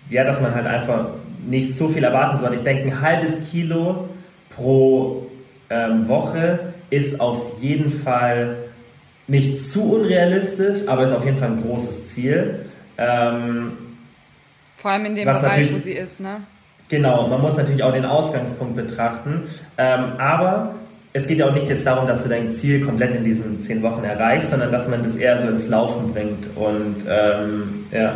ja, 0.09 0.25
dass 0.25 0.41
man 0.41 0.53
halt 0.53 0.67
einfach 0.67 1.11
nicht 1.47 1.75
so 1.75 1.87
viel 1.87 2.03
erwarten 2.03 2.39
soll. 2.39 2.53
Ich 2.55 2.63
denke, 2.63 2.89
ein 2.89 3.01
halbes 3.01 3.49
Kilo 3.49 4.09
pro 4.49 5.20
ähm, 5.71 6.07
Woche 6.07 6.73
ist 6.89 7.19
auf 7.19 7.59
jeden 7.61 7.89
Fall 7.89 8.57
nicht 9.27 9.71
zu 9.71 9.93
unrealistisch, 9.93 10.87
aber 10.87 11.05
ist 11.05 11.13
auf 11.13 11.25
jeden 11.25 11.37
Fall 11.37 11.51
ein 11.51 11.61
großes 11.61 12.09
Ziel. 12.09 12.65
Ähm, 12.97 13.71
Vor 14.75 14.91
allem 14.91 15.05
in 15.05 15.15
dem 15.15 15.25
Bereich, 15.25 15.73
wo 15.73 15.77
sie 15.77 15.93
ist, 15.93 16.19
ne? 16.19 16.41
Genau, 16.89 17.27
man 17.27 17.39
muss 17.39 17.55
natürlich 17.55 17.81
auch 17.81 17.93
den 17.93 18.03
Ausgangspunkt 18.03 18.75
betrachten. 18.75 19.43
Ähm, 19.77 20.13
aber 20.17 20.75
es 21.13 21.25
geht 21.25 21.37
ja 21.37 21.47
auch 21.47 21.53
nicht 21.53 21.69
jetzt 21.69 21.85
darum, 21.85 22.05
dass 22.05 22.23
du 22.23 22.29
dein 22.29 22.51
Ziel 22.51 22.85
komplett 22.85 23.15
in 23.15 23.23
diesen 23.23 23.61
zehn 23.63 23.81
Wochen 23.81 24.03
erreichst, 24.03 24.49
sondern 24.49 24.73
dass 24.73 24.89
man 24.89 25.03
das 25.03 25.15
eher 25.15 25.39
so 25.39 25.47
ins 25.47 25.69
Laufen 25.69 26.11
bringt. 26.11 26.47
Und 26.57 26.97
ähm, 27.07 27.85
ja. 27.91 28.15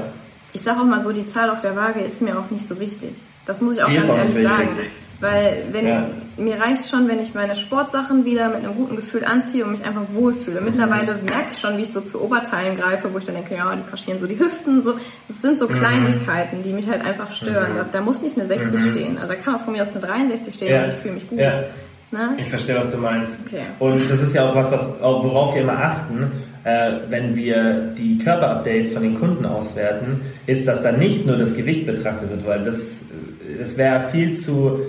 Ich 0.51 0.61
sage 0.61 0.81
auch 0.81 0.85
mal 0.85 0.99
so, 0.99 1.13
die 1.13 1.25
Zahl 1.25 1.49
auf 1.49 1.61
der 1.61 1.77
Waage 1.77 2.01
ist 2.01 2.21
mir 2.21 2.37
auch 2.37 2.49
nicht 2.51 2.67
so 2.67 2.77
wichtig. 2.77 3.15
Das 3.45 3.61
muss 3.61 3.77
ich 3.77 3.83
auch 3.83 3.87
die 3.87 3.95
ganz 3.95 4.09
ehrlich 4.09 4.43
sagen. 4.43 4.69
Weil 5.19 5.65
wenn 5.71 5.87
ja. 5.87 6.07
mir 6.37 6.59
reicht 6.59 6.89
schon, 6.89 7.07
wenn 7.07 7.19
ich 7.19 7.33
meine 7.33 7.55
Sportsachen 7.55 8.25
wieder 8.25 8.49
mit 8.49 8.57
einem 8.57 8.75
guten 8.75 8.97
Gefühl 8.97 9.23
anziehe 9.23 9.63
und 9.63 9.71
mich 9.71 9.85
einfach 9.85 10.03
wohlfühle. 10.13 10.59
Mhm. 10.59 10.65
Mittlerweile 10.65 11.15
merke 11.15 11.51
ich 11.51 11.57
schon, 11.57 11.77
wie 11.77 11.83
ich 11.83 11.91
so 11.91 12.01
zu 12.01 12.21
Oberteilen 12.21 12.77
greife, 12.77 13.13
wo 13.13 13.17
ich 13.17 13.25
dann 13.25 13.35
denke, 13.35 13.55
ja, 13.55 13.73
die 13.75 13.89
kaschieren 13.89 14.19
so 14.19 14.27
die 14.27 14.37
Hüften, 14.37 14.81
so. 14.81 14.95
Das 15.27 15.41
sind 15.41 15.59
so 15.59 15.69
mhm. 15.69 15.73
Kleinigkeiten, 15.73 16.63
die 16.63 16.73
mich 16.73 16.89
halt 16.89 17.03
einfach 17.05 17.31
stören. 17.31 17.73
Mhm. 17.73 17.85
Da, 17.91 18.01
muss 18.01 18.21
nicht 18.21 18.37
eine 18.37 18.47
60 18.47 18.73
mhm. 18.73 18.91
stehen. 18.91 19.17
Also 19.17 19.33
da 19.33 19.39
kann 19.39 19.55
auch 19.55 19.61
von 19.61 19.73
mir 19.73 19.81
aus 19.81 19.91
eine 19.91 20.05
63 20.05 20.53
stehen 20.53 20.71
ja. 20.71 20.83
und 20.83 20.89
ich 20.89 20.95
fühle 20.95 21.13
mich 21.13 21.29
gut. 21.29 21.39
Ja. 21.39 21.63
Ne? 22.11 22.37
Ich 22.37 22.49
verstehe, 22.49 22.77
was 22.77 22.91
du 22.91 22.97
meinst. 22.97 23.47
Okay. 23.47 23.63
Und 23.79 23.95
das 24.09 24.21
ist 24.21 24.35
ja 24.35 24.49
auch 24.49 24.55
was, 24.55 24.71
was 24.71 24.87
worauf 25.01 25.55
wir 25.55 25.63
immer 25.63 25.77
achten, 25.77 26.31
äh, 26.63 26.91
wenn 27.09 27.35
wir 27.35 27.93
die 27.97 28.17
Körperupdates 28.19 28.93
von 28.93 29.03
den 29.03 29.19
Kunden 29.19 29.45
auswerten, 29.45 30.21
ist, 30.45 30.67
dass 30.67 30.81
da 30.81 30.91
nicht 30.91 31.25
nur 31.25 31.37
das 31.37 31.55
Gewicht 31.55 31.85
betrachtet 31.85 32.29
wird, 32.29 32.45
weil 32.45 32.63
das, 32.63 33.05
das 33.59 33.77
wäre 33.77 34.01
viel 34.09 34.37
zu 34.37 34.81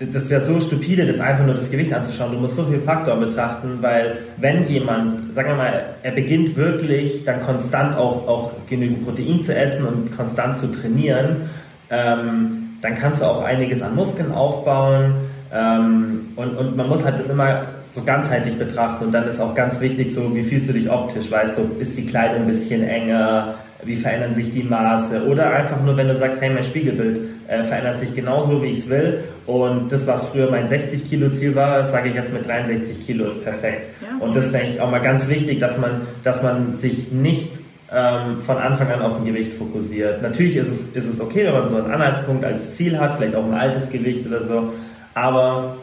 das 0.00 0.30
wäre 0.30 0.40
so 0.40 0.58
stupide, 0.60 1.06
das 1.06 1.20
einfach 1.20 1.44
nur 1.44 1.54
das 1.54 1.70
Gewicht 1.70 1.92
anzuschauen. 1.92 2.32
Du 2.32 2.38
musst 2.38 2.56
so 2.56 2.64
viele 2.64 2.80
Faktoren 2.80 3.20
betrachten, 3.20 3.78
weil 3.80 4.18
wenn 4.38 4.66
jemand, 4.66 5.34
sagen 5.34 5.50
wir 5.50 5.56
mal, 5.56 5.84
er 6.02 6.12
beginnt 6.12 6.56
wirklich 6.56 7.24
dann 7.24 7.42
konstant 7.42 7.96
auch, 7.96 8.26
auch 8.26 8.52
genügend 8.68 9.04
Protein 9.04 9.42
zu 9.42 9.54
essen 9.54 9.86
und 9.86 10.16
konstant 10.16 10.56
zu 10.56 10.68
trainieren, 10.72 11.50
ähm, 11.90 12.78
dann 12.80 12.94
kannst 12.94 13.20
du 13.20 13.26
auch 13.26 13.44
einiges 13.44 13.82
an 13.82 13.94
Muskeln 13.94 14.32
aufbauen. 14.32 15.14
Ähm, 15.52 16.28
und, 16.36 16.56
und 16.56 16.76
man 16.76 16.88
muss 16.88 17.04
halt 17.04 17.20
das 17.20 17.28
immer 17.28 17.66
so 17.92 18.02
ganzheitlich 18.02 18.56
betrachten 18.56 19.06
und 19.06 19.12
dann 19.12 19.26
ist 19.28 19.40
auch 19.40 19.54
ganz 19.54 19.80
wichtig, 19.80 20.14
so 20.14 20.34
wie 20.34 20.42
fühlst 20.42 20.68
du 20.68 20.72
dich 20.72 20.88
optisch, 20.88 21.30
weißt 21.30 21.58
du, 21.58 21.80
ist 21.80 21.98
die 21.98 22.06
Kleidung 22.06 22.42
ein 22.42 22.46
bisschen 22.46 22.84
enger, 22.84 23.56
wie 23.84 23.96
verändern 23.96 24.34
sich 24.34 24.52
die 24.52 24.62
Maße 24.62 25.26
oder 25.26 25.50
einfach 25.50 25.82
nur, 25.82 25.96
wenn 25.96 26.06
du 26.06 26.16
sagst, 26.16 26.40
hey, 26.40 26.50
mein 26.50 26.62
Spiegelbild 26.62 27.18
äh, 27.50 27.64
verändert 27.64 27.98
sich 27.98 28.14
genauso, 28.14 28.62
wie 28.62 28.68
ich 28.68 28.78
es 28.78 28.88
will 28.88 29.24
und 29.46 29.90
das, 29.90 30.06
was 30.06 30.28
früher 30.28 30.48
mein 30.52 30.68
60 30.68 31.08
Kilo 31.08 31.30
Ziel 31.30 31.56
war, 31.56 31.84
sage 31.84 32.10
ich 32.10 32.14
jetzt 32.14 32.32
mit 32.32 32.46
63 32.46 33.04
Kilo 33.04 33.26
ist 33.26 33.42
perfekt. 33.42 33.88
Ja. 34.00 34.24
Und 34.24 34.36
das 34.36 34.46
ist 34.46 34.54
eigentlich 34.54 34.80
auch 34.80 34.88
mal 34.88 35.00
ganz 35.00 35.28
wichtig, 35.28 35.58
dass 35.58 35.76
man, 35.76 36.02
dass 36.22 36.44
man 36.44 36.76
sich 36.76 37.10
nicht 37.10 37.50
ähm, 37.92 38.40
von 38.40 38.56
Anfang 38.56 38.92
an 38.92 39.02
auf 39.02 39.18
ein 39.18 39.24
Gewicht 39.24 39.54
fokussiert. 39.54 40.22
Natürlich 40.22 40.56
ist 40.56 40.68
es, 40.68 40.88
ist 40.94 41.08
es 41.12 41.20
okay, 41.20 41.44
wenn 41.46 41.54
man 41.54 41.68
so 41.68 41.76
einen 41.78 41.90
Anhaltspunkt 41.90 42.44
als 42.44 42.74
Ziel 42.74 42.96
hat, 43.00 43.16
vielleicht 43.16 43.34
auch 43.34 43.44
ein 43.44 43.54
altes 43.54 43.90
Gewicht 43.90 44.24
oder 44.28 44.42
so, 44.42 44.72
aber 45.14 45.76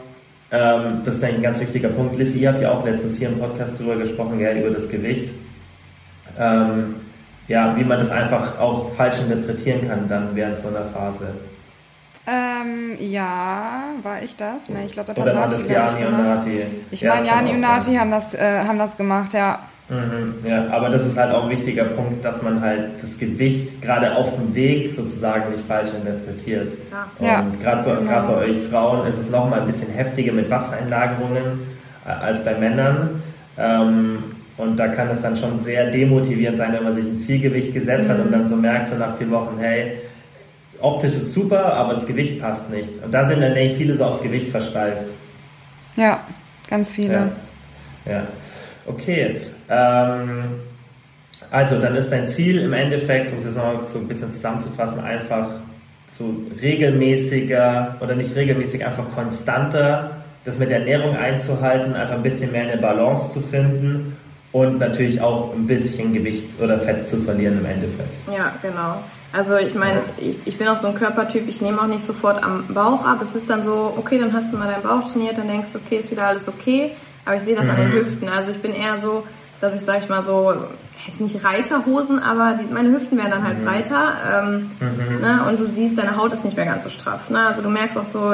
ähm, 0.50 1.02
das 1.04 1.16
ist 1.16 1.24
eigentlich 1.24 1.36
ein 1.36 1.42
ganz 1.42 1.60
wichtiger 1.60 1.90
Punkt. 1.90 2.16
Lissy, 2.16 2.40
ihr 2.40 2.48
habt 2.48 2.62
ja 2.62 2.72
auch 2.72 2.82
letztens 2.86 3.18
hier 3.18 3.28
im 3.28 3.38
Podcast 3.38 3.78
drüber 3.78 3.96
gesprochen, 3.96 4.40
ja, 4.40 4.54
über 4.54 4.70
das 4.70 4.88
Gewicht. 4.88 5.28
Ähm, 6.38 6.94
ja, 7.46 7.76
wie 7.76 7.84
man 7.84 7.98
das 7.98 8.10
einfach 8.10 8.58
auch 8.58 8.94
falsch 8.94 9.16
interpretieren 9.20 9.86
kann 9.86 10.08
dann 10.08 10.34
während 10.34 10.56
so 10.58 10.68
einer 10.68 10.86
Phase. 10.86 11.28
Ähm, 12.30 12.96
ja, 13.00 13.84
war 14.02 14.22
ich 14.22 14.36
das? 14.36 14.68
Ne, 14.68 14.84
ich 14.84 14.92
glaube, 14.92 15.14
das 15.14 15.24
hat 15.24 15.34
Nati, 15.34 15.56
das 15.56 15.70
Jani 15.70 16.04
und 16.04 16.12
Nati. 16.12 16.62
Ich 16.90 17.02
meine, 17.02 17.26
Jani 17.26 17.50
und 17.52 17.60
Nati 17.60 17.94
haben 17.94 18.10
das, 18.10 18.34
äh, 18.34 18.64
haben 18.66 18.78
das 18.78 18.98
gemacht, 18.98 19.32
ja. 19.32 19.60
Mhm, 19.88 20.34
ja, 20.44 20.68
aber 20.68 20.90
das 20.90 21.06
ist 21.06 21.16
halt 21.16 21.32
auch 21.32 21.44
ein 21.44 21.50
wichtiger 21.50 21.84
Punkt, 21.84 22.22
dass 22.22 22.42
man 22.42 22.60
halt 22.60 23.02
das 23.02 23.18
Gewicht 23.18 23.80
gerade 23.80 24.14
auf 24.14 24.34
dem 24.34 24.54
Weg 24.54 24.90
sozusagen 24.90 25.52
nicht 25.52 25.64
falsch 25.66 25.92
interpretiert. 25.94 26.74
Ja. 27.18 27.40
Und 27.40 27.62
gerade 27.62 27.82
bei, 27.88 27.96
genau. 27.96 28.26
bei 28.26 28.34
euch 28.34 28.58
Frauen 28.70 29.06
ist 29.06 29.18
es 29.18 29.30
nochmal 29.30 29.60
ein 29.60 29.66
bisschen 29.66 29.90
heftiger 29.90 30.32
mit 30.32 30.50
Wassereinlagerungen 30.50 31.60
äh, 32.06 32.10
als 32.10 32.44
bei 32.44 32.54
Männern. 32.58 33.22
Ähm, 33.56 34.24
und 34.58 34.76
da 34.76 34.88
kann 34.88 35.08
es 35.08 35.22
dann 35.22 35.34
schon 35.34 35.60
sehr 35.60 35.90
demotivierend 35.90 36.58
sein, 36.58 36.74
wenn 36.74 36.84
man 36.84 36.94
sich 36.94 37.06
ein 37.06 37.20
Zielgewicht 37.20 37.72
gesetzt 37.72 38.08
mhm. 38.08 38.12
hat 38.12 38.20
und 38.20 38.32
dann 38.32 38.46
so 38.46 38.56
merkt, 38.56 38.88
so 38.88 38.96
nach 38.96 39.16
vier 39.16 39.30
Wochen, 39.30 39.56
hey, 39.58 40.02
optisch 40.80 41.12
ist 41.12 41.34
super, 41.34 41.72
aber 41.74 41.94
das 41.94 42.06
Gewicht 42.06 42.40
passt 42.40 42.70
nicht. 42.70 43.02
Und 43.02 43.12
da 43.12 43.26
sind 43.26 43.40
dann 43.40 43.54
denke 43.54 43.72
ich 43.72 43.78
viele 43.78 43.96
so 43.96 44.04
aufs 44.04 44.22
Gewicht 44.22 44.48
versteift. 44.48 45.10
Ja, 45.96 46.20
ganz 46.68 46.90
viele. 46.90 47.30
Ja. 48.06 48.12
ja. 48.12 48.26
Okay. 48.86 49.40
Ähm, 49.68 50.44
also, 51.50 51.78
dann 51.80 51.96
ist 51.96 52.10
dein 52.10 52.28
Ziel 52.28 52.60
im 52.60 52.72
Endeffekt, 52.72 53.32
um 53.32 53.38
es 53.38 53.44
jetzt 53.44 53.56
noch 53.56 53.82
so 53.82 53.98
ein 53.98 54.08
bisschen 54.08 54.32
zusammenzufassen, 54.32 55.00
einfach 55.00 55.48
so 56.08 56.34
regelmäßiger 56.60 57.96
oder 58.00 58.14
nicht 58.14 58.34
regelmäßig, 58.34 58.84
einfach 58.84 59.10
konstanter 59.14 60.18
das 60.44 60.58
mit 60.58 60.70
der 60.70 60.78
Ernährung 60.78 61.16
einzuhalten, 61.16 61.94
einfach 61.94 62.16
ein 62.16 62.22
bisschen 62.22 62.52
mehr 62.52 62.62
eine 62.62 62.80
Balance 62.80 63.32
zu 63.34 63.40
finden 63.40 64.16
und 64.52 64.78
natürlich 64.78 65.20
auch 65.20 65.52
ein 65.52 65.66
bisschen 65.66 66.14
Gewicht 66.14 66.48
oder 66.60 66.80
Fett 66.80 67.06
zu 67.06 67.18
verlieren 67.18 67.58
im 67.58 67.66
Endeffekt. 67.66 68.08
Ja, 68.26 68.54
genau. 68.62 69.02
Also 69.32 69.56
ich 69.56 69.74
meine, 69.74 70.02
ich, 70.16 70.36
ich, 70.46 70.56
bin 70.56 70.68
auch 70.68 70.78
so 70.78 70.86
ein 70.86 70.94
Körpertyp, 70.94 71.48
ich 71.48 71.60
nehme 71.60 71.80
auch 71.82 71.86
nicht 71.86 72.04
sofort 72.04 72.42
am 72.42 72.66
Bauch 72.68 73.04
ab. 73.04 73.18
Es 73.20 73.34
ist 73.34 73.50
dann 73.50 73.62
so, 73.62 73.92
okay, 73.96 74.18
dann 74.18 74.32
hast 74.32 74.52
du 74.52 74.56
mal 74.56 74.68
deinen 74.68 74.82
Bauch 74.82 75.10
trainiert, 75.10 75.36
dann 75.36 75.48
denkst 75.48 75.72
du, 75.72 75.78
okay, 75.78 75.98
ist 75.98 76.10
wieder 76.10 76.26
alles 76.26 76.48
okay. 76.48 76.92
Aber 77.26 77.36
ich 77.36 77.42
sehe 77.42 77.54
das 77.54 77.64
mhm. 77.64 77.70
an 77.70 77.76
den 77.76 77.88
mhm. 77.90 77.92
Hüften. 77.92 78.28
Also 78.28 78.50
ich 78.52 78.62
bin 78.62 78.72
eher 78.72 78.96
so, 78.96 79.24
dass 79.60 79.74
ich, 79.74 79.82
sag 79.82 79.98
ich 79.98 80.08
mal 80.08 80.22
so, 80.22 80.54
jetzt 81.06 81.20
nicht 81.20 81.44
Reiterhosen, 81.44 82.18
aber 82.18 82.54
die, 82.54 82.72
meine 82.72 82.90
Hüften 82.90 83.18
werden 83.18 83.30
dann 83.30 83.44
halt 83.44 83.58
mhm. 83.58 83.64
breiter. 83.64 84.14
Ähm, 84.32 84.70
mhm. 84.80 85.20
ne? 85.20 85.44
Und 85.46 85.60
du 85.60 85.66
siehst, 85.66 85.98
deine 85.98 86.16
Haut 86.16 86.32
ist 86.32 86.44
nicht 86.44 86.56
mehr 86.56 86.66
ganz 86.66 86.84
so 86.84 86.90
straff. 86.90 87.28
Ne? 87.28 87.46
Also 87.46 87.60
du 87.60 87.68
merkst 87.68 87.98
auch 87.98 88.06
so, 88.06 88.32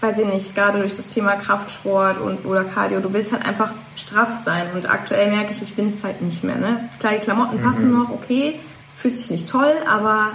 weiß 0.00 0.18
ich 0.18 0.26
nicht, 0.26 0.54
gerade 0.54 0.78
durch 0.78 0.96
das 0.96 1.08
Thema 1.08 1.36
Kraftsport 1.36 2.20
und 2.20 2.46
oder 2.46 2.64
Cardio, 2.64 3.00
du 3.00 3.12
willst 3.12 3.32
halt 3.32 3.44
einfach 3.44 3.72
straff 3.96 4.34
sein. 4.36 4.68
Und 4.74 4.88
aktuell 4.88 5.30
merke 5.30 5.52
ich, 5.52 5.60
ich 5.60 5.74
bin 5.74 5.88
es 5.88 6.02
halt 6.02 6.22
nicht 6.22 6.42
mehr. 6.44 6.56
Ne? 6.56 6.88
Klar, 7.00 7.14
die 7.14 7.20
Klamotten 7.20 7.58
mhm. 7.58 7.64
passen 7.64 7.92
noch, 7.92 8.10
okay, 8.10 8.60
fühlt 8.98 9.16
sich 9.16 9.30
nicht 9.30 9.48
toll, 9.48 9.74
aber 9.88 10.32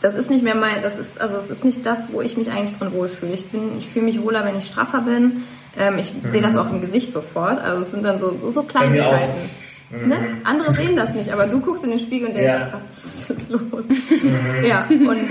das 0.00 0.14
ist 0.14 0.30
nicht 0.30 0.42
mehr 0.42 0.54
mein, 0.54 0.82
das 0.82 0.96
ist, 0.96 1.20
also 1.20 1.36
es 1.36 1.50
ist 1.50 1.64
nicht 1.64 1.84
das, 1.84 2.12
wo 2.12 2.20
ich 2.20 2.36
mich 2.36 2.50
eigentlich 2.50 2.78
drin 2.78 2.92
wohlfühle. 2.92 3.32
Ich 3.32 3.50
bin, 3.50 3.76
ich 3.76 3.88
fühle 3.88 4.06
mich 4.06 4.22
wohler, 4.22 4.44
wenn 4.44 4.56
ich 4.56 4.66
straffer 4.66 5.00
bin. 5.00 5.42
Ähm, 5.76 5.98
ich 5.98 6.14
mhm. 6.14 6.24
sehe 6.24 6.40
das 6.40 6.56
auch 6.56 6.70
im 6.70 6.80
Gesicht 6.80 7.12
sofort. 7.12 7.60
Also 7.60 7.82
es 7.82 7.90
sind 7.90 8.04
dann 8.04 8.18
so, 8.18 8.34
so, 8.34 8.50
so 8.50 8.62
Kleinigkeiten. 8.62 9.50
Mhm. 9.90 10.08
Ne? 10.08 10.38
Andere 10.44 10.72
sehen 10.72 10.96
das 10.96 11.14
nicht, 11.14 11.32
aber 11.32 11.46
du 11.46 11.60
guckst 11.60 11.84
in 11.84 11.90
den 11.90 11.98
Spiegel 11.98 12.28
und 12.28 12.34
denkst, 12.34 12.52
ja. 12.52 12.72
was 12.72 13.30
ist 13.30 13.50
los? 13.50 13.88
Mhm. 13.88 14.64
Ja, 14.64 14.86
und 14.88 15.30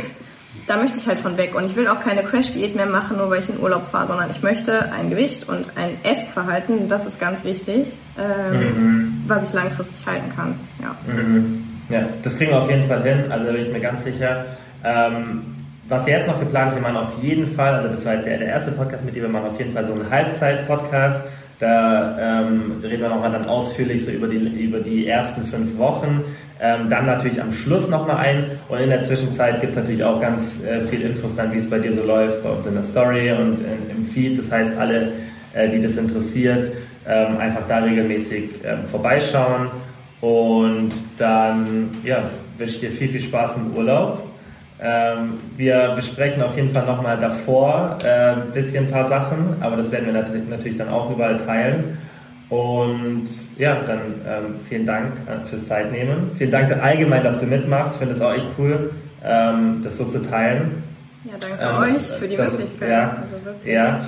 da 0.70 0.78
möchte 0.78 1.00
ich 1.00 1.08
halt 1.08 1.20
von 1.20 1.36
weg. 1.36 1.56
Und 1.56 1.66
ich 1.66 1.76
will 1.76 1.88
auch 1.88 2.00
keine 2.00 2.24
Crash-Diät 2.24 2.76
mehr 2.76 2.86
machen, 2.86 3.18
nur 3.18 3.32
weil 3.32 3.40
ich 3.40 3.50
in 3.50 3.60
Urlaub 3.60 3.88
fahre, 3.88 4.08
sondern 4.08 4.30
ich 4.30 4.44
möchte 4.44 4.92
ein 4.92 5.10
Gewicht 5.10 5.50
und 5.50 5.66
ein 5.76 5.98
Essverhalten, 6.04 6.88
das 6.88 7.08
ist 7.08 7.20
ganz 7.20 7.44
wichtig, 7.44 7.92
ähm, 8.20 8.78
mhm. 8.78 9.24
was 9.28 9.50
ich 9.50 9.56
langfristig 9.56 10.06
halten 10.06 10.32
kann. 10.36 10.60
Ja. 10.80 10.96
Mhm. 11.12 11.64
ja, 11.90 12.04
das 12.22 12.38
kriegen 12.38 12.52
wir 12.52 12.60
auf 12.62 12.70
jeden 12.70 12.84
Fall 12.84 13.02
hin, 13.02 13.32
also 13.32 13.48
da 13.48 13.52
bin 13.52 13.64
ich 13.64 13.72
mir 13.72 13.82
ganz 13.82 14.04
sicher. 14.04 14.46
Ähm, 14.84 15.56
was 15.88 16.06
jetzt 16.06 16.28
noch 16.28 16.40
geplant 16.40 16.72
ist, 16.72 16.76
wir 16.76 16.84
machen 16.84 16.98
auf 16.98 17.24
jeden 17.24 17.48
Fall, 17.48 17.74
also 17.74 17.88
das 17.88 18.06
war 18.06 18.14
jetzt 18.14 18.28
ja 18.28 18.38
der 18.38 18.50
erste 18.50 18.72
Podcast 18.72 19.04
mit 19.04 19.16
dir, 19.16 19.24
wir 19.24 19.30
machen 19.30 19.50
auf 19.50 19.58
jeden 19.58 19.74
Fall 19.74 19.86
so 19.86 19.94
einen 19.94 20.08
Halbzeit-Podcast 20.08 21.28
da 21.60 22.18
ähm, 22.48 22.80
reden 22.82 23.02
wir 23.02 23.10
nochmal 23.10 23.34
dann 23.34 23.46
ausführlich 23.46 24.06
so 24.06 24.12
über 24.12 24.28
die, 24.28 24.38
über 24.38 24.80
die 24.80 25.08
ersten 25.08 25.44
fünf 25.44 25.78
Wochen. 25.78 26.24
Ähm, 26.62 26.90
dann 26.90 27.06
natürlich 27.06 27.42
am 27.42 27.52
Schluss 27.52 27.90
nochmal 27.90 28.18
ein. 28.18 28.60
Und 28.70 28.80
in 28.80 28.90
der 28.90 29.02
Zwischenzeit 29.02 29.60
gibt 29.60 29.74
es 29.74 29.80
natürlich 29.80 30.04
auch 30.04 30.22
ganz 30.22 30.64
äh, 30.64 30.80
viel 30.82 31.02
Infos 31.02 31.36
dann, 31.36 31.52
wie 31.52 31.58
es 31.58 31.70
bei 31.70 31.80
dir 31.80 31.94
so 31.94 32.04
läuft, 32.04 32.44
bei 32.44 32.50
uns 32.50 32.66
in 32.66 32.76
der 32.76 32.84
Story 32.84 33.32
und 33.34 33.60
in, 33.60 33.98
im 33.98 34.06
Feed. 34.06 34.40
Das 34.40 34.50
heißt, 34.50 34.78
alle, 34.78 35.12
äh, 35.54 35.68
die 35.68 35.82
das 35.82 35.98
interessiert, 35.98 36.72
ähm, 37.06 37.38
einfach 37.38 37.68
da 37.68 37.80
regelmäßig 37.80 38.52
ähm, 38.64 38.86
vorbeischauen. 38.86 39.68
Und 40.22 40.92
dann 41.18 41.90
ja, 42.06 42.24
wünsche 42.58 42.76
ich 42.76 42.80
dir 42.80 42.92
viel, 42.92 43.10
viel 43.10 43.22
Spaß 43.22 43.58
im 43.58 43.76
Urlaub. 43.76 44.29
Ähm, 44.82 45.40
wir 45.58 45.94
besprechen 45.96 46.42
auf 46.42 46.56
jeden 46.56 46.72
Fall 46.72 46.86
nochmal 46.86 47.18
davor 47.20 47.98
äh, 48.04 48.32
ein 48.32 48.52
bisschen 48.54 48.86
ein 48.86 48.92
paar 48.92 49.08
Sachen, 49.08 49.58
aber 49.60 49.76
das 49.76 49.92
werden 49.92 50.06
wir 50.06 50.14
natürlich, 50.14 50.48
natürlich 50.48 50.78
dann 50.78 50.90
auch 50.90 51.12
überall 51.12 51.38
teilen. 51.38 51.98
Und 52.50 53.28
ja, 53.58 53.78
dann 53.86 54.00
ähm, 54.28 54.56
vielen 54.68 54.86
Dank 54.86 55.12
äh, 55.28 55.46
fürs 55.46 55.68
Zeitnehmen. 55.68 56.32
Vielen 56.36 56.52
Dank 56.52 56.72
allgemein, 56.82 57.24
dass 57.24 57.40
du 57.42 57.46
mitmachst. 57.46 57.96
Ich 57.96 58.00
finde 58.00 58.16
es 58.16 58.22
auch 58.22 58.34
echt 58.34 58.48
cool, 58.58 58.92
ähm, 59.24 59.82
das 59.84 59.98
so 59.98 60.06
zu 60.06 60.20
teilen. 60.20 60.82
Ja, 61.26 61.34
danke 61.40 61.58
ähm, 61.62 61.96
euch 61.96 62.02
für 62.02 62.28
die 62.28 62.38
Möglichkeit. 62.38 62.90
Ja, 62.90 63.18
also 63.22 63.70
ja. 63.70 64.02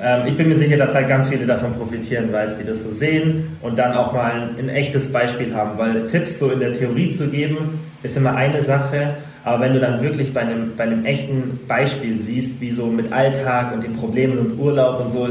Ähm, 0.00 0.26
ich 0.28 0.36
bin 0.36 0.48
mir 0.48 0.56
sicher, 0.56 0.76
dass 0.76 0.94
halt 0.94 1.08
ganz 1.08 1.28
viele 1.28 1.44
davon 1.44 1.74
profitieren, 1.74 2.32
weil 2.32 2.48
sie 2.48 2.64
das 2.64 2.84
so 2.84 2.92
sehen 2.92 3.56
und 3.60 3.76
dann 3.76 3.92
auch 3.92 4.12
mal 4.12 4.30
ein, 4.30 4.58
ein 4.58 4.68
echtes 4.68 5.10
Beispiel 5.10 5.52
haben, 5.54 5.76
weil 5.76 6.06
Tipps 6.06 6.38
so 6.38 6.50
in 6.50 6.60
der 6.60 6.72
Theorie 6.72 7.10
zu 7.10 7.28
geben, 7.28 7.80
ist 8.02 8.16
immer 8.16 8.34
eine 8.36 8.62
Sache, 8.62 9.16
aber 9.44 9.60
wenn 9.64 9.72
du 9.72 9.80
dann 9.80 10.00
wirklich 10.00 10.32
bei 10.32 10.40
einem, 10.40 10.76
bei 10.76 10.84
einem 10.84 11.04
echten 11.04 11.60
Beispiel 11.66 12.20
siehst, 12.20 12.60
wie 12.60 12.70
so 12.70 12.86
mit 12.86 13.12
Alltag 13.12 13.74
und 13.74 13.82
den 13.82 13.94
Problemen 13.94 14.38
und 14.38 14.58
Urlaub 14.58 15.04
und 15.04 15.12
so, 15.12 15.28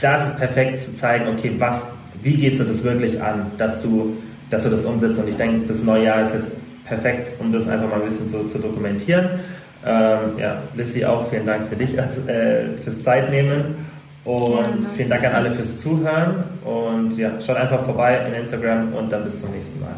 da 0.00 0.16
ist 0.16 0.38
perfekt 0.38 0.78
zu 0.78 0.96
zeigen, 0.96 1.28
okay, 1.28 1.52
was, 1.58 1.86
wie 2.22 2.34
gehst 2.34 2.60
du 2.60 2.64
das 2.64 2.82
wirklich 2.82 3.22
an, 3.22 3.52
dass 3.58 3.80
du, 3.82 4.16
dass 4.50 4.64
du 4.64 4.70
das 4.70 4.84
umsetzt. 4.84 5.20
Und 5.20 5.28
ich 5.28 5.36
denke, 5.36 5.68
das 5.68 5.82
neue 5.84 6.04
Jahr 6.04 6.22
ist 6.22 6.34
jetzt 6.34 6.52
perfekt, 6.84 7.32
um 7.38 7.52
das 7.52 7.68
einfach 7.68 7.88
mal 7.88 8.02
ein 8.02 8.08
bisschen 8.08 8.28
so 8.28 8.44
zu 8.44 8.58
dokumentieren. 8.58 9.30
Ähm, 9.84 10.38
ja, 10.38 10.62
Lissy 10.74 11.04
auch, 11.04 11.28
vielen 11.28 11.46
Dank 11.46 11.68
für 11.68 11.76
dich, 11.76 11.96
äh, 11.96 12.76
fürs 12.82 13.02
Zeitnehmen. 13.02 13.92
Und 14.24 14.82
ja, 14.82 14.88
vielen 14.96 15.10
Dank 15.10 15.24
an 15.24 15.32
alle 15.32 15.50
fürs 15.50 15.80
Zuhören. 15.80 16.44
Und 16.64 17.16
ja, 17.16 17.40
schaut 17.40 17.56
einfach 17.56 17.84
vorbei 17.84 18.18
in 18.28 18.34
Instagram 18.34 18.92
und 18.94 19.12
dann 19.12 19.24
bis 19.24 19.40
zum 19.40 19.52
nächsten 19.52 19.80
Mal. 19.80 19.94